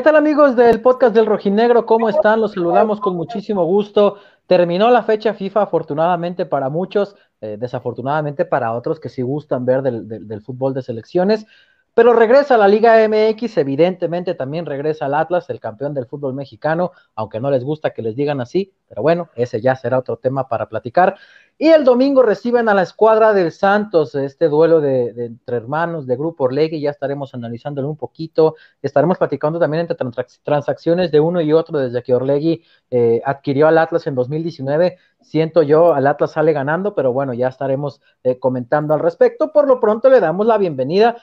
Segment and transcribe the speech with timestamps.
[0.00, 1.84] ¿Qué tal amigos del podcast del Rojinegro?
[1.84, 2.40] ¿Cómo están?
[2.40, 4.16] Los saludamos con muchísimo gusto.
[4.46, 9.82] Terminó la fecha FIFA, afortunadamente para muchos, eh, desafortunadamente para otros que sí gustan ver
[9.82, 11.44] del, del, fútbol de selecciones.
[11.92, 16.92] Pero regresa la Liga MX, evidentemente también regresa al Atlas, el campeón del fútbol mexicano,
[17.14, 20.48] aunque no les gusta que les digan así, pero bueno, ese ya será otro tema
[20.48, 21.16] para platicar.
[21.62, 26.16] Y el domingo reciben a la escuadra del Santos, este duelo de, entre hermanos de
[26.16, 31.52] Grupo Orlegui, ya estaremos analizándolo un poquito, estaremos platicando también entre transacciones de uno y
[31.52, 36.54] otro desde que Orlegui eh, adquirió al Atlas en 2019, siento yo, al Atlas sale
[36.54, 40.56] ganando, pero bueno, ya estaremos eh, comentando al respecto, por lo pronto le damos la
[40.56, 41.18] bienvenida,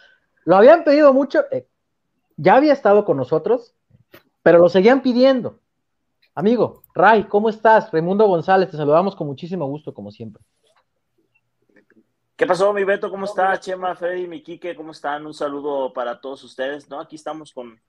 [0.46, 1.66] lo habían pedido mucho, eh,
[2.36, 3.74] ya había estado con nosotros,
[4.44, 5.62] pero lo seguían pidiendo,
[6.38, 7.92] Amigo, Ray, ¿cómo estás?
[7.92, 10.44] Raimundo González, te saludamos con muchísimo gusto, como siempre.
[12.36, 13.10] ¿Qué pasó, mi Beto?
[13.10, 13.60] ¿Cómo está?
[13.60, 15.26] Chema, Freddy, mi Quique, ¿cómo están?
[15.26, 17.00] Un saludo para todos ustedes, ¿no?
[17.00, 17.82] Aquí estamos con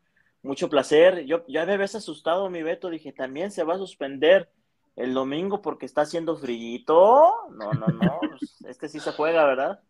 [0.43, 1.27] mucho placer.
[1.27, 4.51] Yo ya me ves asustado, mi Beto, dije, también se va a suspender
[4.97, 7.51] el domingo porque está haciendo frillito.
[7.51, 8.19] No, no, no,
[8.67, 9.83] este sí se juega, ¿verdad?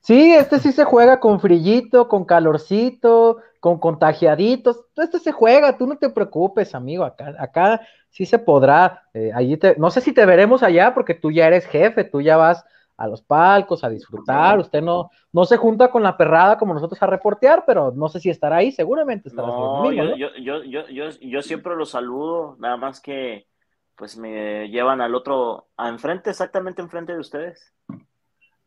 [0.00, 4.84] Sí, este sí se juega con frillito, con calorcito, con contagiaditos.
[4.96, 7.04] Este se juega, tú no te preocupes, amigo.
[7.04, 9.02] Acá, acá sí se podrá.
[9.14, 12.20] Eh, allí te, no sé si te veremos allá porque tú ya eres jefe, tú
[12.20, 12.64] ya vas
[12.96, 14.58] a los palcos a disfrutar.
[14.58, 18.18] Usted no, no se junta con la perrada como nosotros a reportear, pero no sé
[18.20, 18.72] si estará ahí.
[18.72, 23.46] Seguramente estará no, yo, yo, yo, yo, yo siempre lo saludo, nada más que
[23.94, 27.74] pues me llevan al otro, a enfrente, exactamente enfrente de ustedes.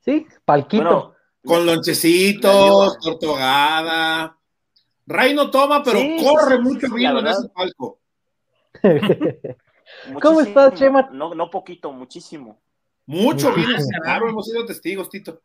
[0.01, 1.15] Sí, palquito.
[1.43, 4.37] Con lonchecitos, tortogada.
[5.05, 7.99] Ray no toma, pero corre mucho vino en ese palco.
[10.21, 11.09] ¿Cómo estás, Chema?
[11.11, 12.61] No, no poquito, muchísimo.
[13.05, 15.41] Mucho vino, claro, hemos sido testigos, Tito.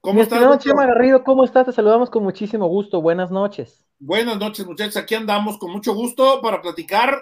[0.00, 0.58] ¿Cómo estás?
[0.62, 1.66] Chema Garrido, ¿cómo estás?
[1.66, 3.00] Te saludamos con muchísimo gusto.
[3.00, 3.86] Buenas noches.
[3.98, 4.96] Buenas noches, muchachos.
[4.96, 7.16] Aquí andamos con mucho gusto para platicar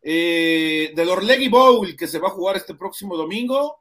[0.00, 3.80] eh, del Orlegui Bowl que se va a jugar este próximo domingo.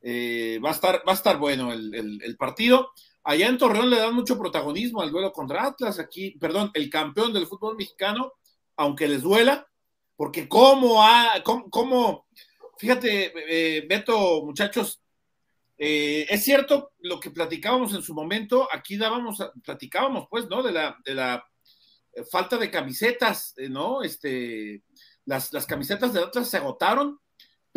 [0.00, 2.90] Eh, va, a estar, va a estar bueno el partido.
[3.28, 7.32] Allá en Torreón le dan mucho protagonismo al duelo contra Atlas, aquí, perdón, el campeón
[7.32, 8.34] del fútbol mexicano,
[8.76, 9.66] aunque les duela,
[10.14, 12.28] porque cómo, ha, cómo,
[12.78, 13.32] fíjate,
[13.78, 15.02] eh, Beto, muchachos,
[15.76, 20.62] eh, es cierto lo que platicábamos en su momento, aquí dábamos, platicábamos pues, ¿no?
[20.62, 21.44] De la, de la
[22.12, 24.04] eh, falta de camisetas, ¿no?
[24.04, 24.84] Este,
[25.24, 27.18] las, las camisetas de Atlas se agotaron,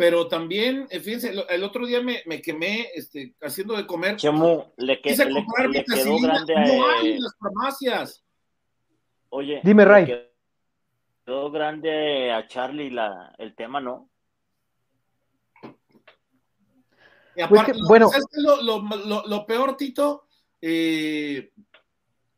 [0.00, 4.16] pero también, eh, fíjense, el otro día me, me quemé este, haciendo de comer.
[4.16, 6.64] Chemo, le, que, le, le quedó grande a...
[6.64, 8.24] No hay en las farmacias.
[9.28, 10.06] Oye, dime, Ray.
[11.26, 14.08] Quedó grande a Charlie la, el tema, ¿no?
[17.36, 20.28] Y pues aparte, bueno, lo, lo, lo, lo, peor, Tito?
[20.62, 21.52] Eh,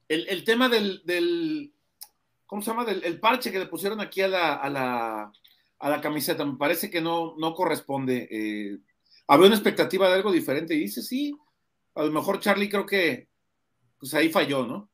[0.09, 1.73] el, el, tema del, del,
[2.45, 2.85] ¿cómo se llama?
[2.85, 5.33] Del el parche que le pusieron aquí a la, a la
[5.83, 6.45] a la camiseta.
[6.45, 8.29] Me parece que no, no corresponde.
[8.31, 8.79] Eh,
[9.27, 11.37] había una expectativa de algo diferente y dice, sí,
[11.97, 13.29] a lo mejor Charlie creo que
[13.99, 14.89] pues ahí falló, ¿no?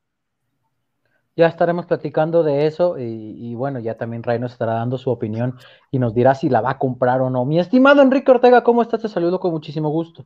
[1.35, 5.57] Ya estaremos platicando de eso y, bueno, ya también Ray nos estará dando su opinión
[5.89, 7.45] y nos dirá si la va a comprar o no.
[7.45, 9.03] Mi estimado Enrique Ortega, ¿cómo estás?
[9.03, 10.25] Te saludo con muchísimo gusto.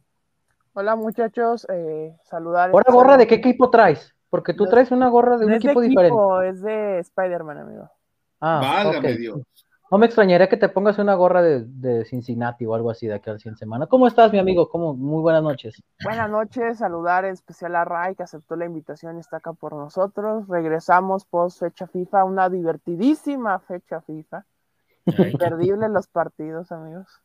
[0.73, 2.71] Hola muchachos, eh, saludar.
[2.71, 4.15] ¿Ahora gorra de qué equipo traes?
[4.31, 6.17] Porque tú traes una gorra de un equipo, diferente.
[6.49, 7.91] Es de Spider-Man, amigo.
[8.41, 9.41] Ah, Válgame Dios.
[9.93, 13.29] No me extrañaría que te pongas una gorra de, Cincinnati o algo así de aquí
[13.29, 13.85] al 100 semana.
[13.85, 14.67] ¿Cómo estás, mi amigo?
[14.67, 14.95] ¿Cómo?
[14.95, 15.83] Muy buenas noches.
[16.03, 19.73] Buenas noches, saludar en especial a Ray, que aceptó la invitación y está acá por
[19.73, 20.47] nosotros.
[20.47, 24.47] Regresamos post fecha FIFA, una divertidísima fecha FIFA.
[25.05, 27.21] Imperdible los partidos, amigos.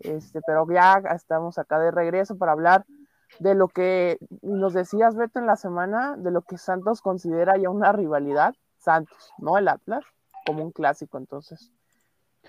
[0.00, 2.86] Este, pero ya estamos acá de regreso para hablar
[3.38, 7.70] de lo que nos decías, Beto, en la semana, de lo que Santos considera ya
[7.70, 8.56] una rivalidad.
[8.78, 10.02] Santos, no el Atlas,
[10.44, 11.70] como un clásico, entonces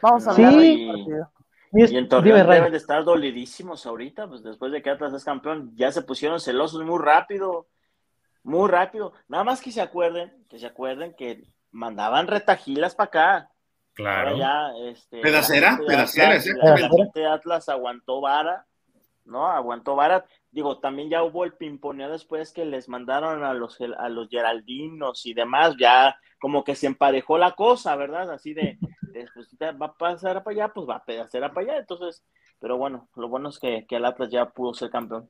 [0.02, 0.88] Vamos a hablar sí.
[0.88, 1.32] partido.
[1.74, 5.72] Y en Torreón deben de estar dolidísimos ahorita, pues después de que Atlas es campeón,
[5.76, 7.68] ya se pusieron celosos muy rápido,
[8.44, 9.14] muy rápido.
[9.30, 13.50] Nada más que se acuerden, que se acuerden que mandaban retajilas para acá.
[13.94, 14.38] Claro.
[14.38, 16.40] Ya, este, pedacera, pedacera,
[17.16, 18.66] La Atlas aguantó vara,
[19.24, 19.48] ¿no?
[19.48, 20.26] Aguantó vara.
[20.50, 25.26] Digo, también ya hubo el pimponeo después que les mandaron a los, a los Geraldinos
[25.26, 28.32] y demás, ya como que se emparejó la cosa, ¿verdad?
[28.32, 28.78] Así de,
[29.34, 31.78] pues, va a pasar para allá, pues va a hacer para allá.
[31.78, 32.24] Entonces,
[32.60, 35.30] pero bueno, lo bueno es que, que el Atlas ya pudo ser campeón.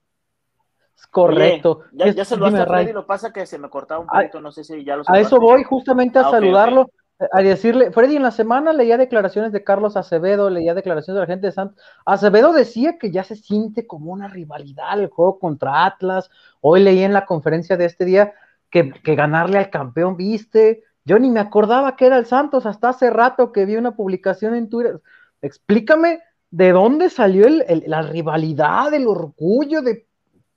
[1.09, 1.83] Correcto.
[1.93, 4.63] ya, se lo hace Freddy, lo pasa que se me cortaba un poquito, no sé
[4.63, 6.91] si ya lo A eso voy, justamente a ah, saludarlo,
[7.31, 11.33] a decirle, Freddy, en la semana leía declaraciones de Carlos Acevedo, leía declaraciones de la
[11.33, 11.83] gente de Santos.
[12.05, 16.29] Acevedo decía que ya se siente como una rivalidad el juego contra Atlas.
[16.61, 18.33] Hoy leí en la conferencia de este día
[18.69, 22.89] que, que ganarle al campeón, viste, Yo ni me acordaba que era el Santos hasta
[22.89, 25.01] hace rato que vi una publicación en Twitter.
[25.41, 26.19] Explícame
[26.51, 30.07] de dónde salió la rivalidad, el orgullo de.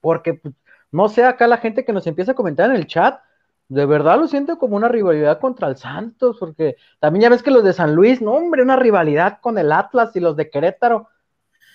[0.01, 0.55] Porque, pues,
[0.93, 3.21] no sé, acá la gente que nos empieza a comentar en el chat,
[3.69, 7.51] de verdad lo siento como una rivalidad contra el Santos, porque también ya ves que
[7.51, 11.09] los de San Luis, no, hombre, una rivalidad con el Atlas y los de Querétaro.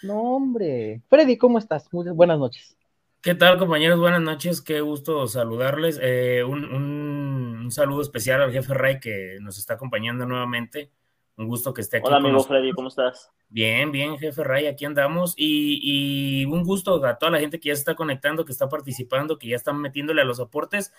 [0.04, 1.02] No, hombre.
[1.10, 1.92] Freddy, ¿cómo estás?
[1.92, 2.79] Muy buenas noches.
[3.22, 4.00] ¿Qué tal, compañeros?
[4.00, 6.00] Buenas noches, qué gusto saludarles.
[6.02, 10.90] Eh, un, saludo especial al jefe Ray que nos está acompañando nuevamente.
[11.36, 12.08] Un gusto que esté aquí.
[12.08, 13.30] Hola, amigo Freddy, ¿cómo estás?
[13.50, 15.34] Bien, bien, jefe Ray, aquí andamos.
[15.36, 19.38] Y, un gusto a toda la gente que ya se está conectando, que está participando,
[19.38, 20.94] que ya están metiéndole a los aportes.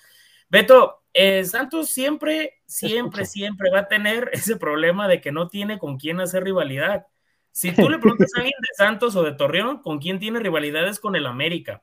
[0.51, 5.79] Beto, eh, Santos siempre, siempre, siempre va a tener ese problema de que no tiene
[5.79, 7.07] con quién hacer rivalidad.
[7.51, 11.01] Si tú le preguntas a alguien de Santos o de Torreón, ¿con quién tiene rivalidades
[11.01, 11.83] con el América?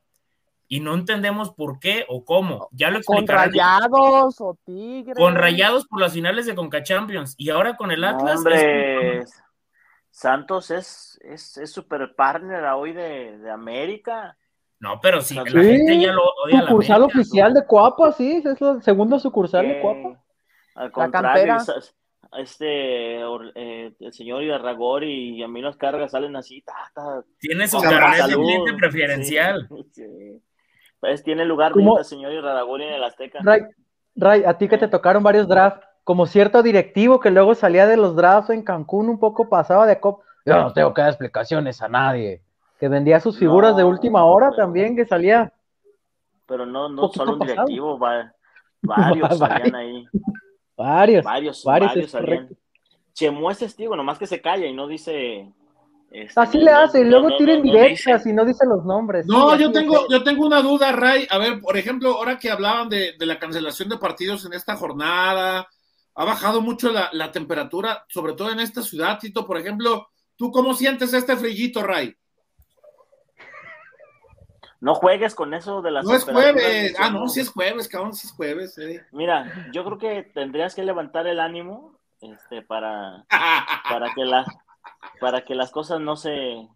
[0.67, 2.69] Y no entendemos por qué o cómo.
[2.71, 3.45] Ya lo explicarán.
[3.45, 5.17] Con Rayados o Tigres.
[5.17, 8.37] Con Rayados por las finales de Conca Champions y ahora con el Atlas.
[8.37, 9.23] hombre,
[10.09, 14.37] Santos es es super partner hoy de, de, América.
[14.79, 16.61] No, pero sí, la gente ya lo odia.
[16.61, 20.23] Sucursal oficial de Cuapa, sí, es el segundo sucursal de Cuapa.
[20.75, 21.57] Al contrario,
[22.33, 23.21] este
[23.55, 26.63] eh, el señor Ibarragor y a mí las cargas salen así.
[27.39, 29.67] Tiene su carnet de cliente preferencial.
[29.91, 30.41] sí.
[30.99, 31.73] Pues tiene lugar
[32.03, 33.39] señor Iraragorri en el Azteca.
[34.15, 37.97] Ray, a ti que te tocaron varios drafts, como cierto directivo que luego salía de
[37.97, 40.21] los drafts en Cancún, un poco pasaba de cop.
[40.45, 42.41] Yo no tengo que dar explicaciones a nadie.
[42.79, 45.51] Que vendía sus figuras de última hora también, que salía.
[46.47, 47.99] Pero no, no solo un directivo,
[48.81, 50.07] varios salían ahí.
[50.77, 51.25] Varios.
[51.25, 52.49] Varios, varios, salían.
[53.13, 55.51] Chemo es testigo, nomás que se calla y no dice
[56.09, 59.25] este, Así le hace, y luego tiren directas y no dice los nombres.
[59.25, 61.27] No, yo tengo, yo tengo una duda, Ray.
[61.29, 65.67] A ver, por ejemplo, ahora que hablaban de, la cancelación de partidos en esta jornada,
[66.15, 69.45] ha bajado mucho la, temperatura, sobre todo en esta ciudad, Tito.
[69.45, 70.07] Por ejemplo,
[70.37, 72.15] ¿tú cómo sientes este frillito, Ray?
[74.79, 76.05] No juegues con eso de las.
[76.05, 76.95] No es jueves.
[76.97, 78.79] Ah, no, si es jueves, cabrón, si es jueves.
[79.11, 83.25] Mira, yo creo que tendrías que levantar el ánimo este, para,
[83.89, 84.45] para que la
[85.19, 86.67] para que las cosas no se...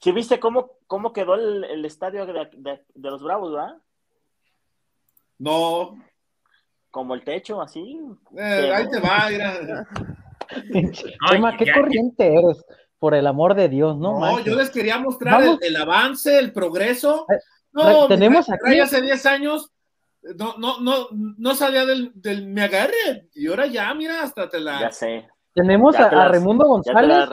[0.00, 3.76] ¿Sí viste cómo, cómo quedó el, estadio de, los Bravos, verdad?
[5.38, 5.96] No.
[6.90, 8.00] Como el techo, así.
[8.36, 9.86] Eh, ahí te va, mira.
[11.58, 12.62] ¿qué corriente eres?
[12.98, 14.20] Por el amor de Dios, ¿no?
[14.20, 17.26] No, yo les quería mostrar el, avance, el progreso.
[17.30, 17.38] Eh,
[17.72, 18.78] no, tenemos aquí.
[18.78, 19.74] Hace 10 años
[20.36, 23.28] no, no, no, no salía del, del me agarre.
[23.34, 24.80] Y ahora ya, mira, hasta te la.
[24.80, 25.28] Ya sé.
[25.54, 27.28] Tenemos a, Raimundo González,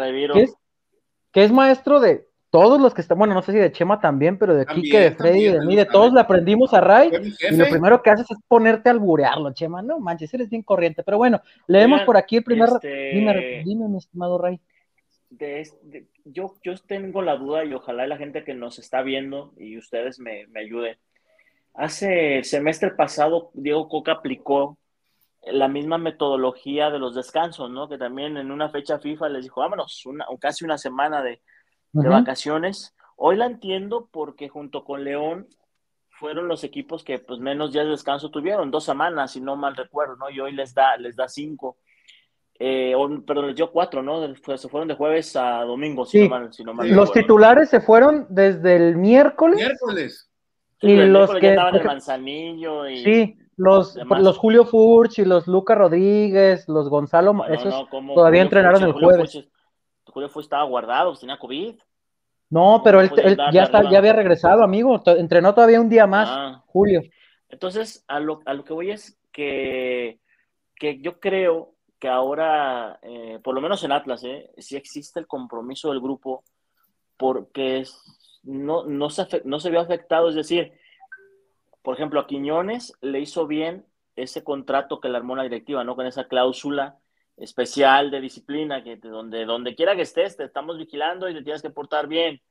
[1.31, 4.37] que es, maestro de todos los que están, bueno, no sé si de Chema también,
[4.37, 7.09] pero de Kike, de Freddy, de mí, de todos le aprendimos a Ray,
[7.49, 11.01] y lo primero que haces es ponerte a alburearlo, Chema, no manches, eres bien corriente,
[11.03, 13.11] pero bueno, leemos por aquí el primer, este,
[13.65, 14.59] dime, mi estimado Ray.
[16.25, 20.19] yo, yo tengo la duda y ojalá la gente que nos está viendo y ustedes
[20.19, 20.97] me, me ayuden.
[21.73, 24.77] Hace el semestre pasado, Diego Coca aplicó
[25.43, 27.89] la misma metodología de los descansos, ¿no?
[27.89, 31.41] Que también en una fecha FIFA les dijo, vámonos, una, casi una semana de,
[31.93, 32.95] vacaciones.
[33.17, 35.47] Hoy la entiendo porque junto con León
[36.09, 39.75] fueron los equipos que pues menos días de descanso tuvieron, dos semanas, si no mal
[39.75, 40.29] recuerdo, ¿no?
[40.29, 41.77] Y hoy les da, les da cinco.
[42.59, 42.93] Eh,
[43.25, 44.21] perdón, les dio cuatro, ¿no?
[44.35, 47.81] se fueron de jueves a domingo, si no mal, si no mal Los titulares se
[47.81, 49.57] fueron desde el miércoles.
[49.57, 50.29] Miércoles.
[50.81, 53.03] y los que estaban en Manzanillo y...
[53.03, 58.93] Sí, los, los Julio Furch y los Luca Rodríguez, los Gonzalo, esos todavía entrenaron el
[58.93, 59.47] jueves.
[60.05, 61.75] Julio, Furch estaba guardado, tenía COVID.
[62.49, 63.11] No, pero él,
[63.53, 64.99] ya, está, ya había regresado, amigo.
[65.05, 66.63] Entrenó todavía un día más, ah.
[66.65, 67.01] Julio.
[67.49, 70.19] Entonces, a lo, a lo que voy es que,
[70.75, 75.27] que yo creo que ahora, eh, por lo menos en Atlas, eh, sí existe el
[75.27, 76.43] compromiso del grupo
[77.15, 77.85] porque
[78.41, 80.73] no, no, se, no se vio afectado, es decir,
[81.81, 83.85] por ejemplo, a Quiñones le hizo bien
[84.15, 85.95] ese contrato que le armó la directiva, ¿no?
[85.95, 86.99] Con esa cláusula
[87.37, 91.61] especial de disciplina, que donde, donde quiera que estés, te estamos vigilando y te tienes
[91.61, 92.41] que portar bien.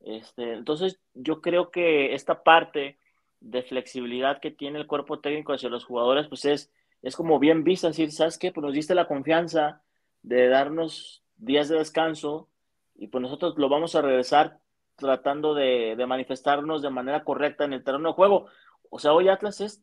[0.00, 2.98] Este, entonces, yo creo que esta parte
[3.40, 6.72] de flexibilidad que tiene el cuerpo técnico hacia los jugadores, pues es,
[7.02, 8.52] es como bien vista, decir, ¿sabes qué?
[8.52, 9.82] Pues nos diste la confianza
[10.22, 12.48] de darnos días de descanso
[12.96, 14.58] y pues nosotros lo vamos a regresar
[14.96, 18.46] tratando de, de manifestarnos de manera correcta en el terreno de juego.
[18.90, 19.82] O sea, hoy Atlas es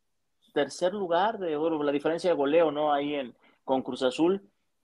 [0.54, 2.94] tercer lugar de oro, la diferencia de goleo, ¿no?
[2.94, 4.42] Ahí en, con Cruz Azul,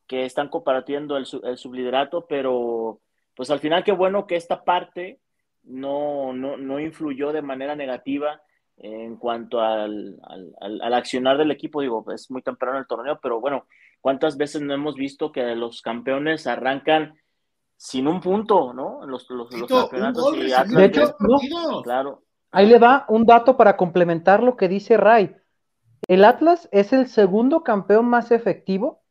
[0.08, 3.00] que están compartiendo el, el subliderato, pero
[3.36, 5.20] pues al final qué bueno que esta parte
[5.64, 8.42] no, no, no influyó de manera negativa
[8.78, 10.20] en cuanto al,
[10.60, 13.68] al, accionar del equipo, digo, es muy temprano el torneo, pero bueno,
[14.02, 17.14] ¿cuántas veces no hemos visto que los campeones arrancan
[17.78, 19.06] sin un punto, ¿no?
[19.06, 21.16] Los, los, campeonatos de hecho,
[21.84, 22.24] claro.
[22.54, 25.36] Ahí le va un dato para complementar lo que dice Ray.
[26.08, 29.02] El Atlas es el segundo campeón más efectivo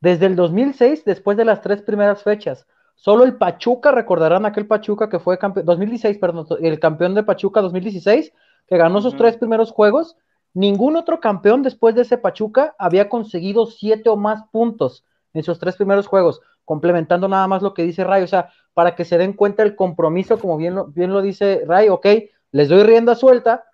[0.00, 2.66] desde el 2006, después de las tres primeras fechas.
[2.96, 7.60] Solo el Pachuca, recordarán aquel Pachuca que fue campeón, 2016, perdón, el campeón de Pachuca
[7.60, 8.32] 2016,
[8.66, 10.16] que ganó sus tres primeros juegos.
[10.52, 15.60] Ningún otro campeón después de ese Pachuca había conseguido siete o más puntos en sus
[15.60, 19.18] tres primeros juegos, complementando nada más lo que dice Ray, o sea, para que se
[19.18, 22.06] den cuenta el compromiso, como bien lo, bien lo dice Ray, ok,
[22.52, 23.64] les doy rienda suelta,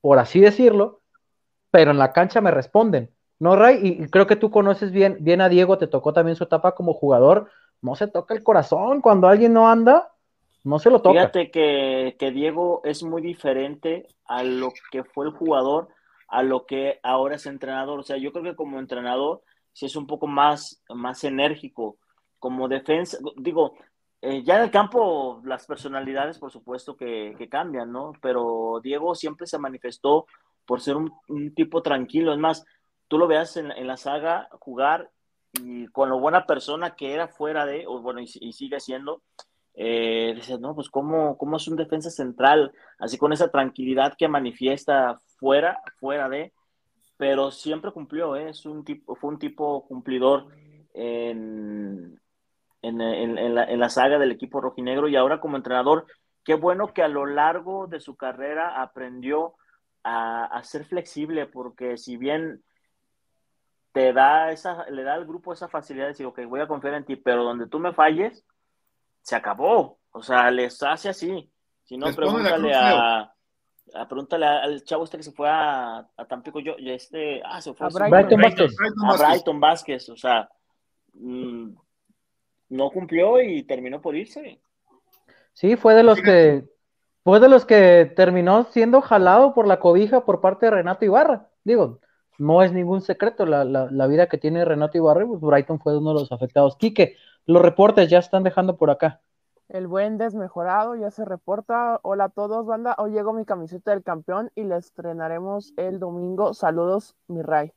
[0.00, 1.00] por así decirlo,
[1.70, 3.10] pero en la cancha me responden.
[3.38, 3.78] ¿No, Ray?
[3.82, 6.92] Y, creo que tú conoces bien, bien a Diego, te tocó también su etapa como
[6.92, 7.50] jugador.
[7.80, 10.12] No se toca el corazón cuando alguien no anda,
[10.62, 11.18] no se lo toca.
[11.20, 15.88] Fíjate que, que Diego es muy diferente a lo que fue el jugador,
[16.28, 18.00] a lo que ahora es entrenador.
[18.00, 21.98] O sea, yo creo que como entrenador sí es un poco más, más enérgico.
[22.38, 23.74] Como defensa, digo,
[24.26, 28.12] eh, ya en el campo las personalidades por supuesto que, cambian, ¿no?
[28.22, 30.26] Pero Diego siempre se manifestó
[30.64, 31.12] por ser un,
[31.54, 32.32] tipo tranquilo.
[32.32, 32.64] Es más,
[33.06, 35.10] tú lo veas en, la saga jugar
[35.52, 39.20] y con lo buena persona que era fuera de, o bueno, y, sigue siendo,
[39.74, 44.26] eh, dices, no, pues ¿cómo, cómo es un defensa central, así con esa tranquilidad que
[44.26, 46.54] manifiesta fuera, fuera de,
[47.18, 48.48] pero siempre cumplió, ¿eh?
[48.48, 50.48] es un tipo, fue un tipo cumplidor
[50.94, 52.18] en,
[52.88, 56.06] en, en, la, en la saga del equipo rojinegro y ahora como entrenador,
[56.44, 59.54] qué bueno que a lo largo de su carrera aprendió
[60.04, 62.62] a, ser flexible, porque si bien
[63.92, 66.94] te da esa, le da al grupo esa facilidad de decir, ok, voy a confiar
[66.94, 68.44] en ti, pero donde tú me falles,
[69.22, 69.98] se acabó.
[70.10, 71.50] O sea, les hace así.
[71.84, 73.32] Si no, pregúntale a,
[73.94, 77.72] a, pregúntale al chavo este que se fue a, a Tampico, yo, este, ah, se
[77.72, 78.76] fue a Brighton, Vázquez.
[79.08, 80.48] A Brighton Vázquez, o sea,
[81.14, 81.70] mm,
[82.74, 84.60] no cumplió y terminó por irse.
[85.52, 86.64] Sí, fue de los que
[87.22, 91.48] fue de los que terminó siendo jalado por la cobija por parte de Renato Ibarra.
[91.62, 92.00] Digo,
[92.36, 96.20] no es ningún secreto la, vida que tiene Renato Ibarra, pues Brighton fue uno de
[96.20, 96.76] los afectados.
[96.76, 97.16] Quique,
[97.46, 99.20] los reportes ya están dejando por acá.
[99.68, 102.00] El buen desmejorado ya se reporta.
[102.02, 102.94] Hola a todos, banda.
[102.98, 106.52] Hoy llegó mi camiseta del campeón y la estrenaremos el domingo.
[106.52, 107.72] Saludos, mi Ray.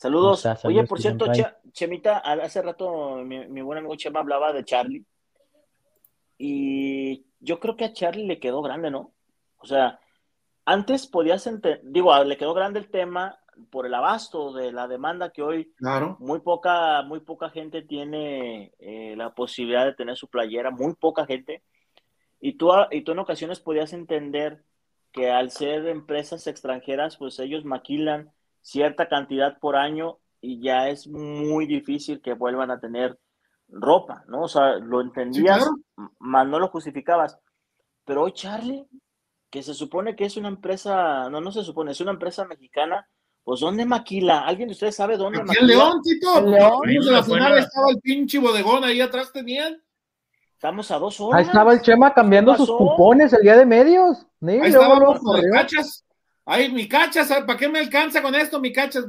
[0.00, 0.46] Saludos.
[0.64, 1.26] Oye, por cierto,
[1.72, 5.04] Chemita, hace rato mi, mi buen amigo Chema hablaba de Charlie.
[6.38, 9.12] Y yo creo que a Charlie le quedó grande, ¿no?
[9.58, 10.00] O sea,
[10.64, 15.32] antes podías entender, digo, le quedó grande el tema por el abasto de la demanda
[15.32, 15.74] que hoy
[16.18, 21.26] muy poca muy poca gente tiene eh, la posibilidad de tener su playera, muy poca
[21.26, 21.62] gente.
[22.40, 24.64] Y tú, y tú en ocasiones podías entender
[25.12, 31.06] que al ser empresas extranjeras, pues ellos maquilan cierta cantidad por año y ya es
[31.06, 33.18] muy difícil que vuelvan a tener
[33.68, 34.42] ropa, ¿no?
[34.42, 35.68] O sea, lo entendías,
[36.18, 37.38] más no lo justificabas.
[38.04, 38.86] Pero hoy Charlie,
[39.50, 43.06] que se supone que es una empresa, no, no se supone, es una empresa mexicana,
[43.44, 44.40] pues ¿dónde maquila?
[44.40, 45.60] ¿Alguien de ustedes sabe dónde maquila?
[45.60, 46.40] En León, Tito.
[46.40, 46.80] León.
[46.86, 49.82] de la final estaba el pinche bodegón ahí atrás tenían.
[50.52, 51.40] Estamos a dos horas.
[51.40, 54.26] Ahí estaba el Chema cambiando sus cupones el día de medios.
[54.46, 55.20] ahí estaba los
[55.52, 56.04] cachas.
[56.52, 59.04] Ay, mi cachas, ¿para qué me alcanza con esto, mi cachas?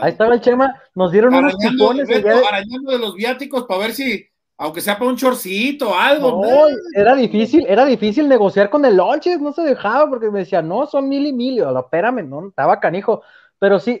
[0.00, 2.08] Ahí estaba el Chema, nos dieron unos cupones.
[2.08, 2.16] de...
[2.48, 4.24] Arañando de los viáticos para ver si,
[4.56, 6.42] aunque sea para un chorcito, algo.
[6.42, 10.62] No, era difícil, era difícil negociar con el Lonches, no se dejaba porque me decía,
[10.62, 11.56] no, son mil y mil.
[11.56, 13.20] Yo, espérame, no, estaba canijo.
[13.58, 14.00] Pero sí,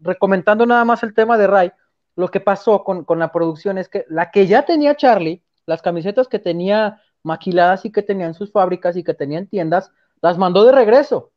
[0.00, 1.72] recomendando nada más el tema de Ray,
[2.14, 5.80] lo que pasó con, con la producción es que la que ya tenía Charlie, las
[5.80, 9.92] camisetas que tenía maquiladas y que tenía en sus fábricas y que tenía en tiendas,
[10.22, 11.32] las mandó de regreso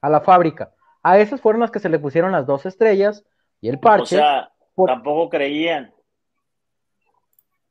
[0.00, 0.72] a la fábrica.
[1.02, 3.24] A esas fueron las que se le pusieron las dos estrellas
[3.60, 4.16] y el parche.
[4.16, 4.52] O sea,
[4.86, 5.92] tampoco creían.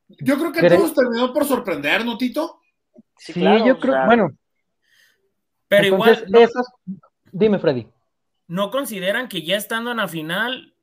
[0.07, 2.59] Yo creo que todos terminó por sorprender, ¿no, Tito?
[3.17, 4.29] Sí, yo creo, bueno.
[5.67, 6.25] Pero igual.
[7.31, 7.87] Dime, Freddy.
[8.47, 10.75] ¿No consideran que ya estando en la final,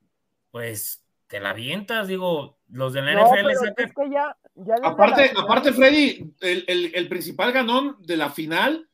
[0.50, 2.08] pues te la avientas?
[2.08, 4.36] Digo, los de la NFL es que ya,
[4.82, 8.89] aparte, aparte, Freddy, el, el, el principal ganón de la final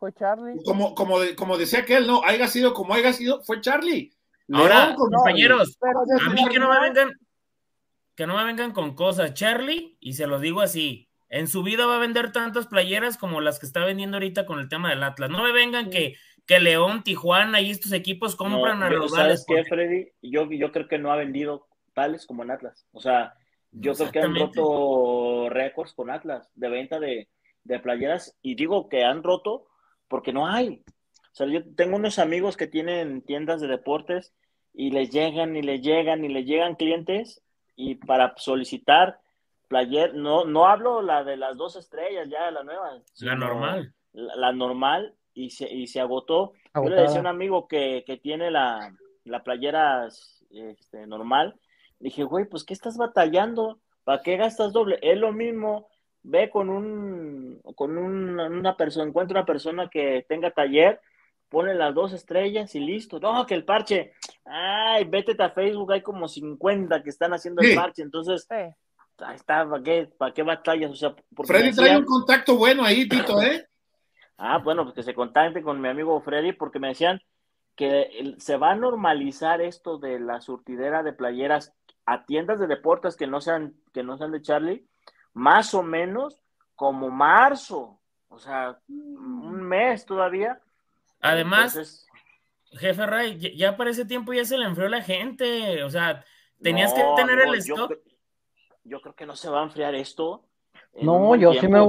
[0.00, 0.58] fue Charlie.
[0.64, 4.10] Como, como, como decía aquel, no, haya sido como haya sido, fue Charlie.
[4.50, 5.78] Ahora, compañeros,
[6.20, 7.12] a mí que no me vengan,
[8.16, 9.34] que no me vengan con cosas.
[9.34, 13.42] Charlie, y se lo digo así, en su vida va a vender tantas playeras como
[13.42, 15.28] las que está vendiendo ahorita con el tema del Atlas.
[15.28, 16.16] No me vengan que,
[16.46, 20.08] que León, Tijuana y estos equipos compran a los ¿Sabes qué, Freddy?
[20.22, 22.86] Yo, yo creo que no ha vendido tales como en Atlas.
[22.92, 23.34] O sea,
[23.70, 27.28] yo creo que han roto récords con Atlas de venta de,
[27.64, 28.36] de playeras.
[28.42, 29.69] Y digo que han roto
[30.10, 30.82] porque no hay.
[31.32, 34.34] O sea, yo tengo unos amigos que tienen tiendas de deportes
[34.74, 37.42] y les llegan y les llegan y les llegan clientes
[37.76, 39.20] y para solicitar
[39.68, 43.00] player, no, no hablo la de las dos estrellas, ya la nueva.
[43.20, 43.94] La normal.
[44.12, 46.52] La, normal y se, y se agotó.
[46.74, 48.92] Yo le decía a un amigo que, que tiene la,
[49.24, 50.08] la playera
[50.50, 51.54] este, normal,
[52.00, 53.80] dije, güey, pues ¿qué estás batallando?
[54.02, 54.98] ¿Para qué gastas doble?
[55.02, 55.88] Es lo mismo,
[56.22, 61.00] ve con un, con una persona, encuentra una persona que tenga taller,
[61.48, 63.20] pone las dos estrellas y listo.
[63.20, 64.12] No, que el parche,
[64.44, 69.68] ay, vete a Facebook, hay como 50 que están haciendo el parche, entonces, ahí está,
[69.68, 70.90] ¿para qué, ¿para qué batallas?
[70.90, 73.66] O sea, Freddy trae un contacto bueno ahí, Tito, ¿eh?
[74.38, 77.20] ah, bueno, pues que se contacte con mi amigo Freddy, porque me decían
[77.76, 81.72] que se va a normalizar esto de la surtidera de playeras
[82.04, 84.86] a tiendas de deportes que no sean, que no sean de Charlie,
[85.34, 86.40] más o menos
[86.74, 90.60] como marzo, o sea, un mes todavía.
[91.20, 92.06] Además,
[92.72, 96.24] jefe Ray, ya para ese tiempo ya se le enfrió la gente, o sea,
[96.62, 97.92] tenías que tener el stock.
[98.84, 100.44] Yo, creo que no se va a enfriar esto.
[100.94, 101.80] No, yo sí me,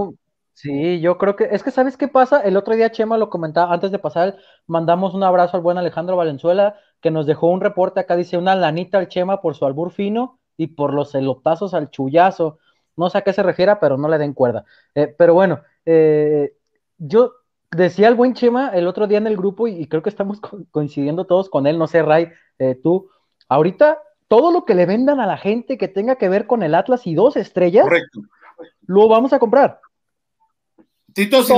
[0.54, 2.42] Sí, yo creo que, es que ¿sabes qué pasa?
[2.42, 6.18] El otro día Chema lo comentaba, antes de pasar, mandamos un abrazo al buen Alejandro
[6.18, 9.92] Valenzuela, que nos dejó un reporte acá, dice una lanita al Chema por su albur
[9.92, 12.60] fino y por los elotazos al chullazo.
[12.96, 14.66] No sé a qué se refiera, pero no le den cuerda.
[14.96, 16.54] Eh, pero bueno, eh,
[16.98, 17.34] yo
[17.72, 20.40] decía el buen Chema el otro día en el grupo, y, creo que estamos
[20.72, 23.10] coincidiendo todos con él, no sé, Ray, eh, tú,
[23.48, 26.76] ahorita todo lo que le vendan a la gente que tenga que ver con el
[26.76, 27.86] Atlas y dos estrellas,
[28.88, 29.80] lo vamos a comprar.
[31.14, 31.54] Tito, si,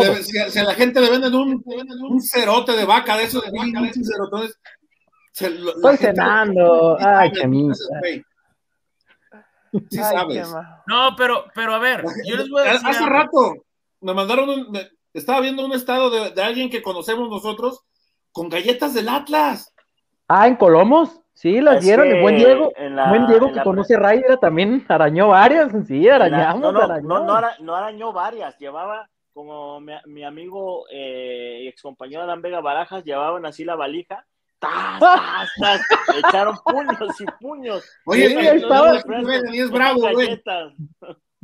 [0.60, 1.64] a la gente le venden un,
[2.10, 4.58] un cerote de vaca de esos de vaca, de esos cerotones.
[5.34, 6.98] Estoy cenando.
[7.00, 7.48] Ay, qué
[9.90, 10.54] Sí sabes.
[10.88, 12.88] No, pero, pero a ver, yo les voy a decir.
[12.88, 13.54] Hace rato
[14.02, 14.80] me mandaron un.
[15.14, 17.84] estaba viendo un estado de, de, alguien que conocemos nosotros
[18.32, 19.74] con galletas del Atlas.
[20.28, 21.24] Ah, en Colomos.
[21.34, 22.08] Sí, las dieron.
[22.08, 22.72] El buen Diego,
[23.10, 25.72] buen Diego que conoce a Ryder también arañó varias.
[25.88, 26.74] Sí, arañamos.
[26.74, 27.08] no, arañó.
[27.08, 28.58] no, no, arañó varias.
[28.60, 34.26] Llevaba como mi, amigo eh, y ex compañero Adán Vega Barajas llevaban así la valija,
[35.00, 36.18] ¡tas, tas, tas!
[36.18, 37.84] echaron puños y puños.
[38.06, 40.42] Oye, ahí estaba, es bravo, güey.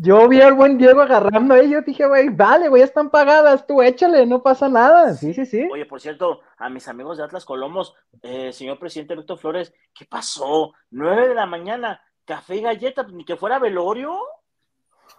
[0.01, 3.81] Yo vi al buen Diego agarrando ahí, yo dije, güey, vale, güey, están pagadas, tú
[3.81, 5.13] échale, no pasa nada.
[5.13, 5.67] Sí, sí, sí.
[5.69, 10.05] Oye, por cierto, a mis amigos de Atlas Colomos, eh, señor presidente Víctor Flores, ¿qué
[10.05, 10.71] pasó?
[10.89, 14.17] Nueve de la mañana, café y galleta, ni que fuera velorio.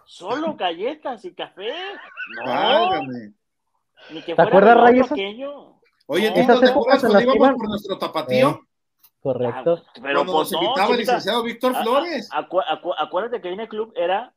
[0.05, 1.71] Solo galletas y café.
[2.43, 3.01] No.
[4.09, 5.01] Ni que ¿Te acuerdas, Ray,
[6.07, 6.59] Oye, no.
[6.59, 8.49] ¿te acuerdas cuando íbamos por nuestro tapatío?
[8.49, 8.59] Eh,
[9.21, 9.83] correcto.
[9.85, 12.29] Ah, pero cuando pues, nos invitaba el licenciado Víctor Flores.
[12.97, 14.33] acuérdate que en el club era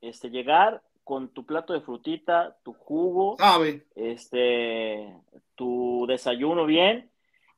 [0.00, 3.86] este, llegar con tu plato de frutita, tu jugo, ¿Sabe?
[3.96, 5.12] este,
[5.56, 7.10] tu desayuno bien,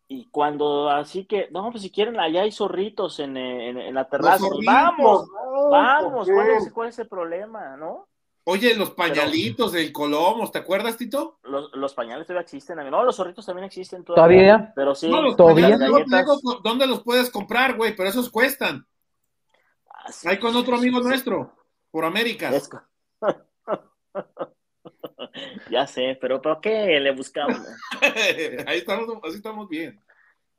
[0.08, 4.46] y cuando así que, no, pues si quieren, allá hay zorritos en, en, la terraza.
[4.64, 5.26] vamos,
[5.70, 6.28] vamos,
[6.72, 8.08] ¿cuál es, el problema, no?
[8.44, 11.38] Oye, los pañalitos del Colomos, ¿te acuerdas, Tito?
[11.44, 14.72] Los, los, pañales todavía existen, no, los zorritos también existen todavía.
[14.74, 15.78] Pero sí, todavía.
[16.64, 17.94] ¿Dónde los puedes comprar, güey?
[17.94, 18.84] Pero esos cuestan.
[19.88, 21.54] Ah, hay con otro amigo nuestro,
[21.92, 22.50] por América.
[25.70, 27.60] ya sé, pero ¿para qué le buscamos?
[28.66, 30.02] Ahí estamos, así estamos bien.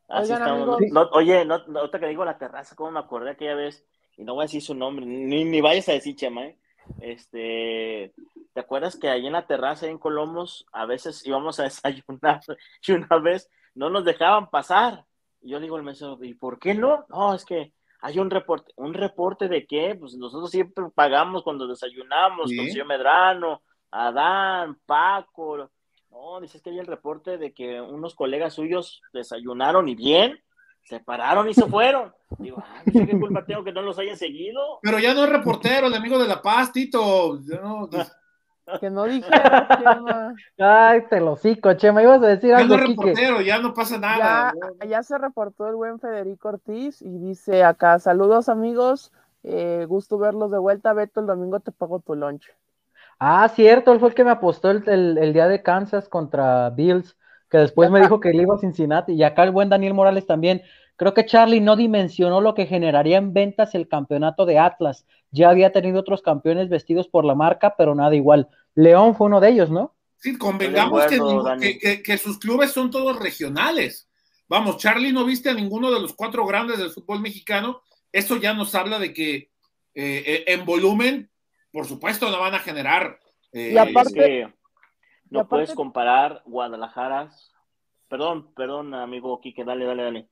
[0.08, 0.80] Así estamos.
[0.89, 3.86] No, oye, no, otra que digo la terraza, ¿cómo me acordé aquella vez?
[4.15, 6.58] Y no voy a decir su nombre, ni, ni vayas a decir Chema, ¿eh?
[7.00, 8.13] Este,
[8.54, 12.41] ¿te acuerdas que ahí en la terraza en Colomos a veces íbamos a desayunar
[12.86, 15.06] y una vez no nos dejaban pasar?
[15.41, 17.06] Y yo digo al mesero, ¿y por qué no?
[17.10, 19.96] No, es que hay un reporte, ¿un reporte de qué?
[19.96, 25.69] Pues nosotros siempre pagamos cuando desayunamos con señor Medrano, Adán, Paco.
[26.10, 30.39] No, dices que hay el reporte de que unos colegas suyos desayunaron y bien,
[30.84, 32.13] se pararon y se fueron.
[32.38, 34.80] Digo, ah, no qué culpa tengo que no los hayan seguido.
[34.82, 37.39] Pero ya no es reportero, el amigo de La Paz, Tito.
[38.80, 40.34] Que no dijera, Chema.
[40.58, 42.02] Ay, te lo cico, Chema.
[42.02, 44.54] Ibas a decir algo, Ya no es reportero, ya no pasa nada.
[44.80, 49.12] Ya, ya, se reportó el buen Federico Ortiz y dice acá, saludos amigos,
[49.43, 50.93] eh, gusto verlos de vuelta.
[50.93, 52.50] Beto, el domingo te pago tu lunch.
[53.19, 57.17] Ah, cierto, él fue el que me apostó el, día de Kansas contra Bills,
[57.53, 59.13] que después me dijo que él iba a Cincinnati.
[59.13, 60.63] Y acá el buen Daniel Morales también.
[60.95, 65.05] Creo que Charlie no dimensionó lo que generaría en ventas el campeonato de Atlas.
[65.29, 68.47] Ya había tenido otros campeones vestidos por la marca, pero nada igual.
[68.73, 69.93] León fue uno de ellos, ¿no?
[70.17, 74.09] Sí, convengamos que, sus clubes son todos regionales.
[74.47, 77.83] Vamos, Charlie no viste a ninguno de los cuatro grandes del fútbol mexicano.
[78.11, 81.29] Eso ya nos habla de que eh, eh, en volumen
[81.71, 83.19] por supuesto no van a generar.
[83.51, 84.47] Eh, y aparte,
[85.34, 87.30] No aparte- puedes comparar Guadalajara.
[88.08, 90.28] Perdón, perdón, amigo Quique, dale, dale, dale.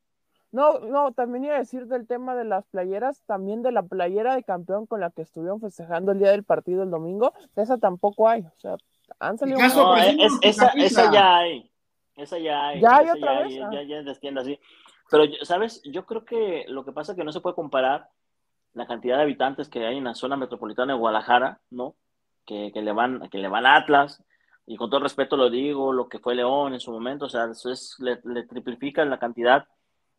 [0.51, 4.35] No, no, también iba a decir del tema de las playeras, también de la playera
[4.35, 8.27] de campeón con la que estuvieron festejando el día del partido el domingo, esa tampoco
[8.27, 8.75] hay, o sea,
[9.19, 11.71] han salido caso No, es- esa, esa ya hay.
[12.17, 12.81] Esa ya hay.
[12.81, 13.47] ¿Ya hay otra ya vez?
[13.53, 13.69] hay, Ah.
[13.71, 14.59] Ya, ya en las tiendas, sí.
[15.09, 15.81] Pero, yo- ¿sabes?
[15.83, 18.09] Yo creo que lo que pasa es que no se puede comparar
[18.73, 21.95] la cantidad de habitantes que hay en la zona metropolitana de Guadalajara, ¿no?
[22.45, 24.21] Que, que le van, que le van a Atlas,
[24.71, 27.43] y con todo respeto lo digo, lo que fue León en su momento, o sea,
[27.51, 29.67] eso es, le, le triplifican la cantidad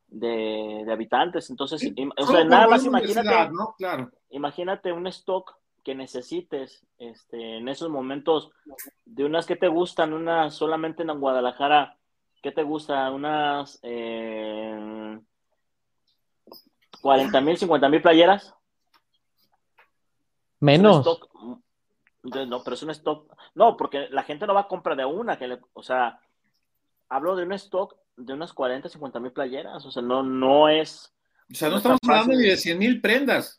[0.08, 1.48] de, de habitantes.
[1.48, 3.74] Entonces, o sea, nada más imagínate ¿no?
[3.78, 4.10] Claro.
[4.28, 8.50] imagínate un stock que necesites este, en esos momentos
[9.06, 11.96] de unas que te gustan, unas solamente en Guadalajara,
[12.42, 13.10] ¿qué te gusta?
[13.10, 15.18] Unas eh,
[17.00, 18.44] 40 mil, 50 mil playeras.
[18.44, 18.52] Es
[20.60, 20.98] un Menos.
[20.98, 21.30] stock,
[22.22, 23.34] de- no, pero es un stock.
[23.54, 26.20] No, porque la gente no va a comprar de una, que le- o sea,
[27.08, 31.12] hablo de un stock de unas 40, 50 mil playeras, o sea, no, no es.
[31.50, 33.58] O sea, no No estamos hablando ni de 100 mil prendas.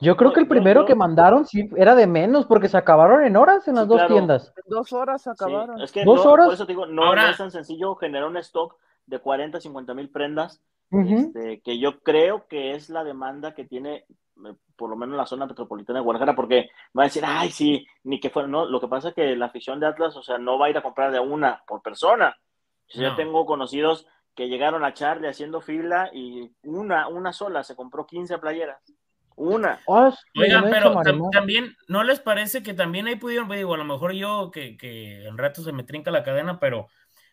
[0.00, 3.22] Yo creo No, que el primero que mandaron sí era de menos porque se acabaron
[3.24, 4.14] en horas en las Sí, dos claro.
[4.14, 4.52] tiendas.
[4.56, 5.80] En dos horas se Sí, acabaron.
[5.82, 6.46] es que ¿Dos no, horas?
[6.46, 9.60] por eso te digo, no, Ahora- no es tan sencillo generar un stock de 40,
[9.60, 14.06] 50 mil prendas, este, que yo creo que es la demanda que tiene,
[14.76, 18.20] por lo menos la zona metropolitana de Guadalajara, porque va a decir, ay, sí, ni
[18.20, 20.58] que fuera, no, lo que pasa es que la afición de Atlas, o sea, no
[20.58, 22.36] va a ir a comprar de una por persona.
[22.88, 23.16] Yo No.
[23.16, 28.38] tengo conocidos que llegaron a Charlie haciendo fila y una, una sola se compró 15
[28.38, 28.80] playeras.
[29.34, 29.78] Una.
[29.88, 34.12] Ah, Oigan, pero también, ¿no les parece que también ahí pudieron, digo, a lo mejor
[34.12, 36.88] yo que, que en rato se me trinca la cadena, pero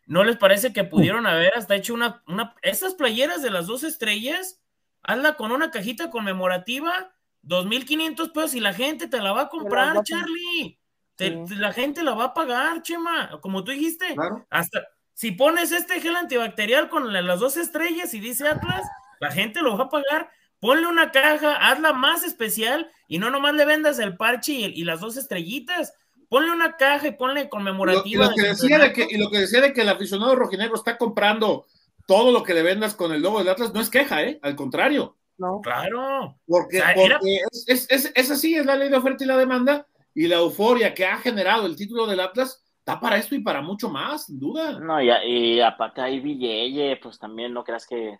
[0.05, 3.83] ¿no les parece que pudieron haber hasta hecho una, una, esas playeras de las dos
[3.83, 4.61] estrellas,
[5.07, 7.13] hazla con una cajita conmemorativa,
[7.43, 10.79] 2.500 pesos y la gente te la va a comprar, va a- Charlie.
[11.15, 11.43] Te- Sí.
[11.47, 14.13] te- la gente la va a pagar, Chema, como tú dijiste.
[14.15, 14.45] Claro.
[14.49, 18.83] Hasta si pones este gel antibacterial con la- las dos estrellas y dice Atlas,
[19.21, 20.29] la gente lo va a pagar.
[20.59, 24.99] Ponle una caja, hazla más especial y no nomás le vendas el parche y, las
[24.99, 25.93] dos estrellitas.
[26.27, 28.25] Ponle una caja y ponle Lo- y, conmemorativa.
[28.25, 30.75] lo que de decía de que, y lo que decía de que el aficionado rojinegro
[30.75, 31.65] está comprando
[32.05, 34.39] todo lo que le vendas con el logo del Atlas no es queja, ¿eh?
[34.41, 35.17] Al contrario.
[35.37, 35.59] ¿no?
[35.61, 36.39] Claro.
[36.47, 39.23] Porque, O sea, era- porque es, es, es, es así, es la ley de oferta
[39.23, 43.17] y la demanda, y la euforia que ha generado el título del Atlas da para
[43.17, 44.79] esto y para mucho más, sin duda.
[44.79, 48.17] No, y, y aparte hay billete, pues también no creas que.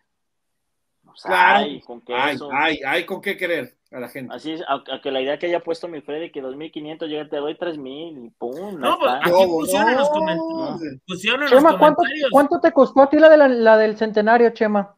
[1.24, 1.66] Claro.
[1.66, 2.50] ay, con Ay, queso.
[2.52, 4.36] ay, ay, con qué querer a la gente.
[4.36, 7.30] Así es, a, a que la idea que haya puesto mi Freddy, que 2.500, llega,
[7.30, 8.80] te doy 3.000 y pum.
[8.80, 9.18] No, pues, está.
[9.20, 9.60] aquí ¿Cómo?
[9.60, 10.80] pusieron en los No.
[11.08, 12.30] Pusieron en Chema, los ¿cuánto, comentarios.
[12.32, 14.96] cuánto te costó a ti la, de la, la del centenario, Chema?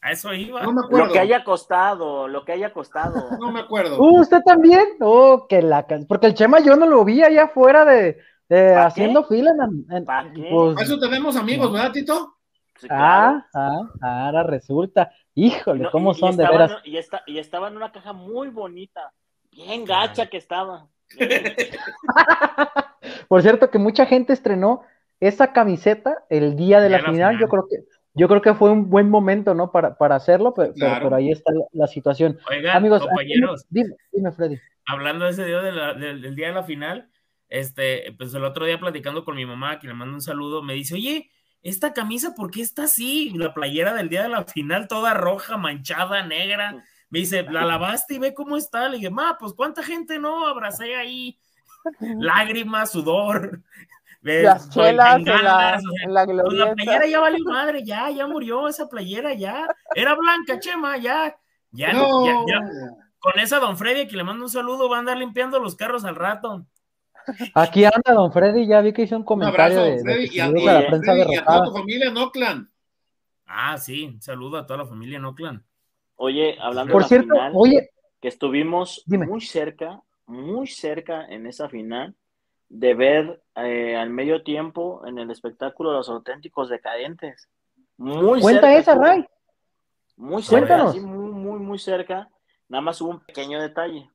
[0.00, 0.62] A eso iba.
[0.62, 1.06] No me acuerdo.
[1.06, 3.14] Lo que haya costado, lo que haya costado.
[3.40, 3.98] No me acuerdo.
[4.00, 4.84] Uh, ¿Usted también?
[5.00, 5.86] Oh, que la...
[6.08, 9.52] Porque el Chema yo no lo vi allá afuera de, de ¿Pa' haciendo fila.
[9.52, 10.48] En, en- ¿Pa' qué?
[10.50, 12.34] pues, Para eso tenemos amigos, ¿verdad, Tito?
[12.80, 13.44] Sí, claro.
[13.54, 15.12] ah, ah, ahora resulta.
[15.34, 16.72] Híjole, No, ¿cómo y- y son de veras?
[16.84, 19.12] en- y, esta- y estaba en una caja muy bonita,
[19.50, 20.88] bien gacha que estaba.
[23.28, 24.82] Por cierto, que mucha gente estrenó
[25.20, 27.14] esa camiseta el día de la la final.
[27.34, 27.38] final.
[27.40, 27.76] Yo creo que
[28.14, 29.72] yo creo que fue un buen momento, ¿no?
[29.72, 31.04] Para, para hacerlo, pero, pero- Claro.
[31.04, 32.38] pero ahí está la, la situación.
[32.50, 34.58] Oigan, Amigos, compañeros, dime, dime, Freddy.
[34.86, 37.08] hablando de ese día de la- del, del día de la final,
[37.48, 40.74] este, pues el otro día platicando con mi mamá, que le mando un saludo, me
[40.74, 41.30] dice, oye,
[41.62, 43.30] esta camisa, ¿por qué está así?
[43.30, 46.84] La playera del día de la final, toda roja, manchada, negra.
[47.08, 48.88] Me dice, ¿la lavaste y ve cómo está?
[48.88, 51.38] Le dije, ma, pues cuánta gente no abracé ahí,
[52.00, 53.60] lágrimas, sudor.
[54.22, 58.24] Las chelas en la, o sea, la pues la playera ya valió madre, ya, ya
[58.28, 59.66] murió esa playera, ya.
[59.96, 61.36] Era blanca, Chema, ya.
[61.72, 62.24] Ya, No.
[62.24, 62.60] ya, ya.
[63.18, 66.04] Con esa don Freddy, que le mando un saludo, va a andar limpiando los carros
[66.04, 66.64] al rato.
[67.54, 70.40] Aquí anda don Freddy, ya vi que hizo un Un comentario abrazo, de, Freddy, y
[70.40, 72.68] a, la prensa Freddy y a toda tu familia en Oakland.
[73.46, 75.62] Ah, sí, un saludo a toda la familia en Oakland.
[76.16, 79.26] Oye, hablando Por de la cierto, final, oye, que estuvimos Dime.
[79.26, 82.14] muy cerca, muy cerca en esa final
[82.68, 87.48] de ver eh, al medio tiempo en el espectáculo Los Auténticos Decadentes.
[87.98, 88.94] Muy cuenta cerca esa.
[88.94, 89.26] Ray.
[90.16, 90.90] Muy cerca, Cuéntanos.
[90.90, 92.28] así muy, muy, muy cerca.
[92.68, 94.08] Nada más hubo un pequeño detalle.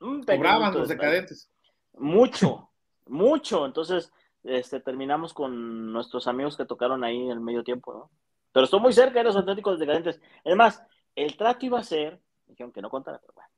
[0.00, 1.08] Un Cobraban los detalle.
[1.10, 1.48] decadentes.
[1.94, 2.70] Mucho,
[3.06, 3.66] mucho.
[3.66, 4.12] Entonces,
[4.44, 8.10] este, terminamos con nuestros amigos que tocaron ahí en el medio tiempo, ¿no?
[8.52, 10.20] Pero estuvo muy cerca de los auténticos decadentes.
[10.44, 10.82] Es más,
[11.16, 13.48] el trato iba a ser, dijeron que no contara, pero bueno.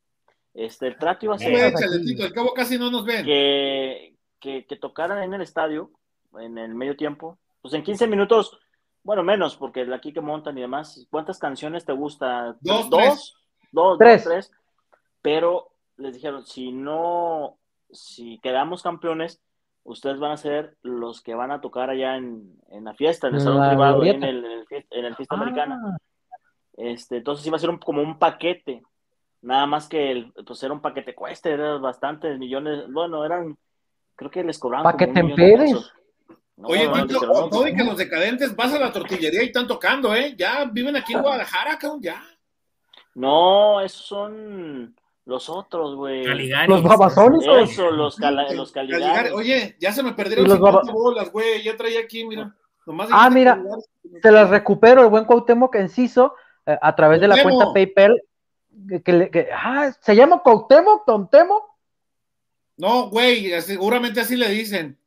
[0.54, 3.24] Este, el trato iba a ser al cabo casi no nos ven.
[3.24, 5.90] que, que, que tocaran en el estadio,
[6.38, 7.38] en el medio tiempo.
[7.60, 8.58] Pues en 15 minutos,
[9.02, 11.06] bueno, menos, porque de aquí que montan y demás.
[11.10, 12.56] ¿Cuántas canciones te gusta?
[12.60, 13.34] Dos, dos, tres.
[13.72, 14.24] dos, Tres.
[14.24, 14.52] dos, tres.
[15.22, 17.58] Pero les dijeron, si no,
[17.94, 19.40] si quedamos campeones,
[19.84, 23.40] ustedes van a ser los que van a tocar allá en, la fiesta, en el
[23.40, 24.44] salón privado, en el,
[24.90, 25.80] en el, fiesta americana.
[25.84, 25.96] Ah.
[26.76, 28.82] Este, entonces iba a ser un, como un paquete,
[29.42, 33.56] nada más que el, pues era un paquete cueste, eran bastantes millones, bueno, eran,
[34.16, 34.90] creo que les cobraban.
[34.90, 35.92] Paquete en pedes.
[36.62, 40.34] Oye, no, no, que los decadentes vas a la tortillería y están tocando, ¿eh?
[40.36, 42.22] Ya viven aquí en Guadalajara, cabrón, ya.
[43.14, 44.94] No, esos son
[45.26, 46.24] los otros, güey.
[46.66, 47.70] Los babasónicos.
[47.70, 49.32] Eso, los, los Caligaris.
[49.32, 51.62] Oye, ya se me perdieron 50 bolas, güey.
[51.62, 52.54] Ya traía aquí, mira.
[53.10, 53.62] ah, mira,
[54.20, 56.34] te las recupero, el buen Cuauhtémoc Enciso,
[56.66, 58.22] eh, a través de la cuenta PayPal.
[58.88, 61.74] Que, que, ah, ¿Se llama Cuauhtémoc, Tontemo?
[62.76, 64.98] No, güey, seguramente así le dicen.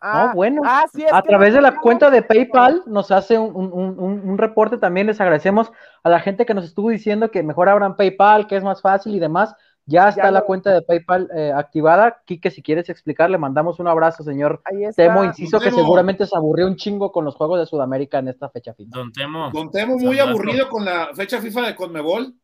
[0.00, 5.06] Ah, bueno, ah, a través de la cuenta de PayPal nos hace un, reporte también.
[5.06, 8.64] Les agradecemos a la gente que nos estuvo diciendo que mejor abran PayPal, que es
[8.64, 9.54] más fácil y demás.
[9.88, 12.20] Ya está la cuenta de PayPal eh, activada.
[12.24, 14.60] Quique, si quieres explicar, le mandamos un abrazo, señor
[14.96, 15.24] Temo.
[15.24, 18.74] Inciso que seguramente se aburrió un chingo con los Juegos de Sudamérica en esta fecha
[18.74, 18.90] FIFA.
[18.98, 19.50] Don Temo.
[19.52, 22.34] Don Temo muy aburrido con la fecha FIFA de Conmebol.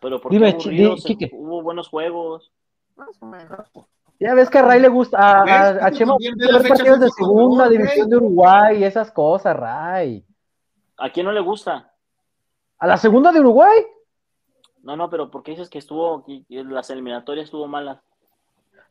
[0.00, 0.56] Pero porque Dime,
[1.32, 2.50] hubo buenos juegos.
[2.96, 3.70] Más o menos.
[4.20, 7.70] Ya ves que a Ray le gusta, a, a, a Chema los partidos de segunda
[7.70, 10.22] división de Uruguay y esas cosas, Ray.
[10.98, 11.90] ¿A quién no le gusta?
[12.78, 13.82] ¿A la segunda de Uruguay?
[14.82, 17.98] No, no, pero ¿por qué dices que estuvo, las eliminatorias estuvo malas?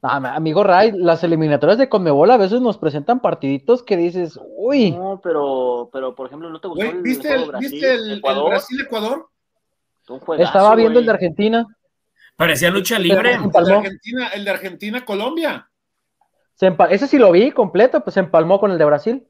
[0.01, 4.91] amigo Ray, las eliminatorias de Conmebol a veces nos presentan partiditos que dices, uy.
[4.91, 9.27] No, pero, pero por ejemplo, ¿no te gustó el, ¿viste el, Brasil, ¿viste el, Brasil-Ecuador?
[10.37, 11.67] Estaba viendo el de Argentina.
[12.39, 13.33] Parecía lucha libre.
[13.33, 15.69] El de Argentina, el de Argentina Colombia.
[16.89, 19.27] ese sí lo vi completo, pues se empalmó con el de Brasil.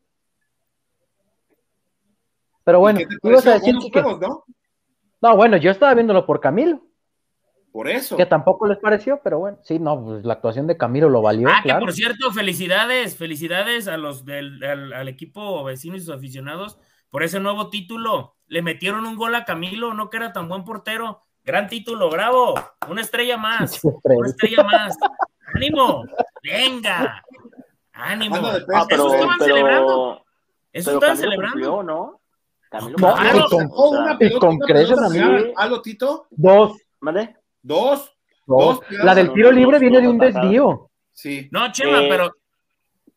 [2.64, 4.02] Pero bueno, ibas a decir que...
[4.04, 4.44] ¿no?
[5.22, 6.84] no, bueno, yo estaba viéndolo por Camilo.
[7.72, 8.16] Por eso.
[8.16, 11.50] Que tampoco les pareció, pero bueno, sí, no, pues la actuación de Camilo lo valió.
[11.50, 16.78] Ah, que por cierto, felicidades, felicidades a los del al, equipo vecino y sus aficionados
[17.10, 18.36] por ese nuevo título.
[18.46, 21.24] Le metieron un gol a Camilo, no que era tan buen portero.
[21.50, 22.54] Gran título, bravo.
[22.88, 23.84] Una estrella más.
[23.84, 24.96] Una estrella más.
[25.56, 26.04] ¡Ánimo!
[26.44, 27.24] ¡Venga!
[27.92, 28.36] ¡Ánimo!
[28.72, 30.26] Ah, pero, Eso estaban celebrando.
[30.72, 31.82] Eso estaban celebrando.
[31.82, 32.22] ¿no?
[32.70, 33.46] Camilo no, claro.
[33.50, 35.54] con, una pelota, con creces, amigo.
[35.56, 36.28] ¿Algo, Tito?
[36.30, 36.78] Dos.
[37.02, 37.38] ¿Vale?
[37.64, 38.16] Dos.
[38.46, 38.82] Dos.
[38.92, 40.92] La del tiro libre viene de un desvío.
[41.14, 41.50] Sí.
[41.52, 42.32] No, Chema, eh, pero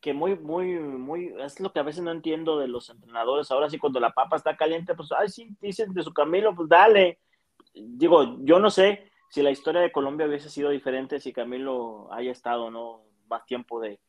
[0.01, 3.51] que muy, muy, muy, es lo que a veces no entiendo de los entrenadores.
[3.51, 6.67] Ahora sí, cuando la papa está caliente, pues, ay, sí, dicen de su Camilo, pues
[6.67, 7.19] dale
[7.73, 12.31] digo, yo no sé si la historia de Colombia hubiese sido diferente si Camilo haya
[12.31, 13.99] estado no más tiempo de,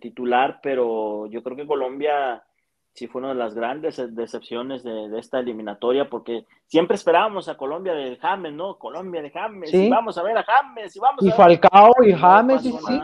[0.00, 2.44] titular, pero yo creo que Colombia
[2.92, 7.94] sí fue una de las grandes decepciones de, esta eliminatoria, porque siempre esperábamos a Colombia
[7.94, 8.78] de James, ¿no?
[8.78, 12.64] Colombia de James, y vamos a ver a James, y vamos y Falcao y James,
[12.64, 13.00] y sí.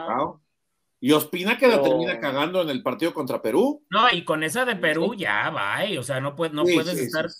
[1.00, 3.82] Y Ospina que la termina cagando en el partido contra Perú.
[3.90, 7.26] No, y con esa de Perú ya va, o sea, no, puedes, no puedes estar.
[7.26, 7.30] O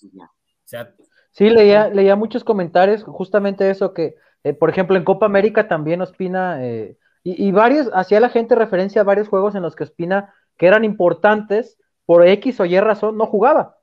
[0.65, 0.95] sea,
[1.33, 6.01] Sí, leía, leía muchos comentarios, justamente eso, que, eh, por ejemplo, en Copa América también
[6.01, 10.35] Ospina, eh, y, varios, hacía la gente referencia a varios juegos en los que Ospina,
[10.57, 13.77] que eran importantes, por X o Y razón, no jugaba.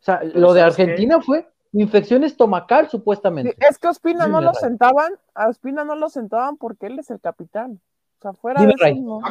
[0.00, 3.56] O sea, lo de Argentina fue infección estomacal, supuestamente.
[3.68, 7.20] es que Ospina no lo sentaban, a Ospina no lo sentaban porque él es el
[7.20, 7.80] capitán.
[8.18, 8.74] O sea, fuera de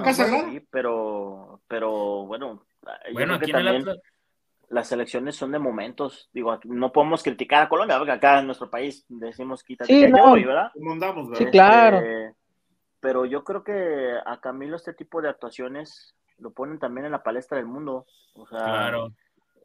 [0.06, 2.62] eso, sí, pero, pero bueno,
[3.14, 4.02] bueno, aquí en el
[4.70, 6.30] las elecciones son de momentos.
[6.34, 10.34] Digo, no podemos criticar a Colombia, porque acá en nuestro país decimos quítate sí, no.
[10.34, 10.72] ¿verdad?
[11.38, 11.98] Sí, claro.
[11.98, 12.36] Este,
[13.00, 17.24] pero yo creo que a Camilo este tipo de actuaciones lo ponen también en la
[17.24, 18.06] palestra del mundo.
[18.36, 19.12] O sea, claro.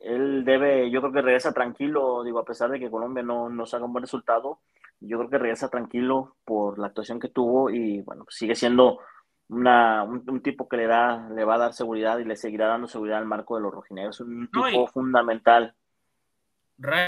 [0.00, 3.74] él debe, yo creo que regresa tranquilo, digo, a pesar de que Colombia no nos
[3.74, 4.60] haga un buen resultado,
[5.00, 9.00] yo creo que regresa tranquilo por la actuación que tuvo y bueno, sigue siendo
[9.48, 12.86] una, un, tipo que le da, le va a dar seguridad y le seguirá dando
[12.86, 14.20] seguridad al marco de los rojinegros.
[14.20, 15.74] Un tipo fundamental.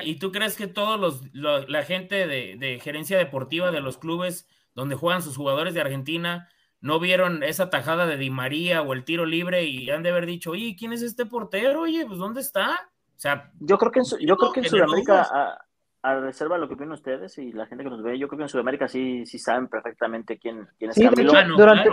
[0.03, 4.95] ¿Y tú crees que todos los, la gente de, gerencia deportiva de los clubes donde
[4.95, 6.49] juegan sus jugadores de Argentina
[6.81, 10.27] no vieron esa tajada de Di María o el tiro libre y han de haber
[10.27, 11.83] dicho, oye, ¿quién es este portero?
[11.83, 12.73] Oye, pues ¿dónde está?
[13.17, 15.59] O sea, yo creo que en, yo creo que en Sudamérica,
[16.03, 18.37] a, reserva de lo que opinan ustedes y la gente que nos ve, yo creo
[18.37, 21.33] que en Sudamérica sí, sí saben perfectamente quién, quién es Camilo.
[21.57, 21.89] durante,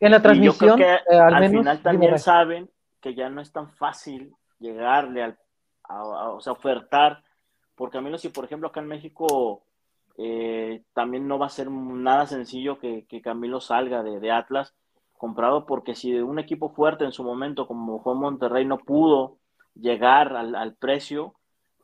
[0.00, 3.52] en la transmisión, yo creo que eh, al, final también saben que ya no es
[3.52, 5.38] tan fácil llegarle al,
[5.84, 7.22] a, o sea, ofertar,
[7.74, 9.62] porque a menos si, por ejemplo, acá en México
[10.16, 14.74] eh, también no va a ser nada sencillo que, Camilo salga de, Atlas
[15.12, 19.36] comprado, porque si un equipo fuerte en su momento, como fue Monterrey, no pudo
[19.74, 21.34] llegar al, al precio,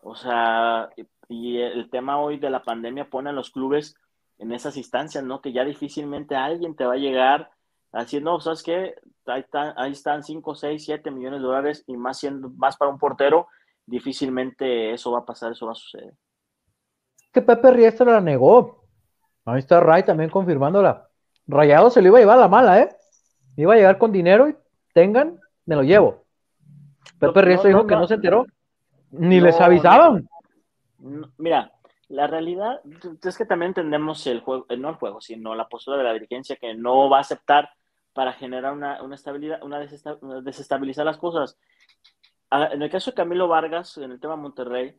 [0.01, 0.89] o sea,
[1.29, 3.97] y el tema hoy de la pandemia pone a los clubes
[4.39, 5.41] en esas instancias, ¿no?
[5.41, 7.51] Que ya difícilmente alguien te va a llegar
[7.93, 8.95] Así, no, ¿sabes qué?
[9.27, 9.45] Ahí,
[9.77, 13.49] ahí están 5, 6, 7 millones de dólares y más, siendo, más para un portero,
[13.87, 16.13] difícilmente eso va a pasar, eso va a suceder.
[17.33, 18.85] Que Pepe Riestra la negó.
[19.45, 21.09] Ahí está Ray también confirmándola.
[21.47, 22.97] Rayado se lo iba a llevar a la mala, ¿eh?
[23.57, 24.57] Iba a llegar con dinero y
[24.93, 26.25] tengan, me lo llevo.
[27.19, 28.47] Pepe Riestra dijo que no se enteró.
[29.11, 30.29] Ni les avisaban.
[31.39, 31.71] Mira,
[32.09, 32.81] la realidad
[33.23, 36.13] es que también entendemos el juego, eh, no el juego, sino la postura de la
[36.13, 37.71] dirigencia que no va a aceptar
[38.13, 41.59] para generar una, estabilidad, una desestabilizar las cosas.
[42.51, 44.95] Ah, en el caso de Camilo Vargas, en el tema Monterrey,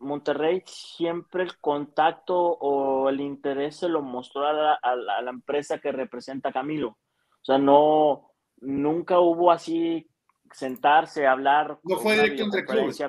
[0.00, 4.52] Monterrey siempre el contacto o el interés se lo mostró a
[4.96, 6.88] la, empresa que representa a Camilo.
[6.88, 10.08] O sea, no, nunca hubo así
[10.50, 12.64] sentarse, hablar no fue directo entre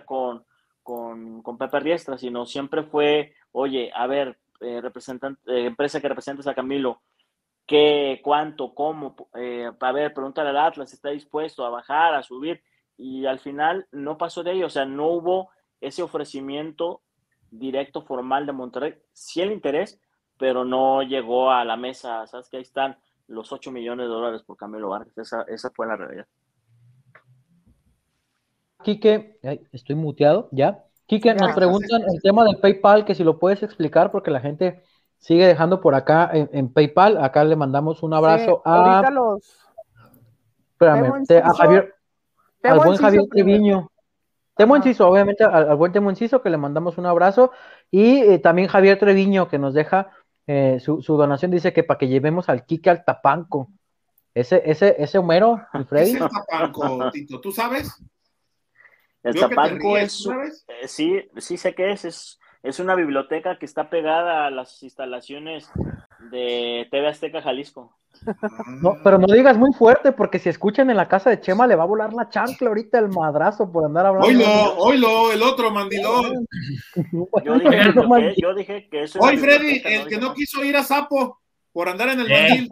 [0.05, 0.45] con,
[0.85, 6.07] con, con, Pepe Riestra, sino siempre fue, oye, a ver, eh, representante, eh, empresa que
[6.07, 7.01] representas a Camilo,
[7.65, 9.15] ¿qué, cuánto, cómo?
[9.33, 12.61] Eh, a ver, pregúntale al Atlas, ¿está dispuesto a bajar, a subir?
[12.97, 15.49] Y al final no pasó de ello, o sea, no hubo
[15.81, 17.01] ese ofrecimiento
[17.49, 19.99] directo, formal de Monterrey, sí el interés,
[20.37, 22.47] pero no llegó a la mesa, ¿sabes?
[22.47, 22.95] Que ahí están
[23.27, 26.27] los 8 millones de dólares por Camilo Vargas, esa, esa fue la realidad.
[28.83, 29.39] Quique,
[29.71, 30.83] estoy muteado, ¿ya?
[31.07, 34.81] Quique, nos preguntan el tema del PayPal, que si lo puedes explicar, porque la gente
[35.19, 37.23] sigue dejando por acá en, PayPal.
[37.23, 38.75] Acá le mandamos un abrazo a.
[38.75, 39.57] Ahorita los.
[40.71, 41.95] Espérame, a Javier.
[42.63, 43.91] Al buen Javier Treviño.
[44.55, 47.51] Temo Enciso, obviamente al, buen Temo Enciso, que le mandamos un abrazo.
[47.91, 50.09] Y eh, también Javier Treviño, que nos deja
[50.47, 53.69] eh, su, donación, dice que para que llevemos al Quique al Tapanco.
[54.33, 56.11] Ese, ese, ese Homero, el Freddy.
[56.11, 57.39] ¿Qué es el Tapanco, Tito?
[57.39, 58.01] ¿Tú sabes?
[59.25, 60.27] El Tapanco es.
[60.27, 62.05] Eh, sí, sí sé qué es.
[62.05, 62.39] es.
[62.63, 65.69] Es una biblioteca que está pegada a las instalaciones
[66.31, 67.95] de TV Azteca Jalisco.
[68.81, 71.75] No, pero no digas muy fuerte, porque si escuchan en la casa de Chema le
[71.75, 74.27] va a volar la chancla ahorita el madrazo por andar hablando.
[74.27, 76.47] Oilo, oilo, el otro mandilón.
[77.43, 79.19] Yo dije, que, eso.
[79.19, 81.39] Hoy, Freddy, el que no quiso ir a Sapo
[81.71, 82.69] por andar en el eh, mandil.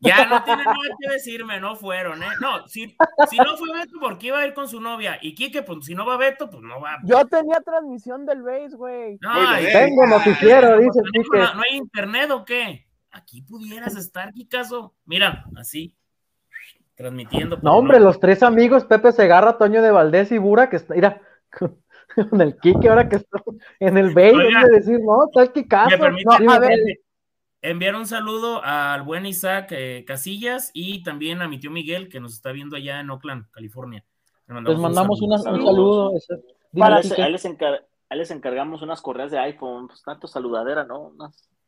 [0.00, 2.28] Ya no tiene nada que decirme, no fueron, ¿eh?
[2.40, 2.96] No, si,
[3.28, 5.18] si no fue Beto, porque iba a ir con su novia.
[5.20, 6.98] Y Kike, pues si no va Beto, pues no va.
[7.04, 9.18] Yo tenía transmisión del base, güey.
[9.20, 9.32] No,
[9.72, 11.00] tengo noticiero, dice
[11.32, 12.86] no, ¿No hay internet o qué?
[13.10, 14.94] Aquí pudieras estar, Kikazo.
[15.04, 15.96] Mira, así,
[16.94, 17.58] transmitiendo.
[17.62, 21.20] No, hombre, los tres amigos, Pepe Segarra, Toño de Valdés y Bura, que está, mira,
[22.30, 23.42] con el Kike ahora que está
[23.80, 26.04] en el base, de decir, no, está el Kikazo.
[26.48, 26.78] a ver,
[27.60, 32.20] Enviar un saludo al buen Isaac eh, Casillas y también a mi tío Miguel, que
[32.20, 34.04] nos está viendo allá en Oakland, California.
[34.46, 36.12] Les mandamos, un, saludo.
[36.72, 41.12] Para a les, encargamos unas correas de iPhone, pues tanto saludadera, ¿no?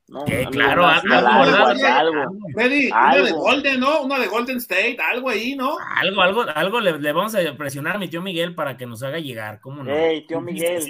[0.09, 4.03] no claro, algo, algo, una de Golden, ¿no?
[4.03, 5.77] Una de Golden State, algo ahí, ¿no?
[5.97, 9.19] Algo, algo, algo le, vamos a presionar a mi tío Miguel para que nos haga
[9.19, 9.91] llegar, ¿cómo no?
[9.93, 10.85] Hey, tío Miguel,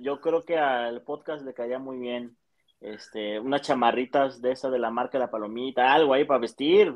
[0.00, 2.36] yo creo que al podcast le caía muy bien
[2.80, 6.94] este, unas chamarritas de esa de la marca de la palomita, algo ahí para vestir,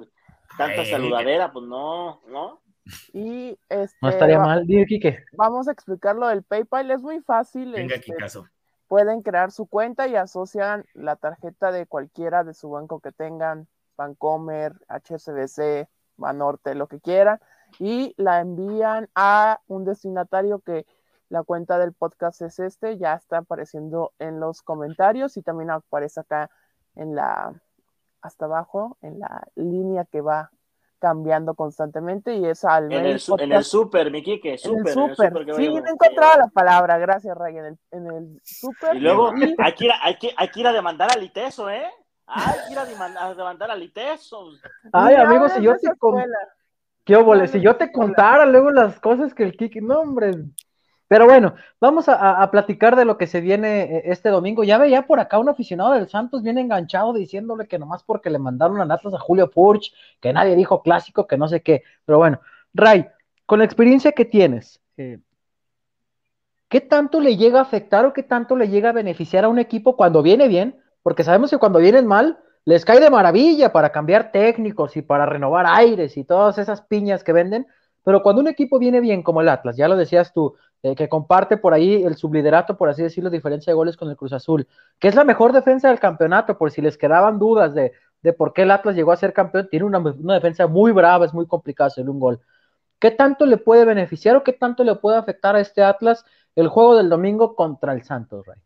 [0.56, 2.62] tanta saludadera, pues no, ¿no?
[3.12, 5.24] Y este, no estaría mal, dime Kike.
[5.32, 7.72] Vamos a explicar lo del PayPal, es muy fácil.
[7.72, 8.46] Venga, este, caso.
[8.88, 13.68] Pueden crear su cuenta y asocian la tarjeta de cualquiera de su banco que tengan,
[13.96, 17.40] Bancomer, HSBC, Banorte, lo que quieran,
[17.78, 20.86] y la envían a un destinatario que
[21.32, 26.20] la cuenta del podcast es este, ya está apareciendo en los comentarios y también aparece
[26.20, 26.50] acá
[26.94, 27.54] en la,
[28.20, 30.50] hasta abajo, en la línea que va
[30.98, 34.92] cambiando constantemente y es al en el, en el super, mi Kike, super, en el
[34.92, 35.56] super.
[35.56, 38.94] sí, no encontraba la palabra, gracias Ray, en el, en el super.
[38.94, 41.70] Y luego hay, que ir a, hay, que, hay que ir a demandar al ITESO,
[41.70, 41.90] ¿eh?
[42.26, 42.84] Hay que ir a
[43.34, 44.50] demandar, al ITESO.
[44.92, 45.88] Ay, amigos, si yo te
[47.04, 50.32] ¿Qué Si yo te contara luego las cosas que el Kike, no, hombre,
[51.08, 54.64] pero bueno, vamos a, platicar de lo que se viene eh, este domingo.
[54.64, 58.38] Ya veía por acá un aficionado del Santos bien enganchado diciéndole que nomás porque le
[58.38, 61.82] mandaron a Atlas a Julio Furch, que nadie dijo clásico, que no sé qué.
[62.06, 62.40] Pero bueno,
[62.72, 63.06] Ray,
[63.44, 65.18] con la experiencia que tienes, eh,
[66.68, 69.58] ¿qué tanto le llega a afectar o qué tanto le llega a beneficiar a un
[69.58, 70.80] equipo cuando viene bien?
[71.02, 75.26] Porque sabemos que cuando vienen mal, les cae de maravilla para cambiar técnicos y para
[75.26, 77.66] renovar aires y todas esas piñas que venden.
[78.04, 81.08] Pero cuando un equipo viene bien como el Atlas, ya lo decías tú, eh, que
[81.08, 84.66] comparte por ahí el subliderato, por así decirlo, diferencia de goles con el Cruz Azul,
[84.98, 87.92] que es la mejor defensa del campeonato, por si les quedaban dudas de,
[88.32, 90.00] por qué el Atlas llegó a ser campeón, tiene una,
[90.34, 92.40] defensa muy brava, es muy complicado hacer un gol.
[92.98, 96.24] ¿Qué tanto le puede beneficiar o qué tanto le puede afectar a este Atlas
[96.56, 98.58] el juego del domingo contra el Santos, Rey?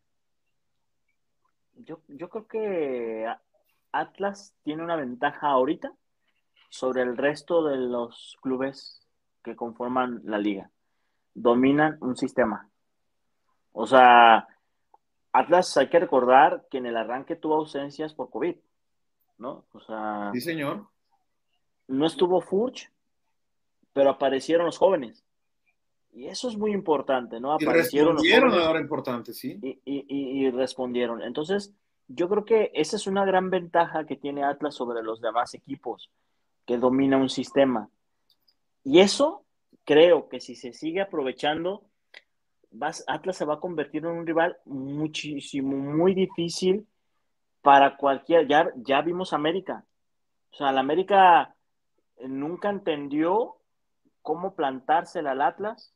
[1.85, 3.27] Yo, yo creo que
[3.93, 5.93] Atlas tiene una ventaja ahorita
[6.71, 9.07] sobre el resto de los clubes
[9.43, 10.71] que conforman la liga.
[11.39, 12.69] Dominan un sistema.
[13.73, 14.49] O sea,
[15.33, 18.57] Atlas hay que recordar que en el arranque tuvo ausencias por COVID,
[19.37, 19.67] ¿no?
[19.73, 20.87] O sea, sí, señor.
[21.89, 22.91] No estuvo Furch,
[23.93, 25.23] pero aparecieron los jóvenes.
[26.15, 27.53] Y eso es muy importante, ¿no?
[27.53, 29.59] Aparecieron y respondieron los jóvenes, importante, sí.
[29.63, 31.21] Y, y, y, respondieron.
[31.21, 31.75] Entonces,
[32.09, 36.11] yo creo que esa es una gran ventaja que tiene Atlas sobre los demás equipos,
[36.65, 37.91] que domina un sistema.
[38.83, 39.46] Y eso
[39.87, 41.89] creo que si se sigue aprovechando,
[43.07, 46.87] Atlas se va a convertir en un rival muchísimo, muy difícil
[47.63, 48.47] para cualquier.
[48.47, 49.87] Ya, ya vimos América.
[50.53, 51.55] O sea, la América
[52.21, 53.57] nunca entendió
[54.23, 55.95] cómo plantársela al Atlas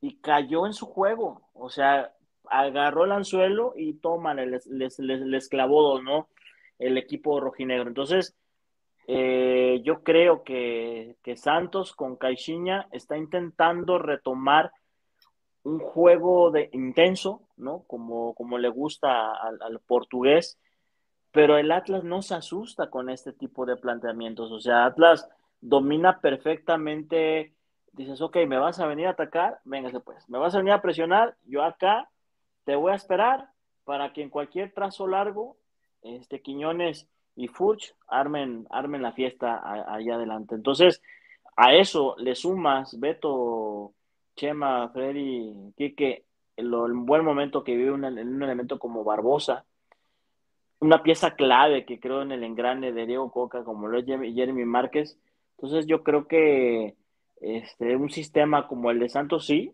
[0.00, 1.48] y cayó en su juego.
[1.54, 2.12] O sea,
[2.44, 6.28] agarró el anzuelo y toma, les, les, clavó dos, ¿no?
[6.78, 7.88] El equipo rojinegro.
[7.88, 8.36] Entonces,
[9.10, 14.70] eh, yo creo que, que Santos con Caixinha está intentando retomar
[15.62, 17.84] un juego de intenso, ¿no?
[17.86, 20.58] Como, como le gusta al, portugués,
[21.32, 24.52] pero el Atlas no se asusta con este tipo de planteamientos.
[24.52, 25.26] O sea, Atlas
[25.62, 27.54] domina perfectamente.
[27.92, 30.82] Dices, ok, me vas a venir a atacar, véngase pues, me vas a venir a
[30.82, 32.10] presionar, yo acá
[32.64, 33.48] te voy a esperar
[33.84, 35.56] para que en cualquier trazo largo,
[36.02, 40.56] este Quiñones y Furch armen, armen la fiesta allá adelante.
[40.56, 41.00] Entonces,
[41.56, 43.92] a eso le sumas, Beto,
[44.36, 46.24] Chema, Freddy, Kike,
[46.56, 49.64] el, el buen momento que vive un, un elemento como Barbosa,
[50.80, 54.64] una pieza clave que creo en el engrane de Diego Coca, como lo es Jeremy
[54.64, 55.18] Márquez.
[55.56, 56.94] Entonces yo creo que
[57.40, 59.72] este, un sistema como el de Santos sí,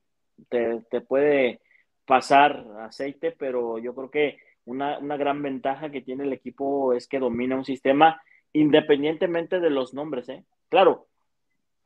[0.48, 1.60] te, puede
[2.04, 7.06] pasar aceite, pero yo creo que una, una, gran ventaja que tiene el equipo es
[7.06, 8.20] que domina un sistema
[8.52, 10.28] independientemente de los nombres.
[10.28, 10.44] ¿eh?
[10.68, 11.06] Claro,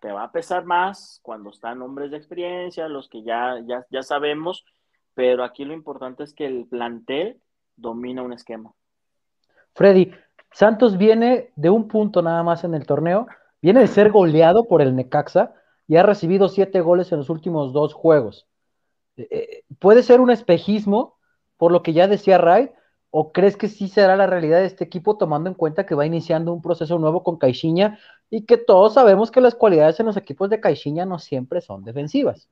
[0.01, 4.03] te va a pesar más cuando están hombres de experiencia, los que ya, ya, ya
[4.03, 4.65] sabemos,
[5.15, 7.41] pero aquí lo importante es que el plantel
[7.77, 8.73] domina un esquema.
[9.75, 10.13] Freddy,
[10.53, 13.27] Santos viene de un punto nada más en el torneo,
[13.61, 15.55] viene de ser goleado por el Necaxa
[15.87, 18.47] y ha recibido siete goles en los últimos dos juegos.
[19.17, 21.18] Eh, eh, ¿Puede ser un espejismo,
[21.59, 22.71] por lo que ya decía Ray,
[23.11, 26.05] ¿O crees que sí será la realidad de este equipo tomando en cuenta que va
[26.05, 27.99] iniciando un proceso nuevo con Caixinha
[28.29, 31.85] y que todos sabemos que las cualidades en los equipos de Caixinha no siempre son
[31.85, 32.51] defensivas?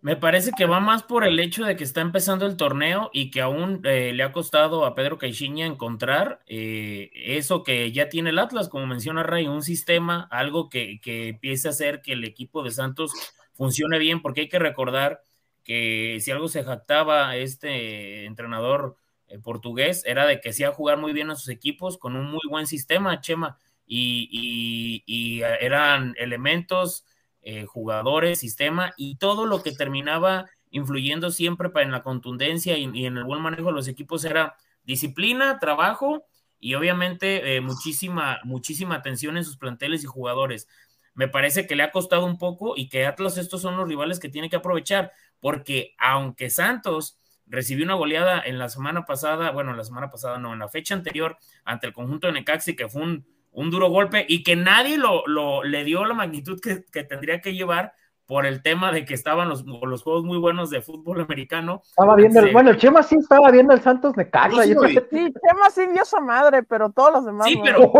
[0.00, 3.30] Me parece que va más por el hecho de que está empezando el torneo y
[3.30, 8.30] que aún eh, le ha costado a Pedro Caixinha encontrar eh, eso que ya tiene
[8.30, 12.24] el Atlas, como menciona Ray, un sistema, algo que, que empiece a hacer que el
[12.24, 13.10] equipo de Santos
[13.52, 15.20] funcione bien, porque hay que recordar
[15.68, 18.96] que si algo se jactaba este entrenador
[19.26, 22.40] eh, portugués era de que hacía jugar muy bien a sus equipos con un muy
[22.48, 27.04] buen sistema, Chema, y, eran elementos,
[27.42, 33.18] eh, jugadores, sistema y todo lo que terminaba influyendo siempre en la contundencia y, en
[33.18, 36.24] el buen manejo de los equipos era disciplina, trabajo
[36.58, 40.66] y obviamente eh, muchísima, muchísima atención en sus planteles y jugadores.
[41.12, 44.18] Me parece que le ha costado un poco y que Atlas estos son los rivales
[44.18, 49.72] que tiene que aprovechar porque aunque Santos recibió una goleada en la semana pasada, bueno,
[49.72, 53.02] la semana pasada no, en la fecha anterior ante el conjunto de Necaxi, que fue
[53.02, 53.24] un,
[53.70, 57.92] duro golpe y que nadie lo, le dio la magnitud que, tendría que llevar
[58.26, 61.80] por el tema de que estaban los, los juegos muy buenos de fútbol americano.
[61.82, 64.62] Estaba viendo, el, bueno, Chema sí estaba viendo el Santos Necaxa.
[64.64, 67.48] Sí, Chema sí vio su madre, pero todos los demás.
[67.48, 67.90] Sí, pero,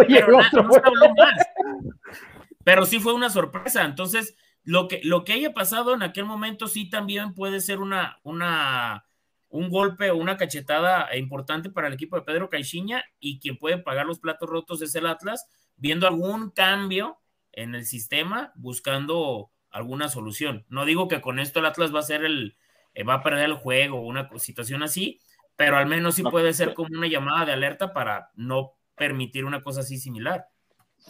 [2.63, 3.85] pero sí fue una sorpresa.
[3.85, 4.37] Entonces,
[4.69, 9.07] lo que, lo que haya pasado en aquel momento sí también puede ser una, una,
[9.49, 13.79] un golpe o una cachetada importante para el equipo de Pedro Caixinha y quien puede
[13.79, 17.19] pagar los platos rotos es el Atlas, viendo algún cambio
[17.53, 20.67] en el sistema, buscando alguna solución.
[20.69, 22.59] No digo que con esto el Atlas va a ser el,
[22.93, 25.19] eh, va a perder el juego o una situación así,
[25.57, 29.63] pero al menos sí puede ser como una llamada de alerta para no permitir una
[29.63, 30.47] cosa así similar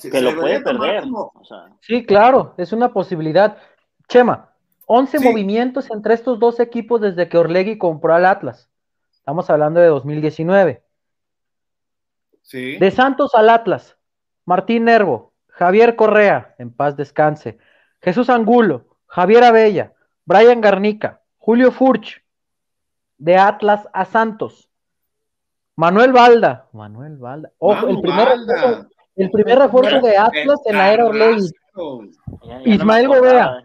[0.01, 1.05] que lo puede perder.
[1.81, 3.59] Sí, claro, es una posibilidad.
[4.09, 4.51] Chema,
[4.87, 8.71] 11 movimientos entre estos dos equipos desde que Orlegui compró al Atlas.
[9.13, 10.83] Estamos hablando de 2019.
[12.43, 12.79] Sí.
[12.79, 13.99] De Santos al Atlas,
[14.47, 17.59] Martín Nervo, Javier Correa, en paz descanse,
[18.01, 19.93] Jesús Angulo, Javier Abella,
[20.25, 22.25] Brian Garnica, Julio Furch,
[23.19, 24.71] de Atlas a Santos,
[25.77, 28.29] Manuel Balda, Manuel Balda, ojo, el primer
[29.19, 31.51] el primer refuerzo de Atlas en la era Orlegui.
[32.65, 33.65] Ismael Gobea.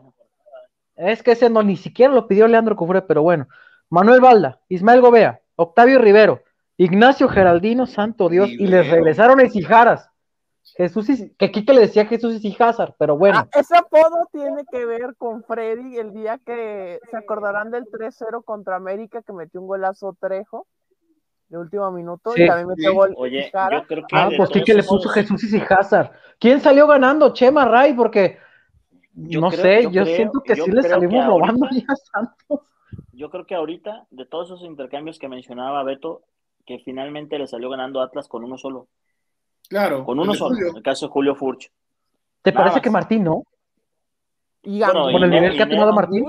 [0.95, 3.47] Es que ese no ni siquiera lo pidió Leandro Cufre, pero bueno.
[3.89, 6.41] Manuel Balda, Ismael Gobea, Octavio Rivero,
[6.77, 10.09] Ignacio Geraldino, santo Dios, y les regresaron Esijaras.
[10.75, 13.39] Jesús y, que Kike le decía Jesús y Hazard, pero bueno.
[13.39, 18.43] Ah, ese apodo tiene que ver con Freddy el día que se acordarán del 3-0
[18.43, 20.65] contra América que metió un golazo Trejo
[21.53, 23.13] de último minuto y también metió gol.
[23.15, 26.11] Oye, yo creo que ah, pues Kike le puso Jesús y Hazard.
[26.39, 27.31] ¿Quién salió ganando?
[27.31, 28.39] Chema Ray, porque
[29.13, 32.67] no sé, yo, siento que sí le salimos robando a Santos.
[33.11, 36.23] Yo creo que ahorita, de todos esos intercambios que mencionaba Beto,
[36.65, 38.87] que finalmente le salió ganando Atlas con uno solo.
[39.69, 40.03] Claro.
[40.05, 41.71] Con uno solo, en el caso de Julio Furch.
[42.41, 43.43] ¿Te parece que Martín no?
[44.63, 46.25] Y con el nivel que ha tenido Martín.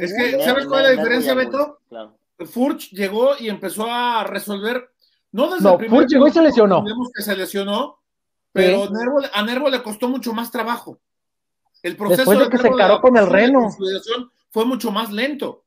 [0.00, 1.78] Es que, ¿sabes cuál es la diferencia, Beto?
[1.88, 2.19] Claro.
[2.46, 4.90] Furch llegó y empezó a resolver.
[5.32, 6.84] No desde el primer Furch llegó y se lesionó.
[7.14, 8.00] que se lesionó,
[8.52, 8.88] pero
[9.32, 10.98] a Nervo le costó mucho más trabajo.
[11.82, 13.68] El proceso Después de que se encaró con el Reno.
[14.50, 15.64] Fue mucho más lento.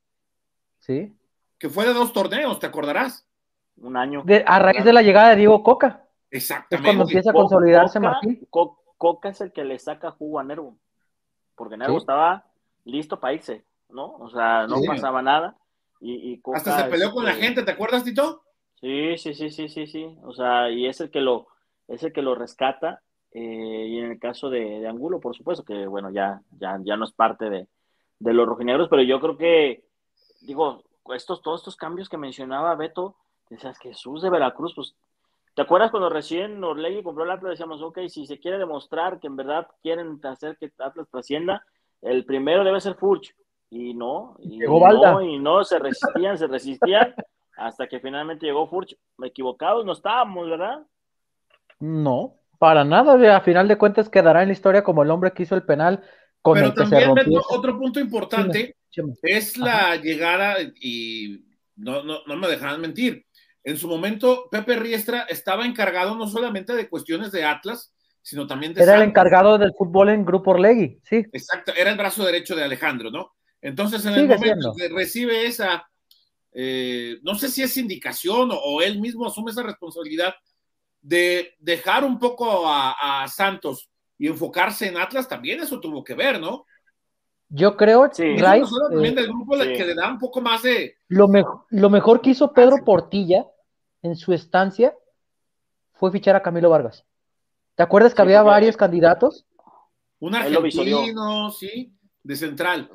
[0.79, 1.15] Sí.
[1.57, 3.25] Que fue de dos torneos, ¿te acordarás?
[3.77, 4.23] Un año.
[4.45, 6.05] a raíz de la llegada de Diego Coca.
[6.29, 6.75] Exactamente.
[6.75, 8.47] Es cuando empieza a consolidarse Martín.
[8.49, 10.77] Coca es el que le saca jugo a Nervo.
[11.55, 12.45] Porque Nervo estaba
[12.83, 14.15] listo para irse, ¿no?
[14.17, 15.55] O sea, no pasaba nada.
[16.05, 18.43] Y, Hasta se peleó con la este gente, ¿te acuerdas, Tito?
[18.81, 20.17] Sí, sí, sí, sí, sí, sí.
[20.23, 21.47] O sea, y es el que lo,
[21.87, 23.01] es el que lo rescata.
[23.31, 27.05] Eh, y en el caso de, Angulo, por supuesto, que bueno, ya, ya, ya no
[27.05, 27.67] es parte de,
[28.19, 29.85] de los rojinegros, pero yo creo que,
[30.41, 30.83] digo,
[31.15, 33.15] estos, todos estos cambios que mencionaba Beto,
[33.49, 34.95] decías Jesús de Veracruz, pues,
[35.55, 37.51] ¿te acuerdas cuando recién Orlegui compró el Atlas?
[37.51, 41.65] Decíamos, ok, si se quiere demostrar que en verdad quieren hacer que Atlas trascienda,
[42.01, 43.33] el primero debe ser Furch,
[43.73, 47.15] y no, y, no, y no, se resistían, se resistían,
[47.57, 48.95] hasta que finalmente llegó Furch.
[49.23, 50.85] Equivocados no estábamos, ¿verdad?
[51.79, 55.43] No, para nada, a final de cuentas quedará en la historia como el hombre que
[55.43, 56.03] hizo el penal
[56.41, 57.41] con el que se rompió.
[57.49, 58.75] otro punto importante
[59.23, 61.43] es la llegada, y
[61.75, 63.25] no, no, no me dejarán mentir,
[63.63, 68.73] en su momento Pepe Riestra estaba encargado no solamente de cuestiones de Atlas, sino también
[68.73, 68.83] de...
[68.83, 71.25] Era el encargado del fútbol en Grupo Orlegui, sí.
[71.31, 73.33] Exacto, era el brazo derecho de Alejandro, ¿no?
[73.63, 75.89] Entonces en el momento que recibe esa,
[76.51, 80.35] eh, no sé si es indicación o él mismo asume esa responsabilidad,
[81.01, 86.39] de dejar un poco a, Santos y enfocarse en Atlas, también eso tuvo que ver,
[86.39, 86.65] ¿no?
[87.47, 88.35] Yo creo, sí.
[88.37, 90.97] también del grupo que le da un poco más de...
[91.07, 93.45] Lo, mejor lo mejor que hizo Pedro Portilla
[94.01, 94.93] en su estancia
[95.93, 97.05] fue fichar a Camilo Vargas.
[97.75, 99.45] ¿Te acuerdas que había varios candidatos?
[100.19, 101.93] Un argentino, sí,
[102.23, 102.89] de central.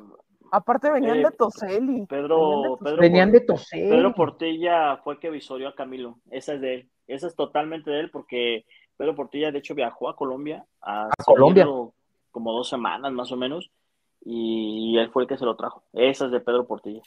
[0.51, 2.05] Aparte venían eh, de Toseli.
[2.07, 3.89] Pedro, venían de Toseli.
[3.89, 6.19] Pedro Portilla fue que visorió a Camilo.
[6.31, 6.89] Esa es de él.
[7.07, 8.65] Esa es totalmente de él porque
[8.97, 10.65] Pedro Portilla, de hecho, viajó a Colombia.
[10.81, 11.67] A, Colombia.
[12.31, 13.71] Como dos semanas más o menos.
[14.23, 15.83] Y él fue el que se lo trajo.
[15.93, 17.01] Esa es de Pedro Portilla.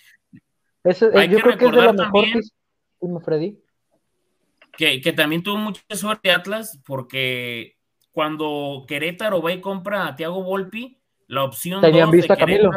[0.84, 3.62] Eso, yo creo que es de la mejor que Freddy.
[4.76, 7.76] Que, que también tuvo mucha suerte Atlas porque
[8.10, 12.70] cuando Querétaro va y compra a Tiago Volpi, la opción Tenían visto a Camilo.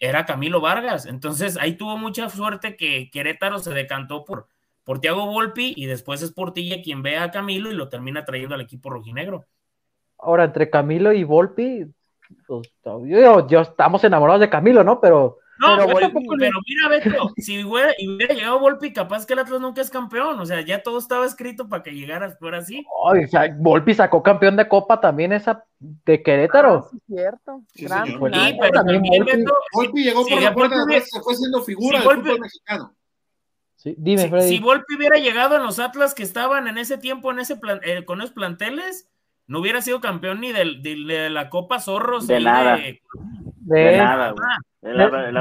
[0.00, 1.06] Era Camilo Vargas.
[1.06, 4.48] Entonces ahí tuvo mucha suerte que Querétaro se decantó por,
[4.82, 8.54] por Tiago Volpi y después es Portilla quien ve a Camilo y lo termina trayendo
[8.54, 9.44] al equipo rojinegro.
[10.18, 11.86] Ahora, entre Camilo y Volpi,
[12.46, 15.00] pues, yo, estamos enamorados de Camilo, ¿no?
[15.00, 15.38] Pero.
[15.60, 16.10] No, pero,
[16.66, 17.92] mira, Beto, si hubiera,
[18.34, 20.40] llegado Volpi, capaz que el Atlas nunca es campeón.
[20.40, 22.84] O sea, ya todo estaba escrito para que llegara fuera así.
[22.88, 26.86] o sea, Volpi sacó campeón de Copa también esa de Querétaro.
[26.86, 27.62] Ah, sí, cierto.
[27.74, 32.08] Sí, pero también, Volpi, Volpi llegó por la puerta de se fue siendo figura del
[32.08, 32.94] fútbol mexicano
[33.82, 38.04] si, Volpi hubiera llegado en los Atlas que estaban en ese tiempo en ese eh,
[38.04, 39.08] con esos planteles,
[39.50, 42.28] no hubiera sido campeón ni de, la Copa Zorros.
[42.28, 42.78] De nada.
[43.56, 44.34] De, nada,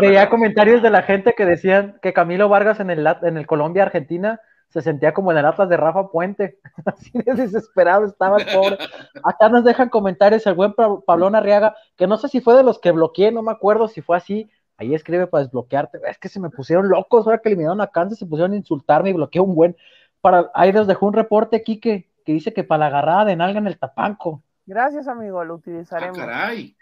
[0.02, 4.42] Veía comentarios de la gente que decían que Camilo Vargas en el, en el Colombia-Argentina
[4.70, 6.58] se sentía como en el Atlas de Rafa Puente.
[6.86, 8.80] Así de desesperado estaba el pobre.
[9.24, 12.80] Acá nos dejan comentarios el buen Pablón Arriaga, que no sé si fue de los
[12.80, 14.50] que bloqueé, no me acuerdo si fue así,
[14.80, 16.00] Ahí escribe para desbloquearte.
[16.10, 19.10] Es que se me pusieron locos ahora que eliminaron a Kansas, se pusieron a insultarme
[19.10, 19.76] y bloqueé un buen.
[20.22, 21.82] Para, ahí nos dejó un reporte aquí
[22.30, 24.44] que, dice que para la agarrada de nalga en el tapanco.
[24.66, 26.18] Gracias, amigo, lo utilizaremos.
[26.20, 26.76] Ah, caray.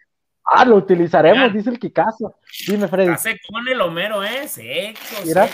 [0.44, 2.36] Ah, lo utilizaremos, dice el Kikazo.
[2.68, 3.10] Dime, Freddy.
[3.10, 4.48] Hace con el Homero, ¿eh?
[4.48, 5.48] Seco, Mira.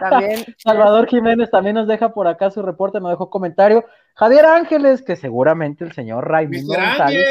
[0.00, 0.44] También.
[0.58, 3.84] Salvador Jiménez también nos deja por acá su reporte, nos dejó comentario.
[4.14, 7.26] Javier Ángeles, que seguramente el señor Raimundo González,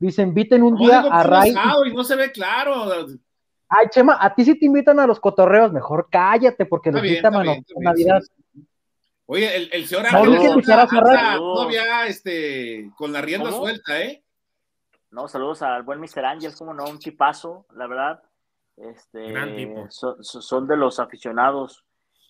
[0.00, 1.54] Dice, inviten un día a Ray.
[1.86, 2.86] Y no se ve claro.
[3.68, 7.34] Ay, Chema, a ti sí te invitan a los cotorreos, mejor cállate, porque los invitan
[7.34, 7.44] a
[7.80, 8.22] Navidad.
[9.30, 10.64] Oye, el, el señor Ángel
[11.36, 14.24] todavía este, con la rienda suelta, ¿eh?
[15.10, 16.24] No, saludos al buen Mr.
[16.24, 18.22] Ángel, como no, un chipazo, la verdad.
[18.78, 19.34] Este,
[19.90, 21.84] son, de los aficionados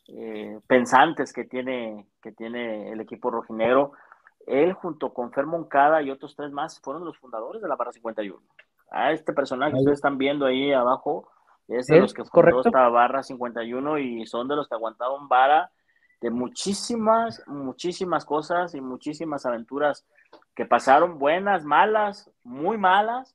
[0.08, 3.92] eh, pensantes que tiene, que tiene el equipo rojinegro.
[4.48, 7.92] él junto con Fer Moncada y otros tres más fueron los fundadores de la barra
[7.92, 8.42] 51.
[8.90, 11.30] A este personaje que ustedes están viendo ahí abajo
[11.68, 15.70] es de los que fundó esta barra 51 y son de los que aguantaron vara
[16.20, 20.04] de muchísimas, muchísimas cosas y muchísimas aventuras
[20.54, 23.34] que pasaron, buenas, malas, muy malas.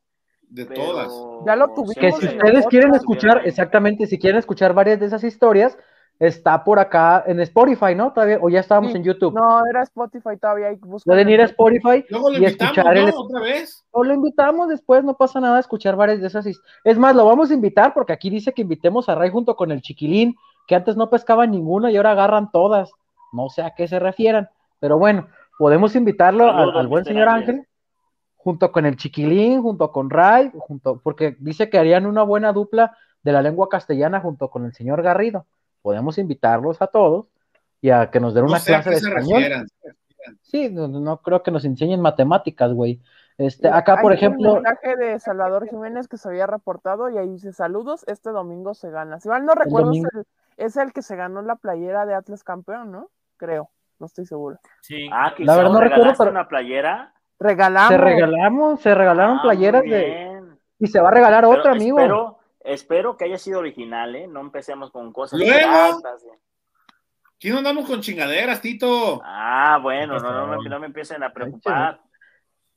[0.50, 1.12] De todas.
[1.48, 1.96] Ya lo tuvimos.
[1.96, 5.78] Que si ustedes quieren escuchar, exactamente, si quieren escuchar varias de esas historias,
[6.20, 8.14] está por acá en Spotify, ¿no?
[8.14, 9.34] Todavía, o ya estábamos en YouTube.
[9.34, 10.68] No, era Spotify todavía.
[10.68, 12.92] Hay Pueden ir a Spotify Luego lo y escuchar ¿no?
[13.08, 13.14] el.
[13.16, 13.84] Otra vez.
[13.92, 16.46] O lo invitamos después, no pasa nada, escuchar varias de esas.
[16.46, 19.56] his- Es más, lo vamos a invitar porque aquí dice que invitemos a Ray junto
[19.56, 20.36] con el Chiquilín,
[20.68, 22.92] que antes no pescaban ninguna y ahora agarran todas.
[23.32, 24.50] No sé a qué se refieran,
[24.80, 27.68] pero bueno, podemos invitarlo al, buen señor Ángel.
[28.36, 32.98] Junto con el Chiquilín, junto con Ray, junto, porque dice que harían una buena dupla
[33.24, 35.46] de la lengua castellana junto con el señor Garrido.
[35.82, 37.28] Podemos invitarlos a todos
[37.80, 39.42] y a que nos den No una sé a clase qué de se español.
[39.42, 39.68] refieran.
[40.42, 43.02] Sí, no, no creo que nos enseñen matemáticas, güey.
[43.38, 47.30] Este, acá, por ejemplo, Un mensaje de Salvador Jiménez que se había reportado y ahí
[47.30, 49.20] dice: Saludos, este domingo se gana.
[49.20, 50.10] Si mal no recuerdo, domingo.
[50.14, 50.26] el,
[50.58, 53.10] es el que se ganó la playera de Atlas campeón, ¿no?
[53.38, 54.58] Creo, no estoy seguro.
[54.82, 55.10] Sí.
[55.12, 57.14] Ah, La verdad no recuerdo, pero- una playera.
[57.40, 57.90] Regalamos.
[57.90, 60.42] se regalamos, se regalaron Ah, playeras de,
[60.80, 62.00] y se va a regalar Pero otra, amigo.
[62.00, 64.28] Espero, espero que haya sido original, ¿eh?
[64.28, 65.56] No empecemos con cosas Luego.
[65.58, 67.50] ¿eh?
[67.52, 69.22] No andamos con chingaderas, Tito.
[69.26, 70.70] Ah, bueno, Por no, no, me, favor.
[70.70, 72.00] no me empiecen a preocupar.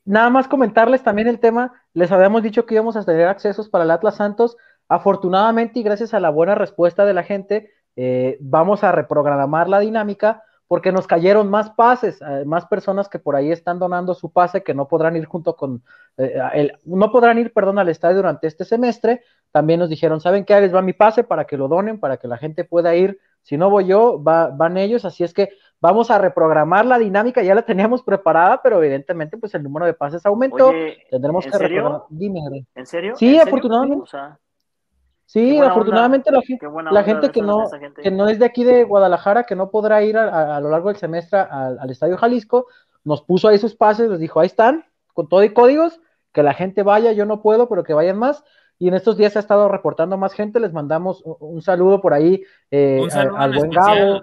[0.04, 3.84] Nada más comentarles también el tema, les habíamos dicho que íbamos a tener accesos para
[3.84, 4.56] el Atlas Santos.
[4.88, 9.80] Afortunadamente y gracias a la buena respuesta de la gente, eh, vamos a reprogramar la
[9.80, 14.32] dinámica porque nos cayeron más pases, eh, más personas que por ahí están donando su
[14.32, 15.84] pase que no podrán ir junto con,
[16.18, 19.22] eh, el, no podrán ir, perdón, al estadio durante este semestre.
[19.52, 20.54] También nos dijeron, ¿saben qué?
[20.54, 23.18] Ahí les va mi pase para que lo donen, para que la gente pueda ir.
[23.42, 25.04] Si no voy yo, va- van ellos.
[25.04, 27.42] Así es que vamos a reprogramar la dinámica.
[27.44, 30.70] Ya la teníamos preparada, pero evidentemente, pues el número de pases aumentó.
[30.70, 31.76] Oye, Tendremos ¿en que serio?
[31.76, 32.06] reprogramar.
[32.10, 32.66] Dime.
[32.74, 33.14] ¿En serio?
[33.14, 33.46] Sí, ¿En serio?
[33.46, 34.02] afortunadamente.
[34.02, 34.36] O sea,
[35.26, 38.00] Sí, afortunadamente la, gen- qué buena la gente que no, gente.
[38.02, 40.88] que es de aquí de Guadalajara, que no podrá ir a, a- a lo largo
[40.88, 42.66] del semestre al, al Estadio Jalisco,
[43.04, 46.00] nos puso ahí sus pases, les dijo, ahí están, con todo y códigos,
[46.32, 48.44] que la gente vaya, yo no puedo, pero que vayan más.
[48.78, 52.00] Y en estos días se ha estado reportando más gente, les mandamos un, un saludo
[52.00, 54.22] por ahí eh, Un saludo al, al en buen especial, Gabo.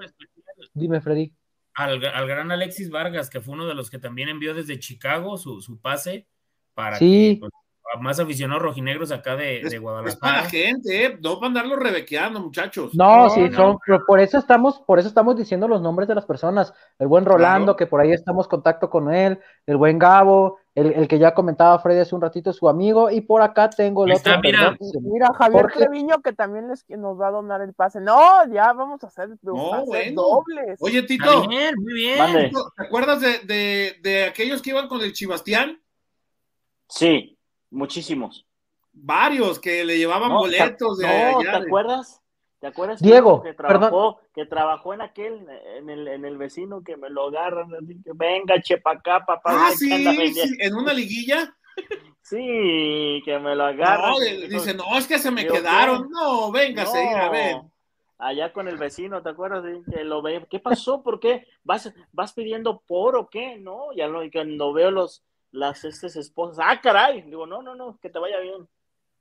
[0.73, 1.33] Dime, Freddy.
[1.73, 5.37] al, al gran Alexis Vargas, que fue uno de los que también envió desde Chicago
[5.37, 6.27] su, su pase
[6.75, 7.35] para Sí.
[7.35, 7.51] que pues,
[7.99, 10.41] más aficionados rojinegros acá de, Es, de es para Guadalajara.
[10.43, 11.17] la gente, ¿eh?
[11.21, 12.95] No para andarlo rebequeando, muchachos.
[12.95, 13.55] No, No, sí, no.
[13.55, 16.73] son, pero por eso estamos, por eso estamos diciendo los nombres de las personas.
[16.97, 17.75] El buen Rolando, Claro.
[17.77, 21.35] que por ahí estamos en contacto con él, el buen Gabo, el, el que ya
[21.35, 24.31] comentaba Freddy hace un ratito, su amigo, y por acá tengo el otro.
[24.31, 24.75] está, mira.
[25.01, 25.67] Mira, Javier.
[25.67, 28.01] Treviño que también les, que nos va a donar el pase.
[28.01, 28.17] No,
[28.51, 29.83] ya vamos a hacer No,
[30.15, 30.77] dobles.
[30.79, 32.51] Oye, Tito, bien, muy bien.
[32.75, 35.79] ¿te acuerdas de, de, de aquellos que iban con el Chibastián?
[36.89, 37.32] Sí,
[37.73, 38.45] muchísimos.
[38.93, 42.21] Varios que le llevaban No, boletos de ¿te, no, allá ¿te de- acuerdas?
[42.59, 43.01] ¿Te acuerdas?
[43.01, 45.45] Diego, que trabajó, que trabajó en aquel,
[45.77, 47.67] en el, en el vecino que me lo agarran,
[48.15, 49.67] venga, chepa acá, papá.
[49.67, 50.41] Ah, sí, anda vendiendo".
[50.43, 51.53] sí, en una liguilla.
[52.21, 54.11] Sí, que me lo agarran.
[54.11, 56.03] No, dice, no, es que se me Digo, quedaron.
[56.03, 56.09] ¿qué?
[56.09, 57.55] No, véngase, ir a ver.
[57.57, 57.71] No,
[58.17, 59.65] Allá con el vecino, ¿te acuerdas?
[59.91, 60.45] Que lo ve.
[60.49, 61.03] ¿Qué pasó?
[61.03, 61.45] ¿Por qué?
[61.63, 63.57] ¿Vas, vas pidiendo por o qué?
[63.57, 65.21] No, ya no, y cuando veo los,
[65.53, 68.67] las estas esposas, ah, caray, digo, no, no, no, que te vaya bien,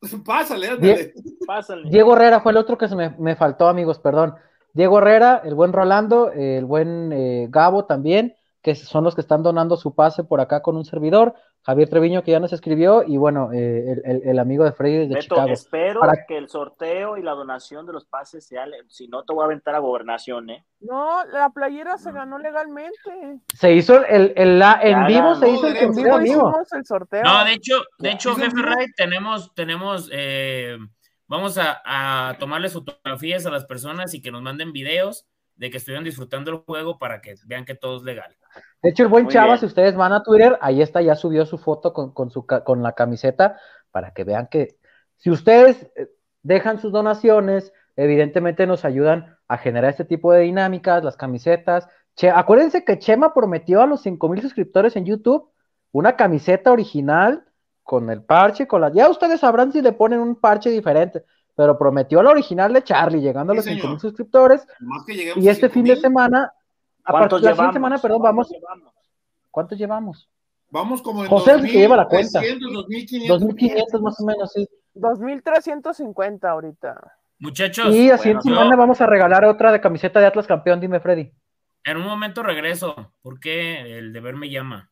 [0.25, 1.15] Pásale, ándale.
[1.47, 1.89] pásale.
[1.89, 4.35] Diego Herrera fue el otro que se me, me faltó, amigos, perdón.
[4.73, 9.43] Diego Herrera, el buen Rolando, el buen eh, Gabo también, que son los que están
[9.43, 11.35] donando su pase por acá con un servidor.
[11.65, 14.99] Javier Treviño, que ya nos escribió, y bueno, eh, el, el- el amigo de Freddy
[14.99, 15.53] desde Beto, Chicago.
[15.53, 19.33] espero Para- que el sorteo y la donación de los pases sea, si no te
[19.33, 20.65] voy a aventar a gobernación, ¿eh?
[20.81, 23.39] No, la playera se ganó legalmente.
[23.55, 25.77] Se hizo el, el- la- en Ya vivo, se hizo el.
[25.77, 27.23] En vivo hicimos el sorteo.
[27.23, 28.61] No, de hecho, de hecho, ¿Hizo jefe?
[28.61, 30.77] Ray, tenemos, tenemos, eh,
[31.29, 35.77] vamos a, a tomarles fotografías a las personas y que nos manden videos de que
[35.77, 38.37] estuvieron disfrutando el juego para que vean que todo es legal.
[38.83, 39.59] De hecho, el buen Muy Chava, bien.
[39.59, 42.83] si ustedes van a Twitter, ahí está, ya subió su foto con, con su, con
[42.83, 43.59] la camiseta
[43.91, 44.77] para que vean que
[45.19, 46.09] si ustedes eh,
[46.43, 51.87] dejan sus donaciones, evidentemente nos ayudan a generar este tipo de dinámicas, las camisetas.
[52.17, 55.49] Che, acuérdense que Chema prometió a los 5 mil suscriptores en YouTube
[55.93, 57.45] una camiseta original
[57.83, 58.91] con el parche, con la...
[58.93, 61.25] Ya ustedes sabrán si le ponen un parche diferente,
[61.55, 63.91] pero prometió la original de Charlie, llegando a los 5 señor.
[63.93, 64.67] mil suscriptores.
[64.81, 66.53] Más que lleguemos Y este fin de 5,000, semana,
[67.05, 67.75] ¿Cuántos partir de la siguiente llevamos?
[67.75, 68.95] semana, perdón, ¿Cuántos vamos, llevamos?
[69.51, 70.29] ¿cuántos llevamos?
[70.71, 72.41] Vamos como en José es el que lleva la cuenta.
[72.41, 73.43] 2,300, 2,500.
[73.43, 74.69] 2.500 más o menos, sí.
[74.95, 77.13] 2350 ahorita.
[77.39, 80.47] Muchachos, Y así en bueno, semana yo- vamos a regalar otra de camiseta de Atlas
[80.47, 81.33] campeón, dime Freddy.
[81.85, 84.91] En un momento regreso, porque el deber me llama.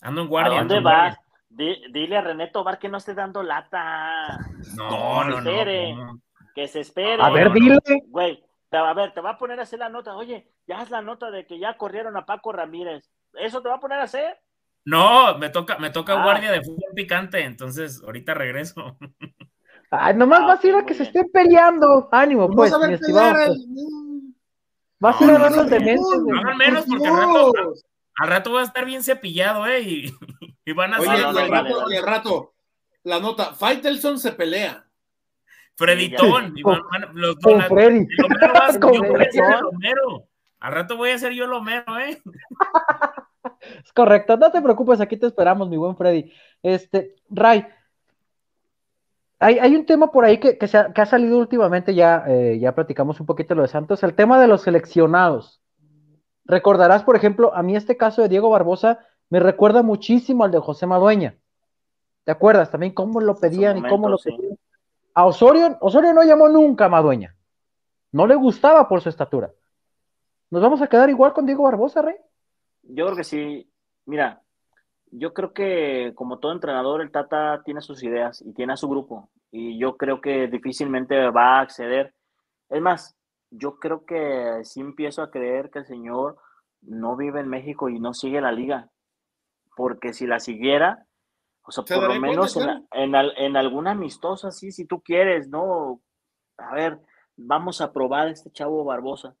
[0.00, 0.56] Ando en guardia.
[0.56, 1.16] ¿A dónde vas?
[1.48, 4.40] dile a René Tobar que no esté dando lata.
[4.76, 6.20] No, no, no,
[6.54, 7.22] Que se espere.
[7.22, 7.78] A ver, dile.
[8.08, 8.44] Güey,
[8.76, 10.16] a ver, te va a poner a hacer la nota.
[10.16, 13.10] Oye, ya es la nota de que ya corrieron a Paco Ramírez.
[13.34, 14.38] ¿Eso te va a poner a hacer?
[14.84, 16.22] No, me toca, me toca ah.
[16.22, 18.96] guardia de fútbol picante, entonces ahorita regreso.
[19.90, 22.08] Ay, nomás ah, vas a ir a que se estén peleando.
[22.10, 23.54] Ánimo, pues, mi estimado.
[24.98, 26.18] Vas a ir a ver los dementes.
[26.18, 27.52] No, menos porque al rato,
[28.16, 29.80] al rato va a estar bien cepillado, ¿eh?
[30.66, 31.24] Y, van a Oye, hacer.
[31.24, 32.54] al rato, al rato,
[33.04, 34.83] la nota, Faitelson se pelea.
[35.76, 36.54] Freditón,
[37.14, 37.64] los dos.
[37.66, 38.06] Freddy.
[40.60, 42.22] Al rato voy a ser yo Lomero, ¿eh?
[43.84, 46.32] es correcto, no te preocupes, aquí te esperamos, mi buen Freddy.
[46.62, 47.66] Este, Ray,
[49.38, 53.54] hay, un tema por ahí que, ha, salido últimamente, ya, eh, ya platicamos un poquito
[53.54, 55.60] lo de Santos, el tema de los seleccionados.
[56.46, 60.60] Recordarás, por ejemplo, a mí este caso de Diego Barbosa me recuerda muchísimo al de
[60.60, 61.36] José Madueña.
[62.24, 64.58] ¿Te acuerdas también cómo lo pedían y cómo lo pedían?
[65.14, 67.36] A Osorio, Osorio no llamó nunca a Madueña.
[68.10, 69.52] No le gustaba por su estatura.
[70.50, 72.16] ¿Nos vamos a quedar igual con Diego Barbosa, Rey?
[72.82, 73.70] Yo creo que sí.
[74.06, 74.42] Mira,
[75.10, 78.88] yo creo que como todo entrenador, el Tata tiene sus ideas y tiene a su
[78.88, 79.30] grupo.
[79.50, 82.12] Y yo creo que difícilmente va a acceder.
[82.68, 83.16] Es más,
[83.50, 86.38] yo creo que sí empiezo a creer que el señor
[86.82, 88.90] no vive en México y no sigue la liga.
[89.76, 91.06] Porque si la siguiera,
[91.66, 92.56] o sea, por lo menos
[92.92, 96.02] en, en, alguna amistosa, sí, si tú quieres, ¿no?
[96.58, 97.00] A ver,
[97.36, 99.34] vamos a probar a este chavo Barbosa.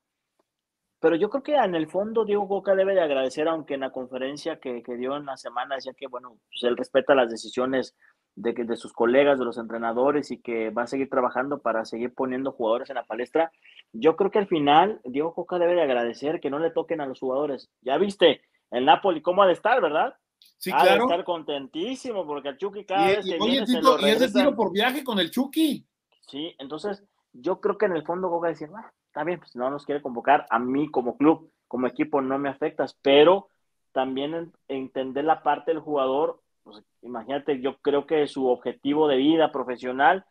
[1.00, 3.92] Pero yo creo que en el fondo Diego Coca debe de agradecer, aunque en la
[3.92, 7.94] conferencia que, dio en la semana decía que, bueno, pues él respeta las decisiones
[8.34, 12.14] de, de sus colegas, de los entrenadores y que va a seguir trabajando para seguir
[12.14, 13.52] poniendo jugadores en la palestra.
[13.92, 17.06] Yo creo que al final Diego Coca debe de agradecer que no le toquen a
[17.06, 17.70] los jugadores.
[17.82, 20.14] Ya viste el Napoli cómo ha de estar, ¿verdad?
[20.58, 21.06] Sí, ha claro.
[21.06, 24.54] de estar contentísimo porque el Chucky cada vez que viene se lo y ese tiro
[24.54, 25.86] por viaje con el Chucky.
[26.26, 29.70] Sí, entonces yo creo que en el fondo Coca decir, ah, está bien, pues no
[29.70, 33.48] nos quiere convocar, a mí como club, como equipo no me afectas, pero
[33.92, 39.52] también entender la parte del jugador, pues, imagínate, yo creo que su objetivo de vida
[39.52, 40.24] profesional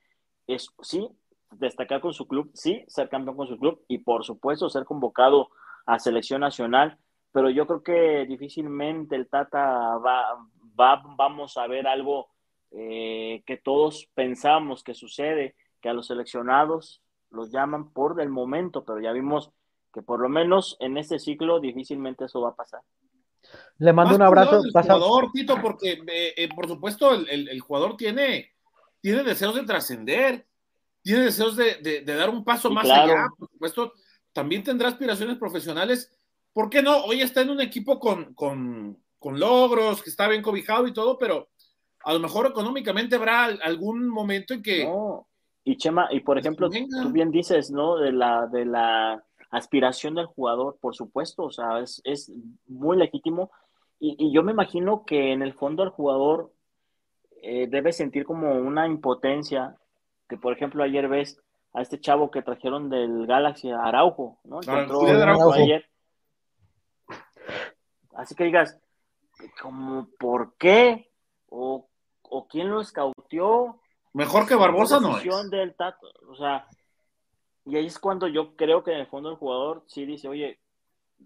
[0.48, 1.08] es, sí,
[1.52, 5.50] destacar con su club, sí, ser campeón con su club y por supuesto ser convocado
[5.86, 6.98] a selección nacional,
[7.34, 10.38] pero yo creo que difícilmente el Tata va,
[10.80, 12.30] va vamos a ver algo
[12.72, 18.86] eh, que todos pensamos que sucede, que a los seleccionados los llaman por el momento,
[18.86, 19.52] pero ya vimos
[19.92, 22.82] que por lo menos en este ciclo difícilmente eso va a pasar.
[23.80, 24.62] Le mando un abrazo.
[24.64, 28.54] El jugador, Tito, porque eh, eh, por supuesto el, jugador tiene,
[29.02, 30.46] tiene deseos de trascender,
[31.02, 33.94] tiene deseos de, dar un paso más allá, por supuesto,
[34.32, 36.12] también tendrá aspiraciones profesionales.
[36.54, 37.04] ¿Por qué no?
[37.06, 41.18] Hoy está en un equipo con, con, con logros, que está bien cobijado y todo,
[41.18, 41.50] pero
[42.04, 44.88] a lo mejor económicamente habrá algún momento en que
[45.66, 47.98] y Chema, y por ejemplo, tú bien dices, ¿no?
[47.98, 52.32] De la, de la aspiración del jugador, por supuesto, o sea, es, es
[52.68, 53.50] muy legítimo.
[54.00, 56.52] Y, y, yo me imagino que en el fondo el jugador
[57.42, 59.78] eh, debe sentir como una impotencia,
[60.28, 61.40] que por ejemplo ayer ves
[61.74, 64.60] a este chavo que trajeron del Galaxy, Araujo, ¿no?
[65.54, 65.86] ayer.
[68.16, 68.80] Así que digas,
[69.62, 71.12] como, ¿por qué?
[71.50, 71.88] ¿O,
[72.24, 73.80] o quién lo escauteó?
[74.14, 75.50] Mejor que Barbosa no es.
[75.50, 76.68] Del tato, o sea,
[77.66, 80.60] y ahí es cuando yo creo que en el fondo el jugador sí dice, oye,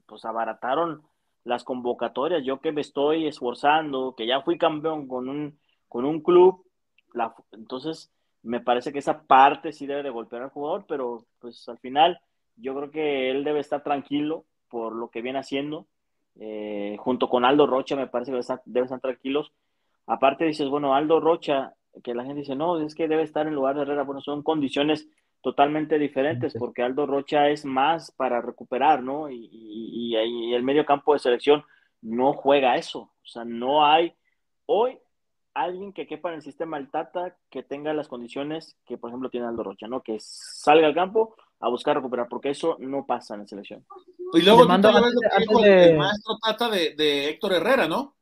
[0.06, 1.04] pues abarataron
[1.44, 6.22] las convocatorias, yo que me estoy esforzando, que ya fui campeón con un, con un
[6.22, 6.66] club,
[7.14, 8.12] la, entonces
[8.44, 12.20] me parece que esa parte sí debe de golpear al jugador, pero pues al final
[12.56, 15.88] yo creo que él debe estar tranquilo por lo que viene haciendo,
[16.40, 19.52] eh, junto con Aldo Rocha me parece que debe estar, debe estar tranquilos.
[20.06, 21.74] Aparte dices, bueno, Aldo Rocha
[22.04, 24.04] que la gente dice, no, es que debe estar en lugar de Herrera.
[24.04, 25.08] Bueno, son condiciones
[25.42, 29.30] totalmente diferentes porque Aldo Rocha es más para recuperar, ¿no?
[29.30, 30.16] Y, y,
[30.54, 31.64] el medio campo de selección
[32.02, 33.00] no juega eso.
[33.00, 34.14] O sea, no hay
[34.66, 35.00] hoy
[35.54, 39.30] alguien que quepa en el sistema del Tata que tenga las condiciones que, por ejemplo,
[39.30, 40.02] tiene Aldo Rocha, ¿no?
[40.02, 43.86] Que salga al campo a buscar recuperar, porque eso no pasa en la selección.
[44.34, 48.18] Y luego mando el maestro Tata de, de Héctor Herrera, ¿no?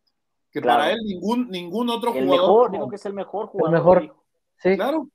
[0.56, 2.48] que para él ningún, ningún otro el jugador.
[2.48, 3.74] Mejor, digo que es el mejor jugador.
[3.74, 4.16] El mejor.
[4.56, 4.76] Sí.
[4.78, 5.10] Claro.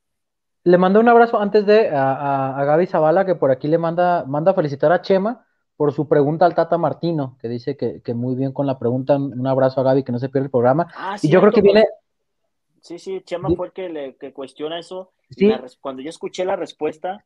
[0.65, 4.27] Le mando un abrazo antes de a, a, Gaby Zavala, que por aquí le manda,
[4.27, 5.47] manda felicitar a Chema
[5.79, 9.17] por su pregunta al Tata Martino, que dice que, que muy bien con la pregunta.
[9.17, 10.89] Un abrazo a Gaby, que no se pierde el programa.
[10.95, 11.87] Ah, y yo creo que viene.
[12.83, 15.13] Sí, sí, Chema fue el que, le, que cuestiona eso.
[15.81, 17.25] cuando yo escuché la respuesta.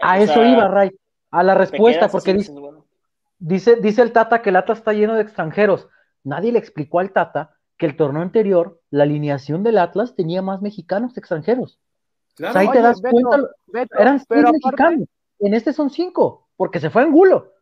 [0.00, 0.90] A eso iba, Ray.
[1.30, 2.52] A la respuesta, porque dice.
[3.38, 5.88] Dice, dice el Tata que el Atlas está lleno de extranjeros.
[6.22, 10.62] Nadie le explicó al Tata que el torneo anterior, la alineación del Atlas tenía más
[10.62, 11.80] mexicanos que extranjeros.
[12.36, 15.08] Claro, ahí te das Beto, cuenta, Beto, eran seis aparte- mexicanos.
[15.40, 17.52] En este son cinco, porque se fue Angulo.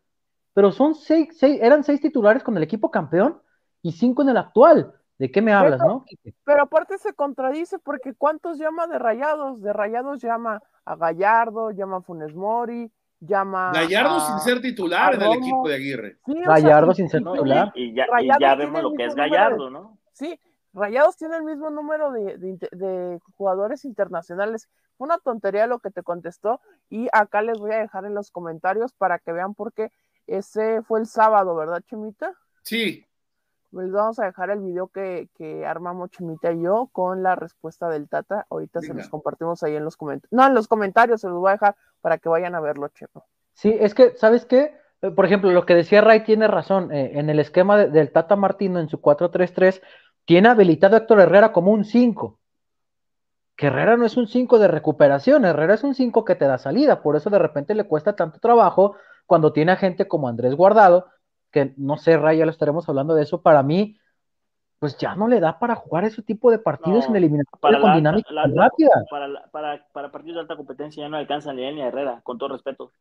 [0.53, 3.41] Pero son seis, seis, eran seis titulares con el equipo campeón
[3.81, 4.93] y cinco en el actual.
[5.21, 6.05] ¿De qué me hablas, Beto, no?
[6.45, 9.61] Pero aparte se contradice porque ¿cuántos llama de Rayados?
[9.61, 12.91] De Rayados llama a Gallardo, llama a Funes Mori,
[13.21, 16.17] llama Gallardo a- sin ser titular en el equipo de Aguirre.
[16.25, 17.71] Sí, o sea, Gallardo y- sin ser titular.
[17.75, 19.99] y, y ya, y vemos el lo que es mismo número de- Gallardo, ¿no?
[20.13, 20.41] Sí,
[20.73, 22.39] Rayados tiene el mismo número de,
[22.73, 24.71] de jugadores internacionales.
[24.97, 28.31] Fue una tontería lo que te contestó y acá les voy a dejar en los
[28.31, 29.91] comentarios para que vean por qué
[30.27, 32.33] ese fue el sábado, ¿verdad, Chimita?
[32.63, 33.05] Sí,
[33.73, 37.89] Les vamos a dejar el video que, que armamos Chimita y yo con la respuesta
[37.89, 38.47] del Tata.
[38.51, 40.33] Ahorita se los compartimos ahí en los comentarios.
[40.33, 43.25] No, en los comentarios se los voy a dejar para que vayan a verlo, Chepo.
[43.53, 44.75] Sí, es que, ¿sabes qué?
[45.03, 46.91] Eh, Por ejemplo, lo que decía Ray tiene razón.
[46.93, 49.81] eh, en el esquema de- del Tata Martino, en su 4-3-3,
[50.25, 52.39] tiene habilitado a Héctor Herrera como un 5.
[53.57, 56.59] Que Herrera no es un 5 de recuperación, Herrera es un 5 que te da
[56.59, 57.03] salida.
[57.03, 58.97] Por eso de repente le cuesta tanto trabajo
[59.27, 61.07] cuando tiene a gente como Andrés Guardado,
[61.51, 63.43] que no sé, Ray, ya lo estaremos hablando de eso.
[63.43, 63.97] Para mí,
[64.79, 67.81] pues ya no le da para jugar ese tipo de partidos No, en eliminatoria para
[67.81, 68.91] con la- dinámica la- rápida.
[69.11, 72.39] Para, la- para, para partidos de alta competencia ya no alcanzan ni a Herrera, con
[72.39, 72.93] todo respeto.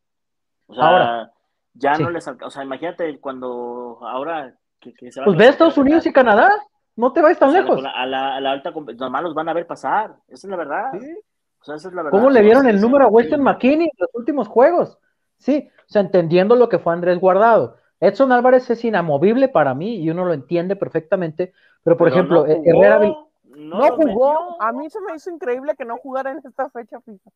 [0.66, 1.32] O sea, Ahora,
[1.74, 2.02] ya sí.
[2.02, 2.46] no les alcanza.
[2.46, 6.12] O sea, imagínate cuando ahora que, que se va Pues ve a Estados Unidos y
[6.12, 6.50] Canadá,
[6.96, 7.78] no te vayas tan lejos.
[7.94, 10.16] A la, a la alta competencia, nomás los van a ver pasar.
[10.28, 10.90] Esa es la verdad.
[10.94, 12.18] O sea, esa es la verdad.
[12.18, 13.14] ¿Cómo le dieron el sí, número a sí.
[13.14, 14.98] Weston McKinney en los últimos juegos?
[15.38, 17.76] Sí, o sea, entendiendo lo que fue Andrés Guardado.
[18.00, 22.46] Edson Álvarez es inamovible para mí y uno lo entiende perfectamente, pero por Pero ejemplo,
[22.46, 22.98] no eh, jugó, Herrera,
[23.44, 24.62] No, lo jugó.
[24.62, 27.30] A mí se me hizo increíble que no jugara en esta fecha FIFA.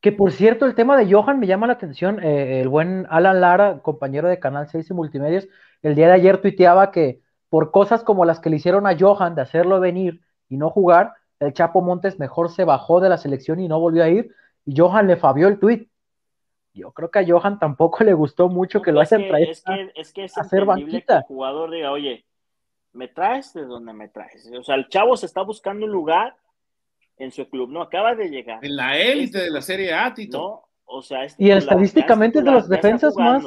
[0.00, 3.40] que por cierto, el tema de Johan me llama la atención, eh, el buen Alan
[3.40, 5.48] Lara, compañero de Canal 6 y Multimedios,
[5.82, 9.34] el día de ayer tuiteaba que por cosas como las que le hicieron a Johan
[9.34, 13.60] de hacerlo venir y no jugar, el Chapo Montes mejor se bajó de la selección
[13.60, 15.87] y no volvió a ir, y Johan le fabió el tuit.
[16.78, 19.50] Yo creo que a Johan tampoco le gustó mucho que lo es hayan que, traído.
[19.52, 21.14] es que, es que es hacer banquita.
[21.14, 22.24] que el jugador diga, oye,
[22.92, 24.50] me traes de donde me traes.
[24.58, 26.36] O sea, el chavo se está buscando un lugar
[27.16, 28.64] en su club, no acaba de llegar.
[28.64, 30.38] en la élite de la Serie A, Tito.
[30.38, 33.44] No, o sea, Y estadísticamente de los defensas más-.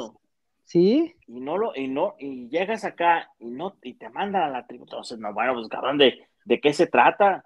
[0.64, 4.48] Sí, Y no lo, y no, y llegas acá y no, y te mandan a
[4.48, 4.84] la tribu.
[4.84, 7.44] Entonces, no, bueno, pues cabrón, ¿de, de qué se trata?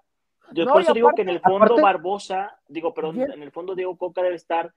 [0.53, 3.31] Yo No, por eso digo que en el fondo aparte- Barbosa, digo, perdón, Bien.
[3.33, 4.71] en el fondo Diego Coca debe estar,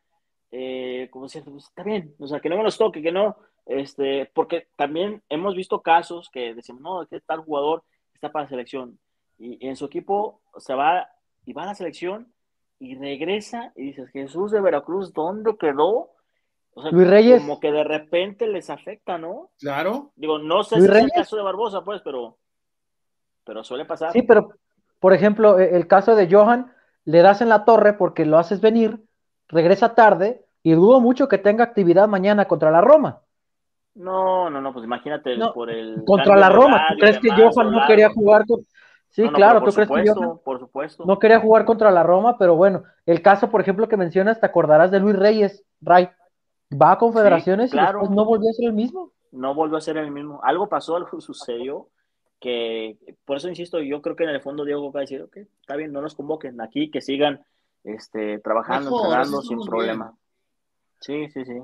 [0.50, 3.36] eh, como si pues, está bien, o sea, que no me los toque, que no,
[3.66, 7.82] este, porque también hemos visto casos que decimos, no, que tal jugador
[8.14, 8.98] está para la selección,
[9.38, 11.08] y, y en su equipo se va,
[11.44, 12.32] y va a la selección,
[12.78, 16.10] y regresa, y dices, Jesús de Veracruz, ¿dónde quedó?
[16.72, 17.40] O sea, Luis Reyes.
[17.40, 19.50] como que de repente les afecta, ¿no?
[19.58, 20.12] Claro.
[20.16, 22.38] Digo, no sé Luis si es el caso de Barbosa, pues, pero,
[23.44, 24.12] pero suele pasar.
[24.12, 24.54] sí, pero
[24.98, 26.72] por ejemplo, e- el caso de Johan,
[27.04, 29.02] le das en la torre porque lo haces venir,
[29.50, 33.20] regresa tarde y dudo mucho que tenga actividad mañana contra la Roma.
[33.94, 36.04] No, no, no, pues imagínate No, por el.
[36.04, 38.60] Contra la Roma, horario ¿tú crees que Johan no quería jugar con...
[39.08, 41.04] Sí, No, no, claro, por ¿tú crees que Johan Por supuesto.
[41.04, 42.38] no quería jugar contra la Roma?
[42.38, 46.08] Pero bueno, el caso, por ejemplo, que mencionas, te acordarás de Luis Reyes, Ray.
[46.72, 47.98] Va a confederaciones Sí, claro.
[47.98, 49.10] y después no volvió a ser el mismo.
[49.32, 50.40] No volvió a ser el mismo.
[50.44, 51.88] Algo pasó, algo sucedió,
[52.38, 55.36] que por eso insisto, yo creo que en el fondo Diego va a decir, ok,
[55.60, 57.44] está bien, no nos convoquen aquí, que sigan
[57.84, 60.16] este, trabajando, Mejor, entrenando sin problema.
[61.00, 61.54] Sí, sí, sí.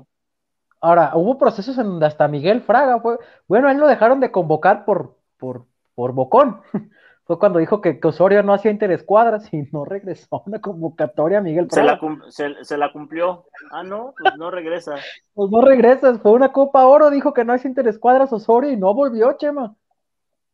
[0.79, 4.85] Ahora, hubo procesos en donde hasta Miguel Fraga fue, bueno, él lo dejaron de convocar
[4.85, 5.65] por, por,
[5.95, 6.61] por bocón.
[7.25, 11.39] Fue cuando dijo que, que Osorio no hacía interescuadras y no regresó a una convocatoria
[11.39, 11.99] a Miguel Se la, Fraga.
[11.99, 13.45] cum- se, se la cumplió.
[13.71, 14.95] Ah, no, pues no regresa.
[15.33, 18.93] Pues no regresas, fue una Copa Oro, dijo que no hace interescuadras Osorio y no
[18.93, 19.75] volvió, Chema.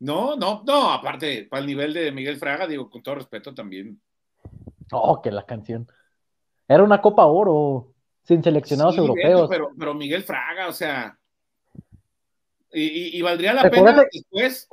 [0.00, 4.00] No, no, no, aparte, para el nivel de Miguel Fraga, digo, con todo respeto también.
[4.96, 5.88] Oh, que la canción.
[6.68, 7.92] Era una Copa Oro,
[8.22, 9.48] sin seleccionados Sí, europeos.
[9.50, 11.18] pero, pero Miguel Fraga, o sea.
[12.72, 14.68] Y, y- y valdría la pena que- después.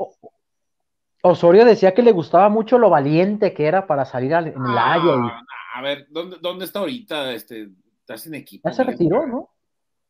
[1.24, 4.78] Osorio decía que le gustaba mucho lo valiente que era para salir al- en el
[4.78, 7.32] Ah, Haya y A ver, ¿dónde, dónde está ahorita?
[7.34, 7.70] Este,
[8.00, 8.68] ¿Estás en equipo?
[8.68, 9.26] ya se retiró?
[9.28, 9.50] ¿no?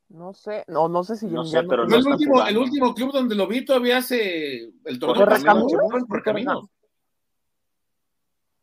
[0.09, 2.93] No sé, no, no sé si No sé, pero no el, está último, el último
[2.95, 6.05] club donde lo vi todavía hace el torneo ¿no?
[6.07, 6.66] Por caminos.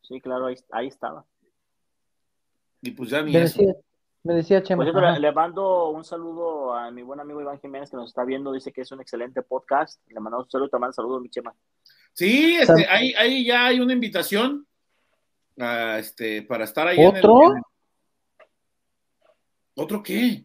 [0.02, 1.24] Sí, claro, ahí, ahí estaba.
[2.82, 3.58] Y pues ya ni Me eso.
[3.60, 3.74] decía,
[4.22, 4.84] me decía Chema.
[4.84, 8.52] Le, le mando un saludo a mi buen amigo Iván Jiménez que nos está viendo.
[8.52, 10.00] Dice que es un excelente podcast.
[10.08, 11.54] Le mandamos un saludo, te mando saludos, mi chema.
[12.12, 14.66] Sí, este, ahí, ahí ya hay una invitación
[15.56, 17.50] este, para estar ahí en el- ¿Otro?
[17.52, 17.62] en el-
[19.74, 20.44] ¿Otro qué?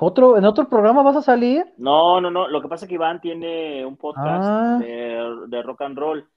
[0.00, 1.64] ¿Otro, ¿En otro programa vas a salir?
[1.76, 2.48] No, no, no.
[2.48, 4.78] Lo que pasa es que Iván tiene un podcast Ah.
[4.80, 6.28] de, de rock and roll.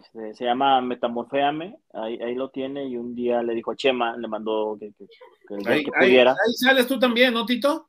[0.00, 1.76] Este, se llama Metamorféame.
[1.92, 2.84] Ahí, ahí lo tiene.
[2.86, 5.06] Y un día le dijo a Chema, le mandó que, que-
[5.48, 6.30] que Ahí, que pudiera.
[6.32, 7.88] ahí sales tú también, ¿no, Tito?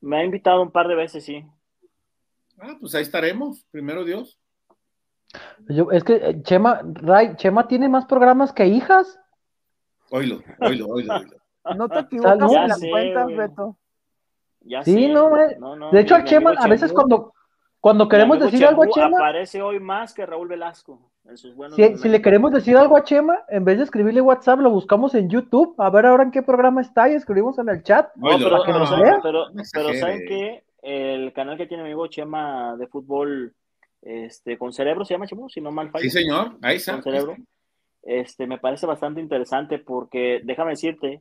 [0.00, 1.44] Me ha invitado un par de veces, sí.
[2.58, 4.38] Ah, pues ahí estaremos, primero Dios.
[5.68, 9.18] Yo, es que eh, Chema, Ray, Chema tiene más programas que hijas.
[10.10, 11.14] Oílo, oílo, oílo.
[11.76, 13.26] No te equivocas en Ya las cuentas.
[13.26, 13.78] Beto.
[14.60, 15.08] Ya Sí, sé.
[15.08, 15.58] no, güey.
[15.58, 17.32] No, no, De hecho, mi Chema, a veces cuando,
[17.84, 21.12] cuando queremos decir algo a Chema, Aparece hoy más que Raúl Velasco.
[21.28, 24.60] En sus buenos si, le queremos decir algo a Chema, en vez de escribirle WhatsApp,
[24.60, 27.82] lo buscamos en YouTube, a ver ahora en qué programa está y escribimos en el
[27.82, 28.08] chat.
[28.16, 29.20] No, Oílo, pero, para que pero, nos ¿saben- vea.
[29.22, 29.94] pero- No pero.
[30.00, 30.64] ¿saben qué?
[30.80, 33.54] El canal que tiene mi amigo Chema de fútbol
[34.00, 36.04] este, con cerebro, se llama Chemo, si no mal fallo.
[36.04, 36.94] Sí, señor, ahí está.
[36.94, 37.36] con cerebro.
[38.02, 41.20] Este, me parece bastante interesante porque déjame decirte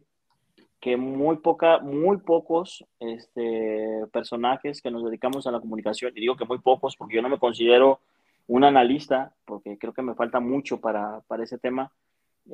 [0.84, 6.36] que muy poca, muy pocos este, personajes que nos dedicamos a la comunicación, y digo
[6.36, 8.01] que muy pocos porque yo no me considero
[8.47, 11.93] un analista, porque creo que me falta mucho para, para ese tema,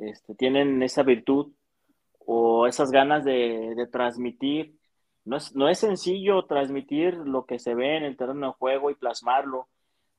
[0.00, 1.48] este, tienen esa virtud
[2.24, 4.76] o esas ganas de, de transmitir.
[5.24, 8.92] No es, no es sencillo transmitir lo que se ve en el terreno de juego
[8.92, 9.66] y plasmarlo,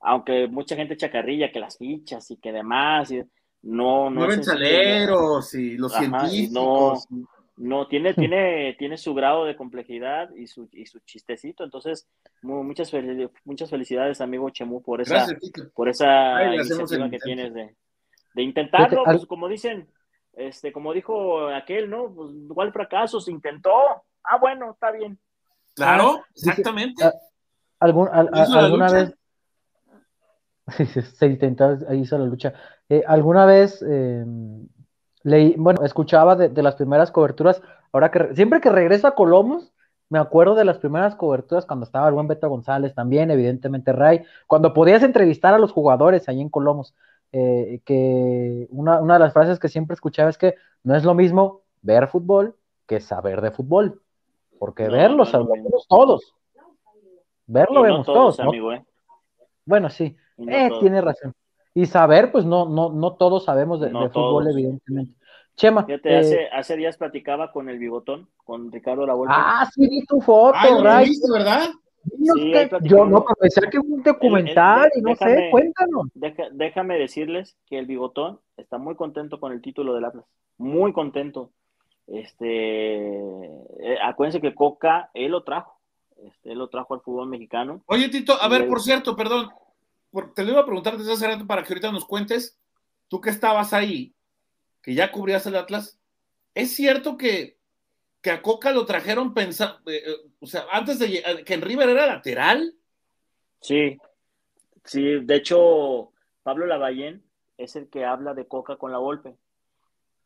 [0.00, 3.22] aunque mucha gente chacarrilla que las fichas y que demás, y
[3.62, 5.40] no, no Nueve es sencillo.
[5.54, 7.08] y los Ajá, y científicos.
[7.62, 11.62] No, tiene, tiene, tiene su grado de complejidad y su, y su chistecito.
[11.62, 12.08] Entonces,
[12.42, 15.38] mu- muchas, fel- muchas felicidades, amigo Chemu, por esa, Gracias,
[15.72, 17.76] por esa iniciativa que tienes de,
[18.34, 19.88] de intentarlo, Fíjate, al- pues como dicen,
[20.32, 22.12] este, como dijo aquel, ¿no?
[22.12, 23.70] Pues igual fracaso, se intentó.
[24.24, 25.18] Ah, bueno, está bien.
[25.74, 27.04] Claro, Dice- exactamente.
[27.04, 27.12] ah,
[27.78, 29.14] ¿Algún, al- ¿Hizo la ¿Alguna vez?
[31.16, 32.54] Se intentó, ahí hizo la lucha.
[32.88, 34.24] Eh, ¿Alguna vez eh,
[35.24, 37.62] leí, bueno, escuchaba de, de las primeras coberturas,
[37.92, 39.72] ahora que re- siempre que regreso a Colomos,
[40.08, 44.24] me acuerdo de las primeras coberturas cuando estaba el buen Beto González también, evidentemente Ray,
[44.46, 46.94] cuando podías entrevistar a los jugadores ahí en Colomos,
[47.32, 51.14] eh, que una, una de las frases que siempre escuchaba es que no es lo
[51.14, 52.54] mismo ver fútbol
[52.86, 54.02] que saber de fútbol,
[54.58, 56.34] porque No, verlo no sabemos todos,
[57.46, 58.84] verlo no vemos todos, amigo, ¿eh?
[59.64, 61.32] Bueno, sí, eh, tiene razón.
[61.74, 64.54] Y saber, pues no, no, no todos sabemos de, No de fútbol, todos.
[64.56, 65.14] evidentemente.
[65.56, 69.34] Chema, Fíjate, eh, hace, hace días platicaba con el bigotón, con Ricardo Lavolpe.
[69.36, 71.08] ah, sí vi tu foto, Ay, ¿lo Ray.
[71.08, 71.68] viste, verdad?
[72.04, 76.06] Dinos Sí, que- yo no, pero pensé que un documental y no sé, déjame- cuéntanos.
[76.14, 80.24] Deja- déjame decirles que el bigotón está muy contento con el título del Atlas.
[80.58, 81.50] Muy contento.
[82.06, 85.78] Este, eh, acuérdense que Coca, él lo trajo.
[86.26, 87.82] Este, él lo trajo al fútbol mexicano.
[87.86, 89.48] Oye, Tito, a ver, por cierto, perdón,
[90.34, 92.58] te lo iba a preguntar desde hace rato para que ahorita nos cuentes,
[93.08, 94.14] tú que estabas ahí,
[94.82, 95.98] que ya cubrías el Atlas,
[96.54, 97.58] ¿es cierto que,
[98.20, 99.80] que a Coca lo trajeron pensando,
[100.40, 102.74] o sea, antes de que en River era lateral?
[103.60, 103.98] Sí,
[104.84, 107.22] sí, de hecho, Pablo Lavallén
[107.56, 109.36] es el que habla de Coca con la golpe.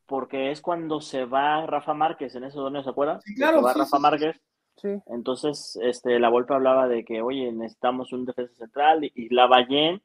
[0.06, 3.20] Porque es cuando se va Rafa Márquez, en esos torneos, ¿se acuerdan?
[3.22, 4.02] Sí, claro, Se va sí, Rafa sí.
[4.02, 4.40] Márquez.
[4.76, 4.88] Sí.
[5.06, 10.02] Entonces, este, la Volpe hablaba de que, oye, necesitamos un defensa central y, y Lavallén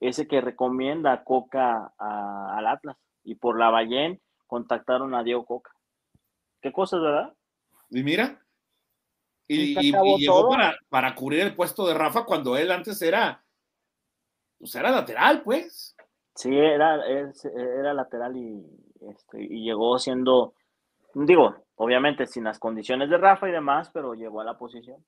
[0.00, 2.96] es el que recomienda a Coca a- al Atlas.
[3.24, 5.70] Y por Lavallén contactaron a Diego Coca.
[6.60, 7.32] Qué cosas, ¿verdad?
[7.90, 8.40] Y mira,
[9.48, 13.44] y, Y llegó para, para cubrir el puesto de Rafa cuando él antes era,
[14.58, 15.96] pues era lateral, pues.
[16.34, 18.64] Sí, era, es- era lateral y,
[19.08, 20.54] este, y llegó siendo,
[21.14, 25.04] digo, obviamente sin las condiciones de Rafa y demás, pero llegó a la posición.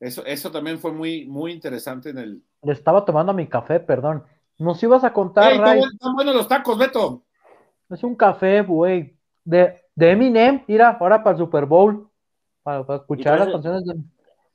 [0.00, 2.42] Eso, eso también fue muy, muy interesante en el.
[2.62, 4.24] Le estaba tomando mi café, perdón.
[4.58, 5.80] Nos ibas a contar, ¡Ey, Ray.
[5.80, 7.22] están, buenos los tacos, Beto!
[7.90, 9.16] Es un café, güey.
[9.44, 12.08] De, de Eminem, mira, ahora para el Super Bowl.
[12.62, 13.94] Para, para escuchar las canciones de.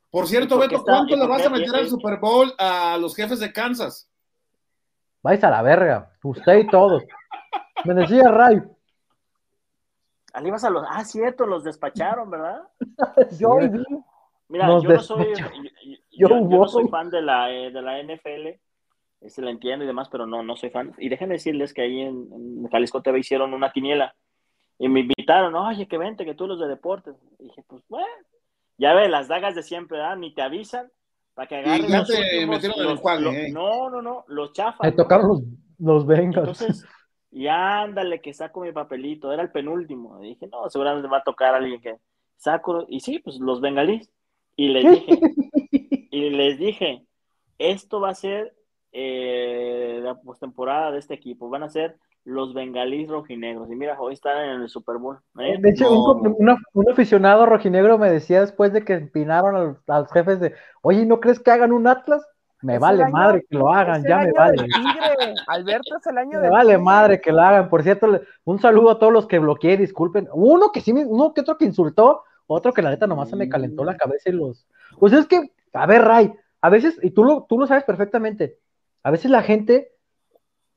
[0.10, 2.54] Por cierto, ¿Y por qué Beto, está- ¿cuánto le vas a meter al Super Bowl
[2.58, 4.10] a los jefes de Kansas?
[5.22, 6.12] Vais a la verga.
[6.24, 7.04] Usted y todos.
[7.86, 8.62] Me decía Ray.
[10.34, 12.62] Al ibas a los, ah, cierto, los despacharon, ¿verdad?
[13.40, 13.84] Yo Sí, vi,
[14.52, 17.70] Mira, Nos yo no soy, yo, yo- Yo yo no soy fan de la, eh,
[17.72, 18.60] de la NFL,
[19.22, 20.94] este, la entiendo y demás, pero no, no soy fan.
[20.98, 24.16] Y déjenme decirles que ahí en, en Jalisco TV hicieron una quiniela
[24.80, 27.16] y me invitaron, oye, que vente, que tú los de deportes.
[27.38, 28.08] Y dije, pues, bueno,
[28.80, 30.18] ya ve, las dagas de siempre, ¿verdad?
[30.18, 30.92] Ni te avisan
[31.36, 33.52] para que agarren ya los te últimos, metieron en el los- eh.
[33.52, 34.82] No, no, no, los chafas.
[34.82, 35.42] Me tocaron los,
[35.78, 36.38] los Bengals.
[36.60, 36.86] Entonces,
[37.32, 40.24] y ándale, que saco mi papelito, era el penúltimo.
[40.24, 41.98] Y dije, no, seguramente va a tocar a alguien que
[42.38, 42.86] saco.
[42.88, 44.10] Y sí, pues los bengalíes.
[44.56, 45.20] Y les dije,
[46.12, 47.06] y les dije,
[47.58, 48.54] esto va a ser
[48.92, 51.50] eh, la postemporada de este equipo.
[51.50, 53.72] Van a ser los bengalíes rojinegros.
[53.72, 55.20] Y mira, hoy están en el Super Bowl.
[55.40, 55.58] ¿eh?
[55.60, 56.36] De hecho, un,
[56.74, 59.56] un, aficionado rojinegro me decía después de que empinaron
[59.88, 62.26] a los, jefes de, oye, ¿no crees que hagan un Atlas?
[62.62, 64.68] Me vale madre que lo hagan, ya me vale.
[65.48, 67.70] Alberto es el año me vale madre que lo hagan.
[67.70, 70.28] Por cierto, un saludo a todos los que bloqueé, disculpen.
[70.34, 73.48] Uno que sí, uno que otro que insultó, otro que la neta nomás se me
[73.48, 74.68] calentó la cabeza y los.
[75.00, 78.58] Pues es que, a ver, Ray, a veces, y tú lo, tú lo sabes perfectamente,
[79.04, 79.94] a veces la gente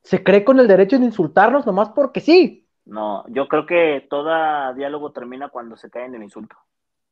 [0.03, 2.69] se cree con el derecho de insultarnos nomás porque sí.
[2.85, 6.57] No, yo creo que todo diálogo termina cuando se cae en el insulto.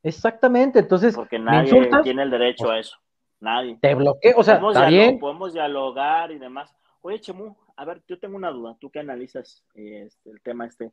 [0.02, 1.14] Exactamente, entonces.
[1.14, 2.96] Porque nadie tiene el derecho a eso.
[3.41, 3.78] Nadie.
[3.80, 5.18] Te bloqueo, o sea, podemos, está bien.
[5.18, 6.74] podemos dialogar y demás.
[7.01, 8.76] Oye, Chemu, a ver, yo tengo una duda.
[8.78, 10.93] Tú que analizas este, el tema este.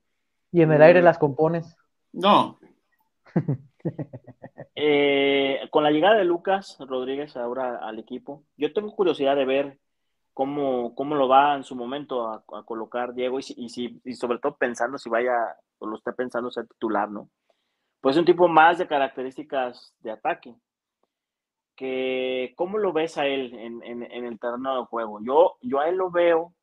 [0.51, 1.03] Y en el aire mm.
[1.03, 1.77] las compones.
[2.13, 2.57] No.
[4.79, 9.79] Eh, con la llegada de Lucas Rodríguez ahora al equipo, yo tengo curiosidad de ver
[10.33, 14.55] cómo, cómo lo va en su momento a, colocar Diego y, si, y sobre todo
[14.55, 15.33] pensando si vaya
[15.79, 17.29] o lo está pensando ser titular, ¿no?
[18.01, 20.55] Pues un tipo más de características de ataque.
[21.77, 25.19] Que, ¿Cómo lo ves a él en, el terreno de juego?
[25.23, 26.53] Yo, yo a él lo veo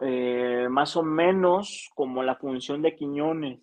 [0.00, 3.60] eh, más o menos como la función de Quiñones.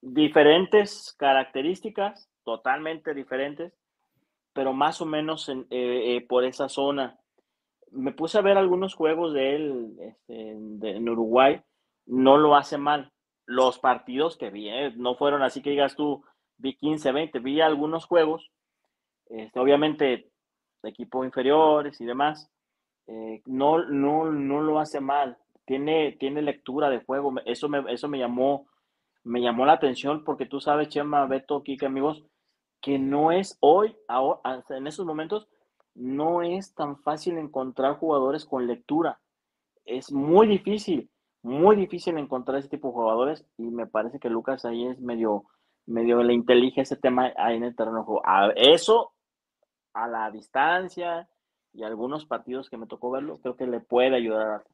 [0.00, 3.72] Diferentes características, totalmente diferentes,
[4.52, 7.22] pero más o menos eh, eh, por esa zona
[7.92, 11.60] me puse a ver algunos juegos de él este, en Uruguay,
[12.06, 13.12] no lo hace mal.
[13.44, 16.24] Los partidos que vi, no fueron así que digas tú,
[16.56, 18.50] vi 15, 20, vi algunos juegos,
[19.32, 20.28] este, obviamente
[20.82, 22.50] equipos inferiores y demás,
[23.06, 25.38] eh, no, no, no lo hace mal.
[25.64, 28.66] Tiene, tiene lectura de juego, eso me, eso me llamó,
[29.24, 32.24] me llamó la atención porque tú sabes, Chema, Beto, Kike, amigos,
[32.80, 35.48] que no es hoy, ahora, en esos momentos,
[35.94, 39.20] no es tan fácil encontrar jugadores con lectura.
[39.84, 41.10] Es muy difícil,
[41.42, 45.44] muy difícil encontrar ese tipo de jugadores y me parece que Lucas ahí es medio,
[45.86, 48.04] medio le intelige ese tema ahí en el terreno.
[48.24, 49.11] A eso,
[49.94, 51.28] a la distancia
[51.72, 54.64] y algunos partidos que me tocó verlo, creo que le puede ayudar.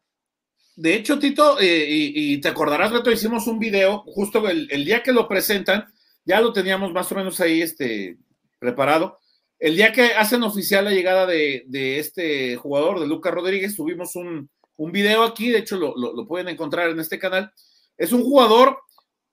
[0.77, 5.03] De hecho, Tito, eh, y, te acordarás, Beto, hicimos un video justo el, el, día
[5.03, 5.87] que lo presentan,
[6.25, 8.16] ya lo teníamos más o menos ahí este,
[8.59, 9.19] preparado
[9.59, 11.64] el día que hacen oficial la llegada de,
[11.99, 17.01] este jugador, de Lucas Rodríguez, tuvimos un, video aquí, de hecho lo, pueden encontrar en
[17.01, 17.53] este canal.
[17.97, 18.79] Es un jugador,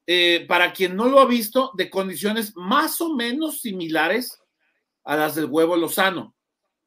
[0.07, 4.39] eh, para quien no lo ha visto, de condiciones más o menos similares
[5.05, 6.35] a las del huevo Lozano,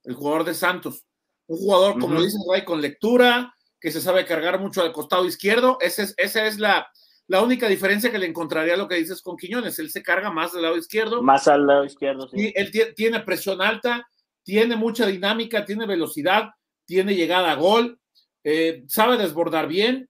[0.05, 1.05] el jugador de Santos.
[1.47, 5.25] Un jugador, como lo dice Ray, con lectura, que se sabe cargar mucho al costado
[5.25, 5.79] izquierdo.
[5.81, 6.91] esa es la,
[7.29, 10.31] la única diferencia que le encontraría a lo que dices con Quiñones, él se carga
[10.31, 11.23] más del lado izquierdo.
[11.23, 12.37] Más al lado izquierdo, sí.
[12.41, 14.09] Y él tiene presión alta,
[14.43, 16.51] tiene mucha dinámica, tiene velocidad,
[16.87, 18.01] tiene llegada a gol,
[18.45, 20.09] eh, sabe desbordar bien.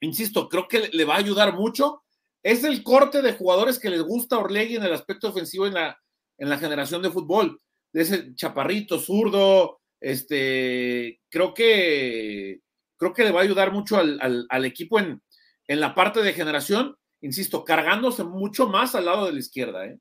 [0.00, 2.04] Insisto, creo que le va a ayudar mucho.
[2.42, 5.74] Es el corte de jugadores que les gusta a Orlegui en el aspecto ofensivo en
[5.74, 6.01] la,
[6.42, 7.60] en la generación de fútbol.
[7.92, 12.58] De ese chaparrito, zurdo, este, creo que
[12.96, 15.22] creo que le va a ayudar mucho al equipo en,
[15.68, 19.86] en la parte de generación, insisto, cargándose mucho más al lado de la izquierda.
[19.86, 19.98] ¿eh?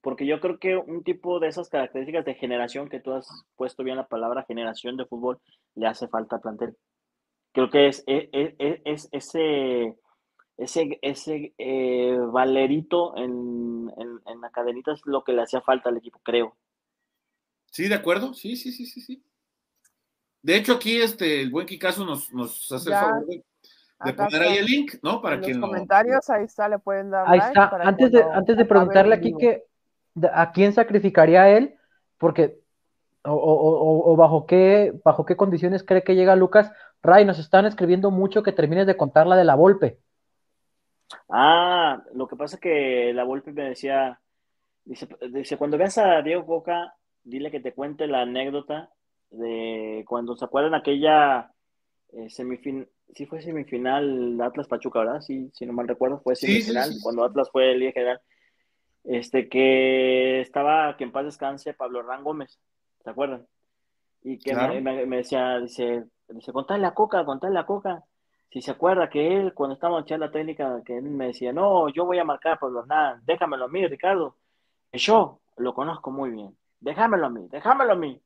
[0.00, 3.84] Porque yo creo que un tipo de esas características de generación, que tú has puesto
[3.84, 5.38] bien la palabra generación de fútbol,
[5.74, 6.76] le hace falta al plantel.
[7.52, 9.96] Creo que es, e, e, e, es, ese,
[10.56, 15.96] ese, ese eh, valerito en, en, la cadenita es lo que le hacía falta al
[15.96, 16.56] equipo, creo.
[17.70, 19.22] Sí, de acuerdo, sí, sí, sí, sí, sí.
[20.42, 23.44] De hecho, aquí este, el buen Kikazo nos, nos hace el favor de
[24.04, 25.20] de poner ahí el link, ¿no?
[25.20, 27.24] Para en los comentarios, ahí está, le pueden dar.
[27.26, 27.70] Ahí está.
[27.82, 29.64] Antes de, antes de preguntarle aquí que
[30.32, 31.74] a quién sacrificaría él,
[32.18, 32.60] porque
[33.24, 36.72] o, bajo qué bajo qué condiciones cree que llega Lucas.
[37.02, 39.98] Ray, nos están escribiendo mucho que termines de contar la de la Volpe.
[41.28, 44.20] Ah, lo que pasa es que la Volpe me decía,
[44.84, 48.90] dice, dice, cuando veas a Diego Coca, dile que te cuente la anécdota
[49.30, 51.52] de cuando se acuerdan aquella
[52.12, 55.20] eh, semifinal, sí fue semifinal Atlas Pachuca, ¿verdad?
[55.20, 58.20] Sí, si no mal recuerdo, fue semifinal, cuando Atlas fue el líder general.
[59.04, 62.58] Este, que estaba, que en paz descanse, Pablo Hernán Gómez,
[63.02, 63.46] ¿se acuerdan?
[64.22, 68.02] Y que me, decía, dice, dice, contale a Coca, contale a Coca.
[68.54, 71.88] Si se acuerda que él, cuando estábamos echando la técnica, que él me decía, no,
[71.88, 74.36] yo voy a marcar a Pablo Hernán, déjamelo a mí, Ricardo.
[74.92, 78.22] yo lo conozco muy bien, déjamelo a mí, déjamelo a mí.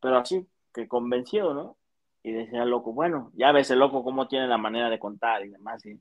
[0.00, 1.76] Pero así, que convencido, ¿no?
[2.22, 5.44] Y decía el loco, bueno, ya ves el loco cómo tiene la manera de contar
[5.44, 5.84] y demás.
[5.84, 6.00] Y,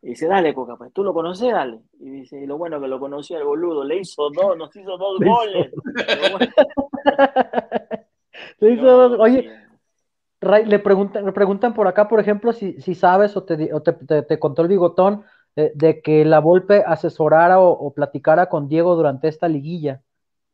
[0.00, 1.80] dice, dale, Coca, pues tú lo conoces, dale.
[2.00, 4.96] Y dice, y lo bueno que lo conocía el boludo, le hizo dos, nos hizo
[4.96, 5.70] dos goles.
[9.20, 9.67] Oye,
[10.40, 13.82] Ray, le preguntan, le preguntan por acá, por ejemplo, si, si sabes o, te, o
[13.82, 13.92] te,
[14.22, 15.24] te, contó el bigotón
[15.56, 20.00] eh, de que la Volpe asesorara o, o, platicara con Diego durante esta liguilla.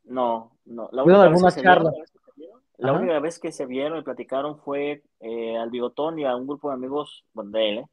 [0.04, 0.88] No, no.
[0.92, 1.90] La única, vez que, charla?
[2.36, 6.34] Vieron, la única vez que se vieron y platicaron fue eh, al bigotón y a
[6.34, 7.78] un grupo de amigos bueno, de él.
[7.78, 7.86] ¿eh?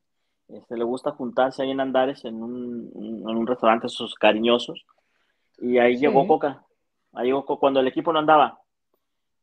[0.48, 4.86] Este, le gusta juntarse ahí en Andares en un, en un restaurante, sus cariñosos.
[5.60, 6.02] Y ahí sí.
[6.02, 6.64] llegó Coca.
[7.14, 8.62] Ahí llegó Coca cuando el equipo no andaba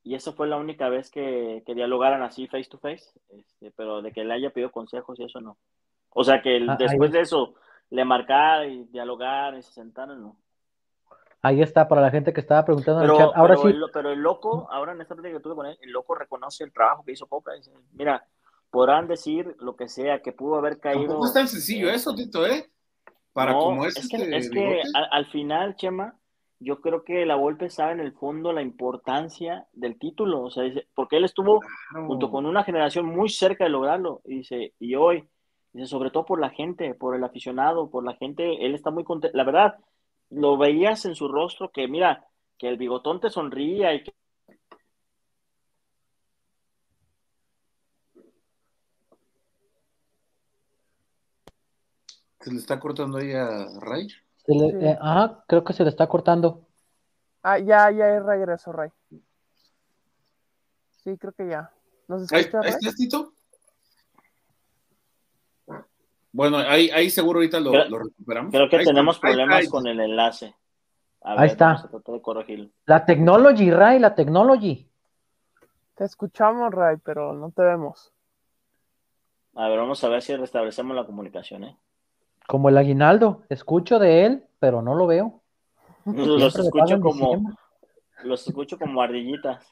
[0.09, 4.01] y eso fue la única vez que, que dialogaran así face to face, este, pero
[4.01, 5.59] de que le haya pedido consejos y eso no.
[6.09, 7.56] O sea que ah, después de eso
[7.90, 10.39] le marcar y dialogar y se sentaron, no.
[11.43, 13.36] Ahí está, para la gente que estaba preguntando pero, en el chat.
[13.36, 13.76] Ahora pero sí.
[13.76, 16.64] El, pero el loco, ahora en esta plática que tuve con él, el loco reconoce
[16.64, 17.52] el trabajo que hizo Coca.
[17.52, 18.26] Dice, mira,
[18.70, 21.18] podrán decir lo que sea, que pudo haber caído.
[21.18, 22.70] No es tan sencillo eso, Tito, ¿eh?
[23.35, 26.18] Para no, como es, es que, este es que al, al, final, Chema,
[26.60, 30.64] yo creo que la Volpe sabe en el fondo la importancia del título, o sea,
[30.64, 32.06] dice, porque él estuvo claro.
[32.06, 35.24] junto con una generación muy cerca de lograrlo, y dice, y hoy,
[35.72, 39.05] dice, sobre todo por la gente, por el aficionado, por la gente, él está muy
[39.05, 39.76] contento, la verdad,
[40.30, 42.26] lo veías en su rostro que, mira,
[42.59, 44.12] que el bigotón te sonría y que
[52.40, 54.09] ¿Se le está cortando ahí a Ray?
[54.49, 54.77] Se le, sí.
[54.81, 56.66] eh, ajá, creo que se le está cortando.
[57.43, 58.89] Ah, ya, ya regreso, Ray.
[61.05, 61.70] Sí, creo que ya.
[62.09, 63.35] ¿Nos escucha, ¿Ahí, estás, Tito?
[66.33, 68.51] Bueno, ahí, ahí seguro ahorita lo, creo, lo recuperamos.
[68.51, 70.55] Creo que ahí tenemos está, problemas ahí con el enlace.
[71.20, 71.91] A ahí ver, está.
[72.87, 74.91] La technology, Ray, la technology.
[75.95, 78.15] Te escuchamos, Ray, pero no te vemos.
[79.57, 81.77] A ver, vamos a ver si restablecemos la comunicación, ¿eh?
[82.49, 85.43] Como el aguinaldo, escucho de él, pero no lo veo.
[86.07, 87.55] Los escucho como,
[88.25, 89.66] los escucho como ardillitas.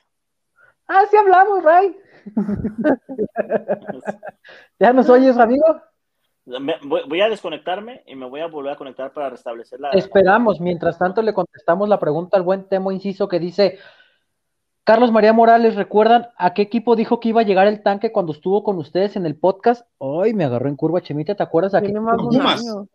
[0.86, 1.96] Ah, sí hablamos, Ray.
[4.78, 5.64] ¿Ya nos oyes, amigo?
[6.44, 9.92] Voy a desconectarme y me voy a volver a conectar para restablecer la.
[9.92, 10.60] Esperamos.
[10.60, 13.78] Mientras tanto, le contestamos la pregunta al buen Temo Inciso que dice:
[14.86, 18.30] Carlos María Morales, ¿recuerdan a qué equipo dijo que iba a llegar el tanque cuando
[18.30, 19.84] estuvo con ustedes en el podcast?
[19.98, 21.74] Hoy me agarró en curva, Chemita, ¿te acuerdas?
[21.74, 22.88] ¿A qué equipo?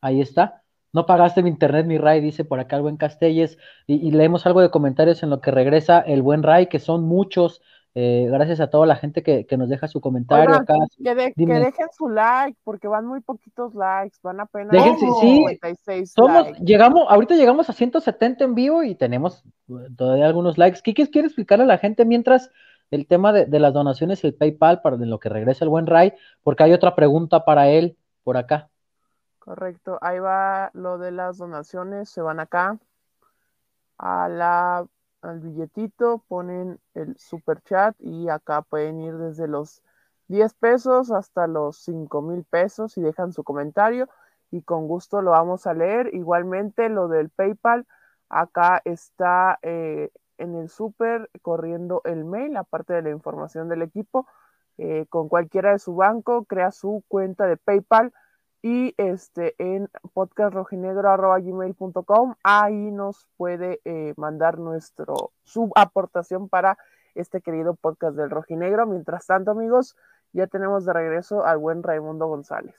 [0.00, 0.62] Ahí está.
[0.94, 3.58] No pagaste mi internet, mi Ray, dice por acá el buen Castelles.
[3.86, 7.02] Y, y, leemos algo de comentarios en lo que regresa el buen Ray, que son
[7.02, 7.60] muchos.
[7.94, 10.74] Eh, gracias a toda la gente que, que nos deja su comentario Oigan, acá.
[10.96, 15.06] Que, de, que, dejen su like, porque van muy poquitos likes, van apenas dejen, sí,
[15.20, 16.64] 56 somos, likes.
[16.64, 19.44] llegamos, ahorita llegamos a 170 en vivo y tenemos
[19.96, 20.80] todavía algunos likes.
[20.82, 22.50] Kikis quiere explicarle a la gente mientras
[22.90, 25.68] el tema de, de las donaciones y el PayPal para de lo que regresa el
[25.68, 28.70] buen Ray, porque hay otra pregunta para él por acá.
[29.38, 32.78] Correcto, ahí va lo de las donaciones, se van acá
[33.98, 34.86] a la,
[35.22, 39.82] al billetito, ponen el super chat y acá pueden ir desde los
[40.28, 44.08] 10 pesos hasta los 5 mil pesos y dejan su comentario
[44.50, 46.14] y con gusto lo vamos a leer.
[46.14, 47.86] Igualmente lo del PayPal,
[48.28, 54.26] acá está eh, en el super corriendo el mail, aparte de la información del equipo,
[54.78, 58.12] eh, con cualquiera de su banco, crea su cuenta de PayPal
[58.62, 66.78] y este en podcastrojinegro.gmail.com ahí nos puede eh, mandar nuestro su aportación para
[67.14, 69.96] este querido podcast del rojinegro mientras tanto amigos
[70.32, 72.76] ya tenemos de regreso al buen Raimundo González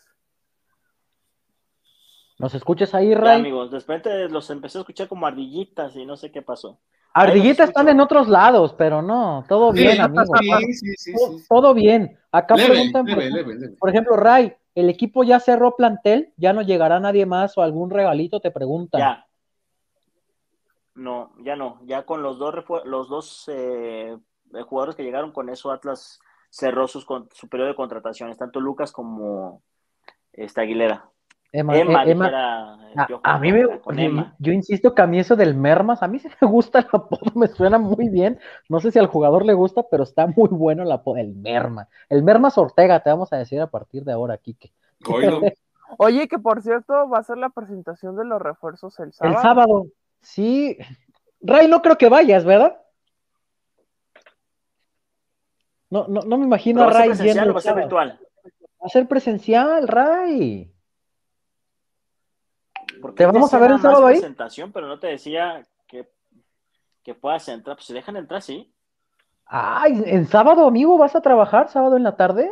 [2.40, 3.38] ¿Nos escuchas ahí, Ray?
[3.38, 6.80] Ya, amigos, de repente los empecé a escuchar como ardillitas y no sé qué pasó.
[7.14, 10.30] Ardillitas están en otros lados, pero no, todo bien, sí, amigos.
[10.42, 12.18] Sí, sí, sí, todo, todo, bien.
[12.32, 13.76] Acá leve, preguntan, leve, por, leve, leve.
[13.80, 16.34] por ejemplo, Ray, ¿el equipo ya cerró plantel?
[16.38, 18.40] ¿Ya no llegará nadie más o algún regalito?
[18.40, 19.00] Te preguntan.
[19.00, 19.28] Ya.
[20.96, 21.80] No, ya no.
[21.84, 22.56] Ya con los dos,
[22.86, 24.18] los dos eh,
[24.68, 26.20] jugadores que llegaron con eso, Atlas
[26.50, 29.64] cerró sus, su periodo de contrataciones, tanto Lucas como
[30.32, 31.10] esta Aguilera.
[31.56, 35.36] Emma, Emma, Emma a, yo, a, mí me, yo, yo, insisto que a mí eso
[35.36, 38.40] del Mermas, a mí sí me gusta el apodo, me suena muy bien.
[38.70, 41.88] No sé si al jugador le gusta, pero está muy bueno el apodo, el Merma.
[42.10, 44.74] El Mermas Ortega, te vamos a decir a partir de ahora, Kike.
[46.00, 49.36] Oye, que por cierto, va a ser la presentación de los refuerzos el sábado.
[49.36, 49.86] El sábado,
[50.22, 50.76] sí.
[51.40, 52.82] Ray, no creo que vayas, ¿verdad?
[55.92, 57.62] No, no, no me imagino ¿Pero a Ray va a ser presencial o va a
[57.62, 58.20] ser virtual?
[58.48, 60.73] Va a ser presencial, Ray.
[63.04, 64.14] Porque ¿Te vamos a ver el sábado ahí?
[64.16, 66.10] presentación, pero no te decía que,
[67.04, 67.76] que puedas entrar.
[67.76, 68.74] Pues si dejan entrar, sí.
[69.46, 70.98] Ay, ¿en sábado, amigo?
[70.98, 72.50] ¿Vas a trabajar sábado en la tarde?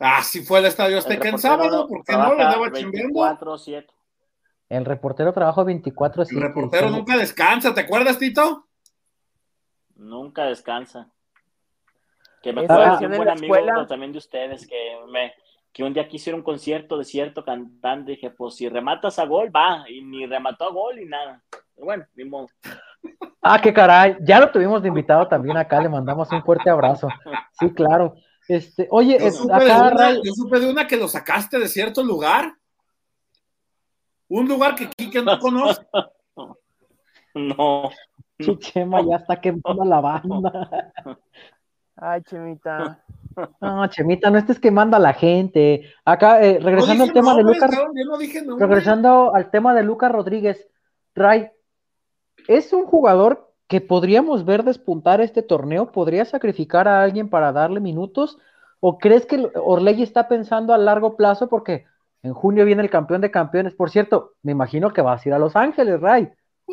[0.00, 3.58] Ah, si fue al Estadio Azteca en sábado, ¿por qué no le daba chingando?
[3.58, 3.86] 7
[4.70, 8.66] El reportero trabaja 24 El reportero nunca descansa, ¿te acuerdas, Tito?
[9.96, 11.10] Nunca descansa.
[12.40, 13.86] Que me acuerdo de un buen la amigo escuela.
[13.86, 15.34] también de ustedes que me
[15.74, 19.50] que un día quisieron un concierto de cierto cantante, dije, pues si rematas a gol,
[19.54, 21.42] va, y ni remató a gol y nada.
[21.74, 22.46] Pero bueno, ni modo.
[23.42, 27.08] Ah, qué caray, ya lo tuvimos de invitado también acá, le mandamos un fuerte abrazo.
[27.58, 28.14] Sí, claro.
[28.46, 31.08] Este, oye, Yo es- supe, de acá una, Ray, yo supe de una que lo
[31.08, 32.54] sacaste de cierto lugar.
[34.28, 35.82] Un lugar que Quique no conoce.
[37.36, 37.90] No.
[38.40, 40.92] Che, Chema ya está quemando la banda.
[41.96, 43.04] Ay, Chemita.
[43.60, 45.90] No, Chemita, no estés quemando a la gente.
[46.04, 48.68] Acá, eh, No regresando al tema de Lucas, cabrón, yo no dije nombres.
[48.68, 50.68] regresando al tema de Lucas Rodríguez,
[51.14, 51.48] Ray,
[52.48, 55.90] ¿es un jugador que podríamos ver despuntar este torneo?
[55.92, 58.38] ¿Podría sacrificar a alguien para darle minutos?
[58.80, 61.48] ¿O crees que Orlegui está pensando a largo plazo?
[61.48, 61.86] Porque
[62.22, 63.74] en junio viene el campeón de campeones.
[63.74, 66.28] Por cierto, me imagino que vas a ir a Los Ángeles, Ray,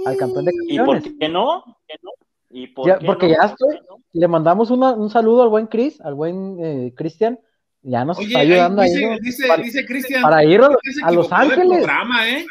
[0.05, 1.15] al campeón de ¿Y por campeones.
[1.19, 1.63] qué no?
[1.65, 2.11] ¿Por qué no?
[2.53, 3.33] ¿Y por Ya, qué porque no?
[3.33, 3.55] ya.
[4.13, 7.39] Le mandamos una- un saludo al buen Chris, al buen eh, Cristian.
[7.83, 10.21] Ya nos Oye, está ayudando ahí, dice, dice, para, dice Cristian.
[10.21, 10.61] para ir
[11.03, 11.77] a, Los Ángeles.
[11.79, 12.45] programa, ¿eh?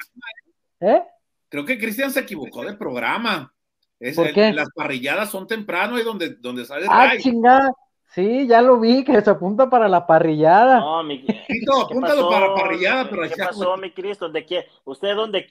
[0.80, 1.02] ¿Eh?
[1.48, 3.52] Creo que Cristian se equivocó de programa.
[4.00, 4.52] Es- ¿Por el- qué?
[4.52, 7.20] Las parrilladas son temprano y donde, donde sale Ah, Ray.
[7.20, 7.72] chingada.
[8.12, 10.80] Sí, ya lo vi, que se apunta para la parrillada.
[10.80, 11.22] No, mi...
[11.26, 11.36] ¿Qué
[11.80, 12.30] apúntalo pasó?
[12.30, 14.24] para parrillada, pero ¿Qué pasó, mi Cristo?
[14.24, 14.66] ¿Dónde quiere?
[14.84, 15.46] ¿Usted donde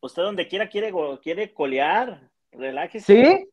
[0.00, 0.90] usted donde quiera quiere
[1.22, 2.30] quiere colear?
[2.52, 3.06] Relájese.
[3.06, 3.48] Sí,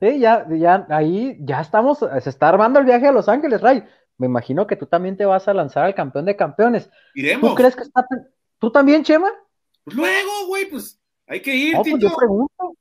[0.00, 3.84] sí, ya, ya, ahí ya estamos, se está armando el viaje a Los Ángeles, Ray.
[4.18, 6.90] Me imagino que tú también te vas a lanzar al campeón de campeones.
[7.14, 7.50] Iremos.
[7.50, 8.06] ¿Tú crees que está,
[8.58, 9.30] tú también, Chema?
[9.84, 12.08] Pues luego, güey, pues hay que ir, No, pues Tito.
[12.08, 12.76] yo pregunto,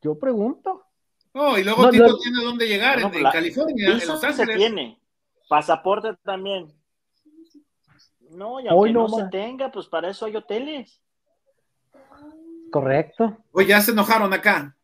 [0.00, 0.84] yo pregunto.
[1.34, 2.16] No, y luego No, Tito no.
[2.18, 4.56] tiene dónde llegar, en, California, en Los se Ángeles.
[4.56, 4.98] tiene.
[5.48, 6.72] Pasaporte también.
[8.30, 11.02] No, y Hoy aunque no no, se tenga, pues para eso hay hoteles.
[12.70, 13.36] Correcto.
[13.52, 14.76] Oye, ya se enojaron acá.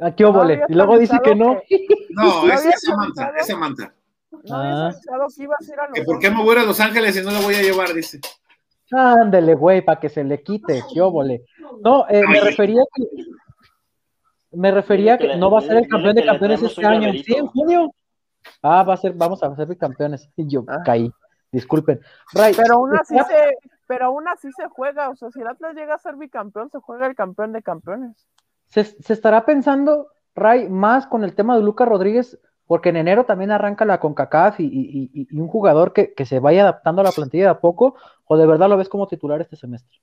[0.00, 0.54] Aquí óvole.
[0.54, 1.60] había Y luego dice que no.
[2.10, 3.36] No, ¿No es, habías es Samantha, avisado?
[3.40, 3.94] es Samantha.
[4.32, 4.90] ¿No Ah.
[5.36, 6.80] que ibas a ir a Los Que por qué me voy a ir a Los
[6.80, 8.20] Ángeles y no lo voy a llevar, dice.
[8.92, 10.82] Ándele, güey, para que se le quite.
[10.92, 11.44] Qué óvole.
[11.84, 13.04] No, eh, me refería que.
[14.52, 17.12] Me refería que no va a ser el campeón de campeones este año.
[17.12, 17.94] Sí, en junio.
[18.62, 20.28] Ah, va a ser, vamos a ser bicampeones.
[20.36, 20.78] Y yo Ah.
[20.84, 21.10] caí.
[21.52, 22.00] Disculpen.
[22.32, 23.56] Pero aún así ¿está- se,
[23.86, 26.78] pero aún así se juega, o sea, si el Atlas llega a ser bicampeón, se
[26.78, 28.26] juega el campeón de campeones.
[28.70, 33.24] Se, se estará pensando, Ray, más con el tema de Lucas Rodríguez, porque en enero
[33.24, 37.00] también arranca la CONCACAF y, y- y- y un jugador que, que se vaya adaptando
[37.02, 39.98] a la plantilla de a poco, o de verdad lo ves como titular este semestre.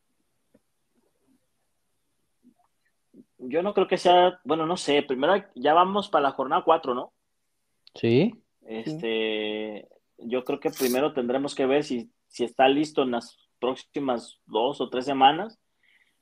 [3.39, 6.93] Yo no creo que sea, bueno, no sé, primero ya vamos para la jornada 4,
[6.93, 7.13] ¿no?
[7.93, 8.35] Sí.
[8.65, 9.87] Este,
[10.17, 14.81] yo creo que primero tendremos que ver si, si está listo en las próximas dos
[14.81, 15.57] o tres semanas.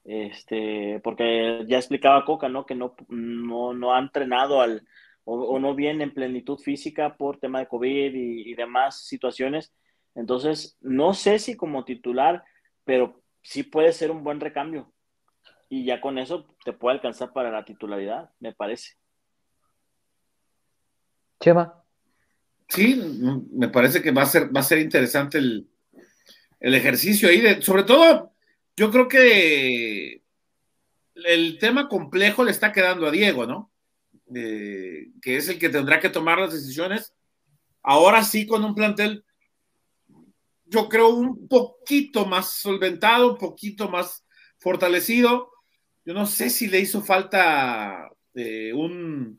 [0.05, 2.65] Este, porque ya explicaba Coca, ¿no?
[2.65, 4.87] Que no, no, no ha entrenado al,
[5.23, 9.73] o, o no viene en plenitud física por tema de COVID y, y demás situaciones.
[10.13, 12.43] Entonces, no sé si como titular,
[12.83, 14.93] pero sí puede ser un buen recambio.
[15.69, 18.93] Y ya con eso te puede alcanzar para la titularidad, me parece.
[21.39, 21.83] Chema.
[22.67, 22.95] Sí,
[23.51, 25.67] me parece que va a ser, va a ser interesante el,
[26.59, 27.41] el ejercicio ahí.
[27.41, 28.34] De, sobre todo,
[28.75, 30.21] yo creo que
[31.15, 33.71] el tema complejo le está quedando a Diego, ¿no?
[34.35, 37.13] Eh, que es el que tendrá que tomar las decisiones.
[37.81, 39.23] Ahora sí, con un plantel,
[40.65, 44.25] yo creo, un poquito más solventado, un poquito más
[44.57, 45.51] fortalecido.
[46.03, 49.37] Yo no sé si le hizo falta eh, un,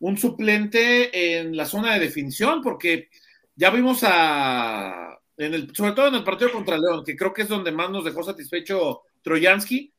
[0.00, 3.08] un suplente en la zona de definición, porque
[3.54, 7.42] ya vimos a, en el, sobre todo en el partido contra León, que creo que
[7.42, 9.92] es donde más nos dejó satisfecho Troyansky,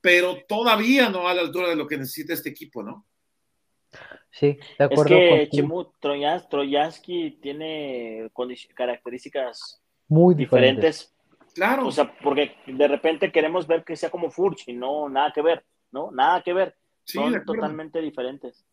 [0.00, 3.06] pero todavía no a la altura de lo que necesita este equipo, ¿no?
[4.30, 5.04] Sí, de Es acuerdo.
[5.16, 5.50] que contigo.
[5.52, 5.84] Chemu
[6.50, 8.30] Troyansky tiene
[8.74, 10.76] características Muy diferentes.
[11.10, 11.54] diferentes.
[11.54, 11.86] Claro.
[11.86, 15.40] O sea, porque de repente queremos ver que sea como Furch y no, nada que
[15.40, 16.10] ver, ¿no?
[16.10, 16.74] Nada que ver.
[17.04, 18.64] sí, Son totalmente diferentes.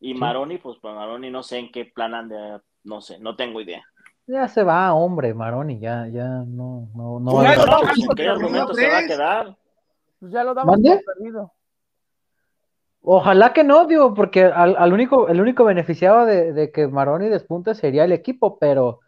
[0.00, 0.18] Y Sí.
[0.18, 3.84] Maroni, pues pues, Maroni no sé en qué plan anda, no sé, no tengo idea.
[4.26, 7.30] Ya se va, hombre, Maroni, ya, ya no, no, no.
[7.32, 8.94] Pues va a ya haber no, mucho- pues, ¿en qué pero argumento no se va
[8.94, 9.10] a tres.
[9.10, 9.56] quedar?
[10.20, 11.52] Pues ya lo damos perdido.
[13.04, 17.28] Ojalá que no, digo, porque al, al único, el único beneficiado de, de que Maroni
[17.28, 19.00] despunte sería el equipo, pero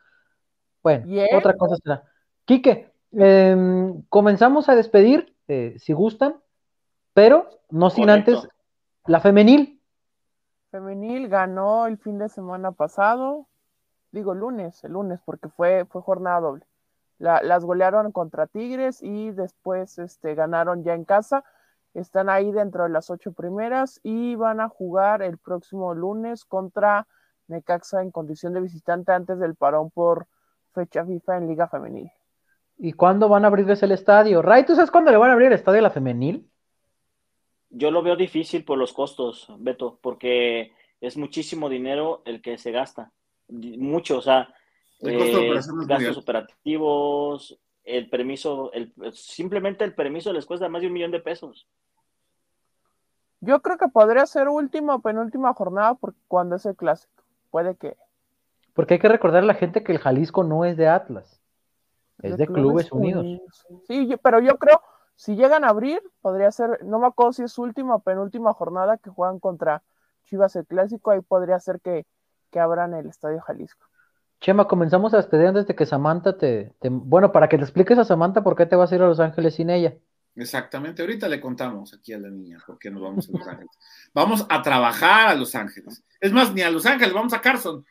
[0.83, 2.03] bueno, otra cosa será.
[2.45, 6.37] Quique, em, comenzamos a despedir, eh, si gustan,
[7.13, 8.33] pero no sin Correcto.
[8.33, 8.49] antes
[9.07, 9.81] la femenil.
[10.73, 13.47] Femenil ganó el fin de semana pasado,
[14.15, 16.65] digo lunes, el lunes, porque fue, fue jornada doble.
[17.19, 21.45] La- las golearon contra Tigres y después este, ganaron ya en casa.
[21.95, 27.07] están ahí dentro de las ocho primeras y van a jugar el próximo lunes contra
[27.47, 30.27] Necaxa en condición de visitante antes del parón por
[30.73, 32.11] fecha FIFA en Liga Femenil.
[32.79, 34.43] ¿Y cuándo van a abrirles el estadio?
[34.43, 36.51] Ray, ¿tú sabes cuándo le van a abrir el estadio a la femenil?
[37.71, 42.73] Yo lo veo difícil por los costos, Beto, porque es muchísimo dinero el que se
[42.73, 43.13] gasta.
[43.79, 44.53] Mucho, o sea,
[45.01, 45.55] eh,
[45.87, 51.21] gastos operativos, el permiso, el, simplemente el permiso les cuesta más de un millón de
[51.21, 51.69] pesos.
[53.41, 57.13] Yo creo que podría ser última o penúltima jornada porque cuando es el clásico.
[57.51, 57.97] Puede que.
[58.73, 61.41] Porque hay que recordar a la gente que el Jalisco no es de Atlas.
[62.23, 63.41] Es de, Clubes, Unidos.
[63.87, 64.81] Sí, pero yo creo,
[65.15, 68.97] si llegan a abrir, podría ser, no me acuerdo si es última o penúltima jornada
[68.97, 69.83] que juegan contra
[70.25, 72.07] Chivas el clásico, ahí podría ser que,
[72.55, 73.89] que abran el Estadio Jalisco.
[74.41, 78.05] Chema, comenzamos a despedir antes de que Samantha te, Bueno, para que te expliques a
[78.05, 79.95] Samantha por qué te vas a ir a Los Ángeles sin ella.
[80.37, 83.71] Exactamente, ahorita le contamos aquí a la niña por qué nos vamos a Los Ángeles.
[84.15, 86.05] Vamos a trabajar a Los Ángeles.
[86.21, 87.85] Es más, ni a Los Ángeles, vamos a Carson.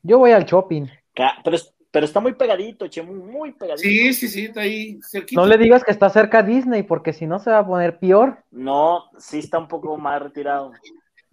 [0.00, 0.86] Yo voy al shopping.
[1.12, 1.56] Pero,
[1.90, 3.82] pero está muy pegadito, Chema, muy pegadito.
[3.82, 5.40] Sí, sí, sí, está ahí cerquita.
[5.40, 8.44] No le digas que está cerca Disney, porque si no se va a poner peor.
[8.52, 10.70] No, sí está un poco más retirado.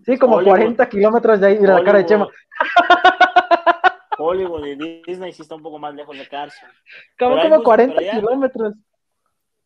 [0.06, 2.28] Sí, como 40 kilómetros de ahí, de la cara de Chema.
[4.18, 6.70] Hollywood y Disney sí está un poco más lejos de Carson.
[7.18, 8.74] Como, como 40 kilómetros.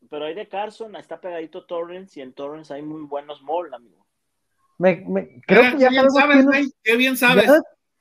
[0.09, 4.05] Pero ahí de Carson está pegadito Torrance y en Torrance hay muy buenos malls, amigo.
[4.77, 7.49] Me, me, creo que ya bien sabes, quién, qué bien sabes.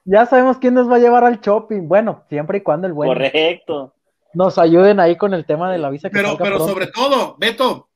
[0.05, 1.89] Ya, sabemos quién nos va a llevar al shopping.
[1.89, 3.09] Bueno, siempre y cuando el buen.
[3.09, 3.95] Correcto.
[4.35, 6.11] Nos ayuden ahí con el tema de la visa.
[6.11, 7.89] Que pero pero sobre todo, Beto.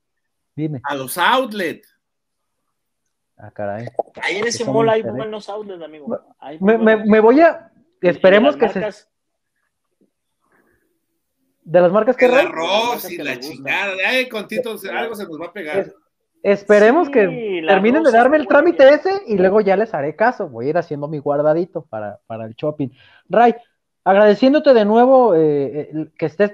[0.54, 0.80] Dime.
[0.84, 1.97] A los outlets.
[3.38, 3.86] Ah, caray.
[4.22, 6.20] Ahí en ese mall hay buenos outlets, amigo.
[6.60, 7.70] Me, me, me, voy a.
[8.00, 8.80] Esperemos que se
[11.68, 13.92] de las marcas que El arroz y la chingada.
[14.06, 15.92] Ay, con Tito, algo se nos va a pegar.
[16.42, 20.48] esperemos que terminen de darme el trámite ese y luego ya les haré caso.
[20.48, 22.88] Voy a ir haciendo mi guardadito para, para el shopping.
[23.28, 23.54] Ray,
[24.02, 26.52] agradeciéndote de nuevo eh, eh, que estés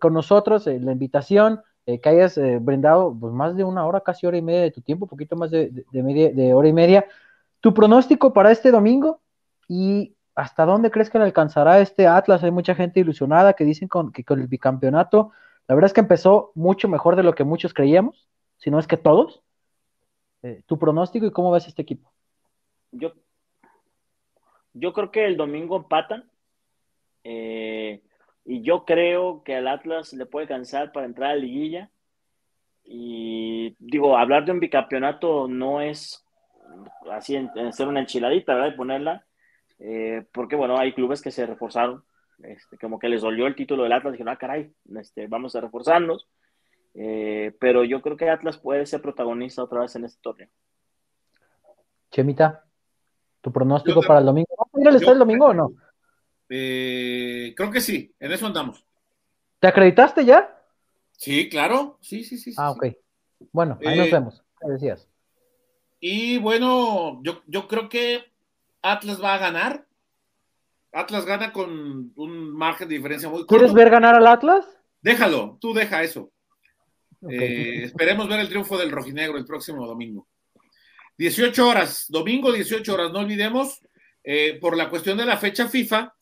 [0.00, 4.36] con nosotros, eh, la invitación, que hayas brindado pues, más de una hora, casi hora
[4.36, 7.06] y media de tu tiempo, poquito más de, media, de hora y media.
[7.60, 9.20] Tu pronóstico para este domingo
[9.68, 12.42] y ¿hasta dónde crees que le alcanzará este Atlas?
[12.42, 15.32] Hay mucha gente ilusionada que dicen que con el bicampeonato,
[15.68, 18.28] la verdad es que empezó mucho mejor de lo que muchos creíamos,
[18.58, 19.42] si no es que todos.
[20.42, 22.12] Eh, ¿Tu pronóstico y cómo ves este equipo?
[22.90, 23.12] Yo,
[24.74, 26.28] yo creo que el domingo empatan.
[27.24, 28.02] Eh,
[28.44, 31.90] y yo creo que al Atlas le puede alcanzar para entrar a la liguilla.
[32.84, 36.24] Y digo, hablar de un bicampeonato no es
[37.10, 38.72] así en, ser una enchiladita, ¿verdad?
[38.72, 39.24] Y ponerla
[39.84, 42.04] eh, porque bueno, hay clubes que se reforzaron,
[42.44, 45.60] este, como que les dolió el título del Atlas, dijeron, ah, caray, este, vamos a
[45.60, 46.28] reforzarnos,
[46.94, 50.48] eh, pero yo creo que Atlas puede ser protagonista otra vez en este torneo.
[52.12, 52.64] Chemita,
[53.40, 54.54] ¿tu pronóstico para el domingo?
[54.56, 55.72] ¿Vamos a ir el domingo o no?
[56.54, 58.84] Eh, creo que sí, en eso andamos.
[59.58, 60.54] ¿Te acreditaste ya?
[61.12, 62.52] Sí, claro, sí, sí, sí.
[62.58, 62.88] Ah, ok.
[63.52, 64.44] Bueno, ahí nos vemos.
[64.60, 65.08] ¿Qué decías?
[65.98, 68.24] Y bueno, yo, yo creo que
[68.82, 69.86] Atlas va a ganar.
[70.92, 73.54] Atlas gana con un margen de diferencia muy corto.
[73.54, 74.66] ¿Quieres ver ganar al Atlas?
[75.00, 76.32] Déjalo, tú deja eso.
[77.30, 80.28] Eh, esperemos ver el triunfo del rojinegro el próximo domingo.
[81.16, 83.80] 18 horas, domingo 18 horas, no olvidemos,
[84.22, 86.14] eh, por la cuestión de la fecha FIFA,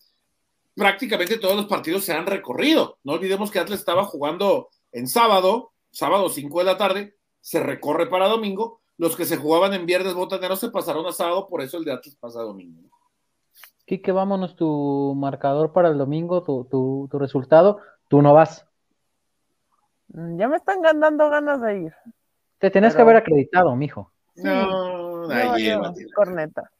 [0.80, 2.96] prácticamente todos los partidos se han recorrido.
[3.04, 8.08] No olvidemos que Atlas estaba jugando en sábado, sábado 5 de la tarde, se recorre
[8.08, 11.76] para domingo, los que se jugaban en viernes botaneros se pasaron a sábado, por eso
[11.76, 12.80] el de Atlas pasa a domingo.
[13.84, 17.80] Quique, vámonos tu marcador para el domingo, tu, resultado.
[18.08, 18.66] Tú no vas.
[20.08, 21.94] Mm, ya me están dando ganas de ir.
[22.58, 24.12] Te tenés que haber acreditado, mijo.
[24.36, 25.70] No, ahí
[26.14, 26.70] corneta.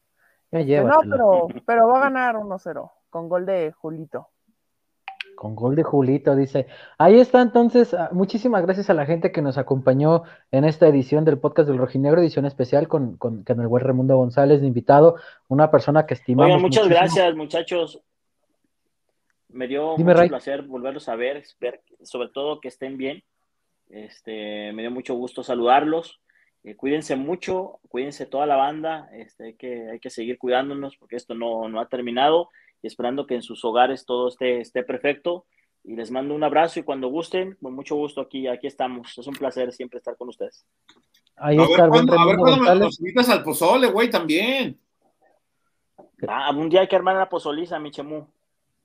[0.52, 4.28] Ya no, pero, pero va a ganar 1-0 con gol de Julito
[5.40, 6.66] con gol de Julito, dice.
[6.98, 11.24] Ahí está entonces, ah, muchísimas gracias a la gente que nos acompañó en esta edición
[11.24, 15.16] del podcast del Rojinegro, edición especial con, con, el buen Raimundo González de invitado,
[15.48, 16.60] una persona que estimamos.
[16.60, 18.02] muchas gracias muchachos.
[19.48, 21.42] Me dio mucho placer volverlos a ver,
[22.02, 23.22] sobre todo que estén bien.
[23.88, 26.20] Este, me dio mucho gusto saludarlos.
[26.64, 31.16] Eh, cuídense mucho, cuídense toda la banda, este, hay, que, hay que seguir cuidándonos porque
[31.16, 32.50] esto no, no ha terminado
[32.82, 35.46] y esperando que en sus hogares todo esté, esté perfecto.
[35.82, 39.16] Y les mando un abrazo y cuando gusten, con mucho gusto aquí, aquí estamos.
[39.16, 40.66] Es un placer siempre estar con ustedes.
[41.36, 44.78] Ahí a está ver, a ver cuándo nos invitas al pozole, güey, también.
[46.28, 48.26] Ah, un día hay que armar la pozoliza, mi chemú.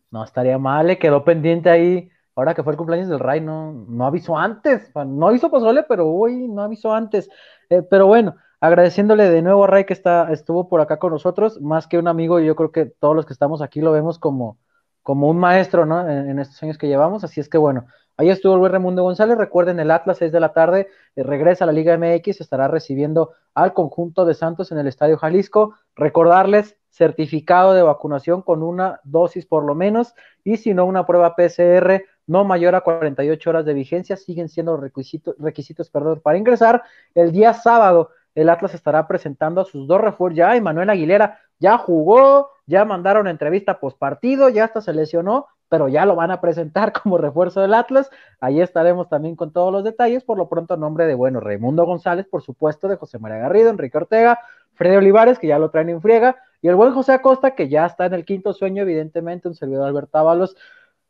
[0.10, 3.72] No estaría mal, le quedó pendiente ahí ahora que fue el cumpleaños del Ray, no,
[3.72, 7.30] no avisó antes, no avisó pozole, pero hoy no avisó antes.
[7.70, 11.62] Eh, pero bueno, agradeciéndole de nuevo a Ray que está, estuvo por acá con nosotros,
[11.62, 14.58] más que un amigo, yo creo que todos los que estamos aquí lo vemos como,
[15.04, 16.10] como un maestro, ¿no?
[16.10, 17.86] En, estos años que llevamos, así es que bueno,
[18.18, 21.68] ahí estuvo buen Raimundo González, recuerden el Atlas 6 de la tarde, eh, regresa a
[21.68, 27.74] la Liga MX, estará recibiendo al conjunto de Santos en el Estadio Jalisco, recordarles certificado
[27.74, 30.14] de vacunación con una dosis por lo menos
[30.46, 34.78] y si no una prueba PCR no mayor a 48 horas de vigencia, siguen siendo
[34.78, 36.84] requisitos, requisitos perdón, para ingresar.
[37.14, 40.38] El día sábado el Atlas estará presentando a sus dos refuerzos.
[40.38, 45.88] Ya Emanuel Aguilera ya jugó, ya mandaron entrevista post partido, ya hasta se lesionó, pero
[45.88, 48.10] ya lo van a presentar como refuerzo del Atlas.
[48.40, 50.24] Ahí estaremos también con todos los detalles.
[50.24, 53.98] Por lo pronto, nombre de, bueno, Raimundo González, por supuesto, de José María Garrido, Enrique
[53.98, 54.40] Ortega,
[54.74, 57.86] Freddy Olivares, que ya lo traen en friega, y el buen José Acosta, que ya
[57.86, 60.56] está en el quinto sueño, evidentemente, un servidor Alberto Ábalos.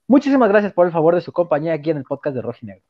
[0.08, 2.84] Muchísimas gracias por el favor de su compañía aquí en el podcast de Rojinegro.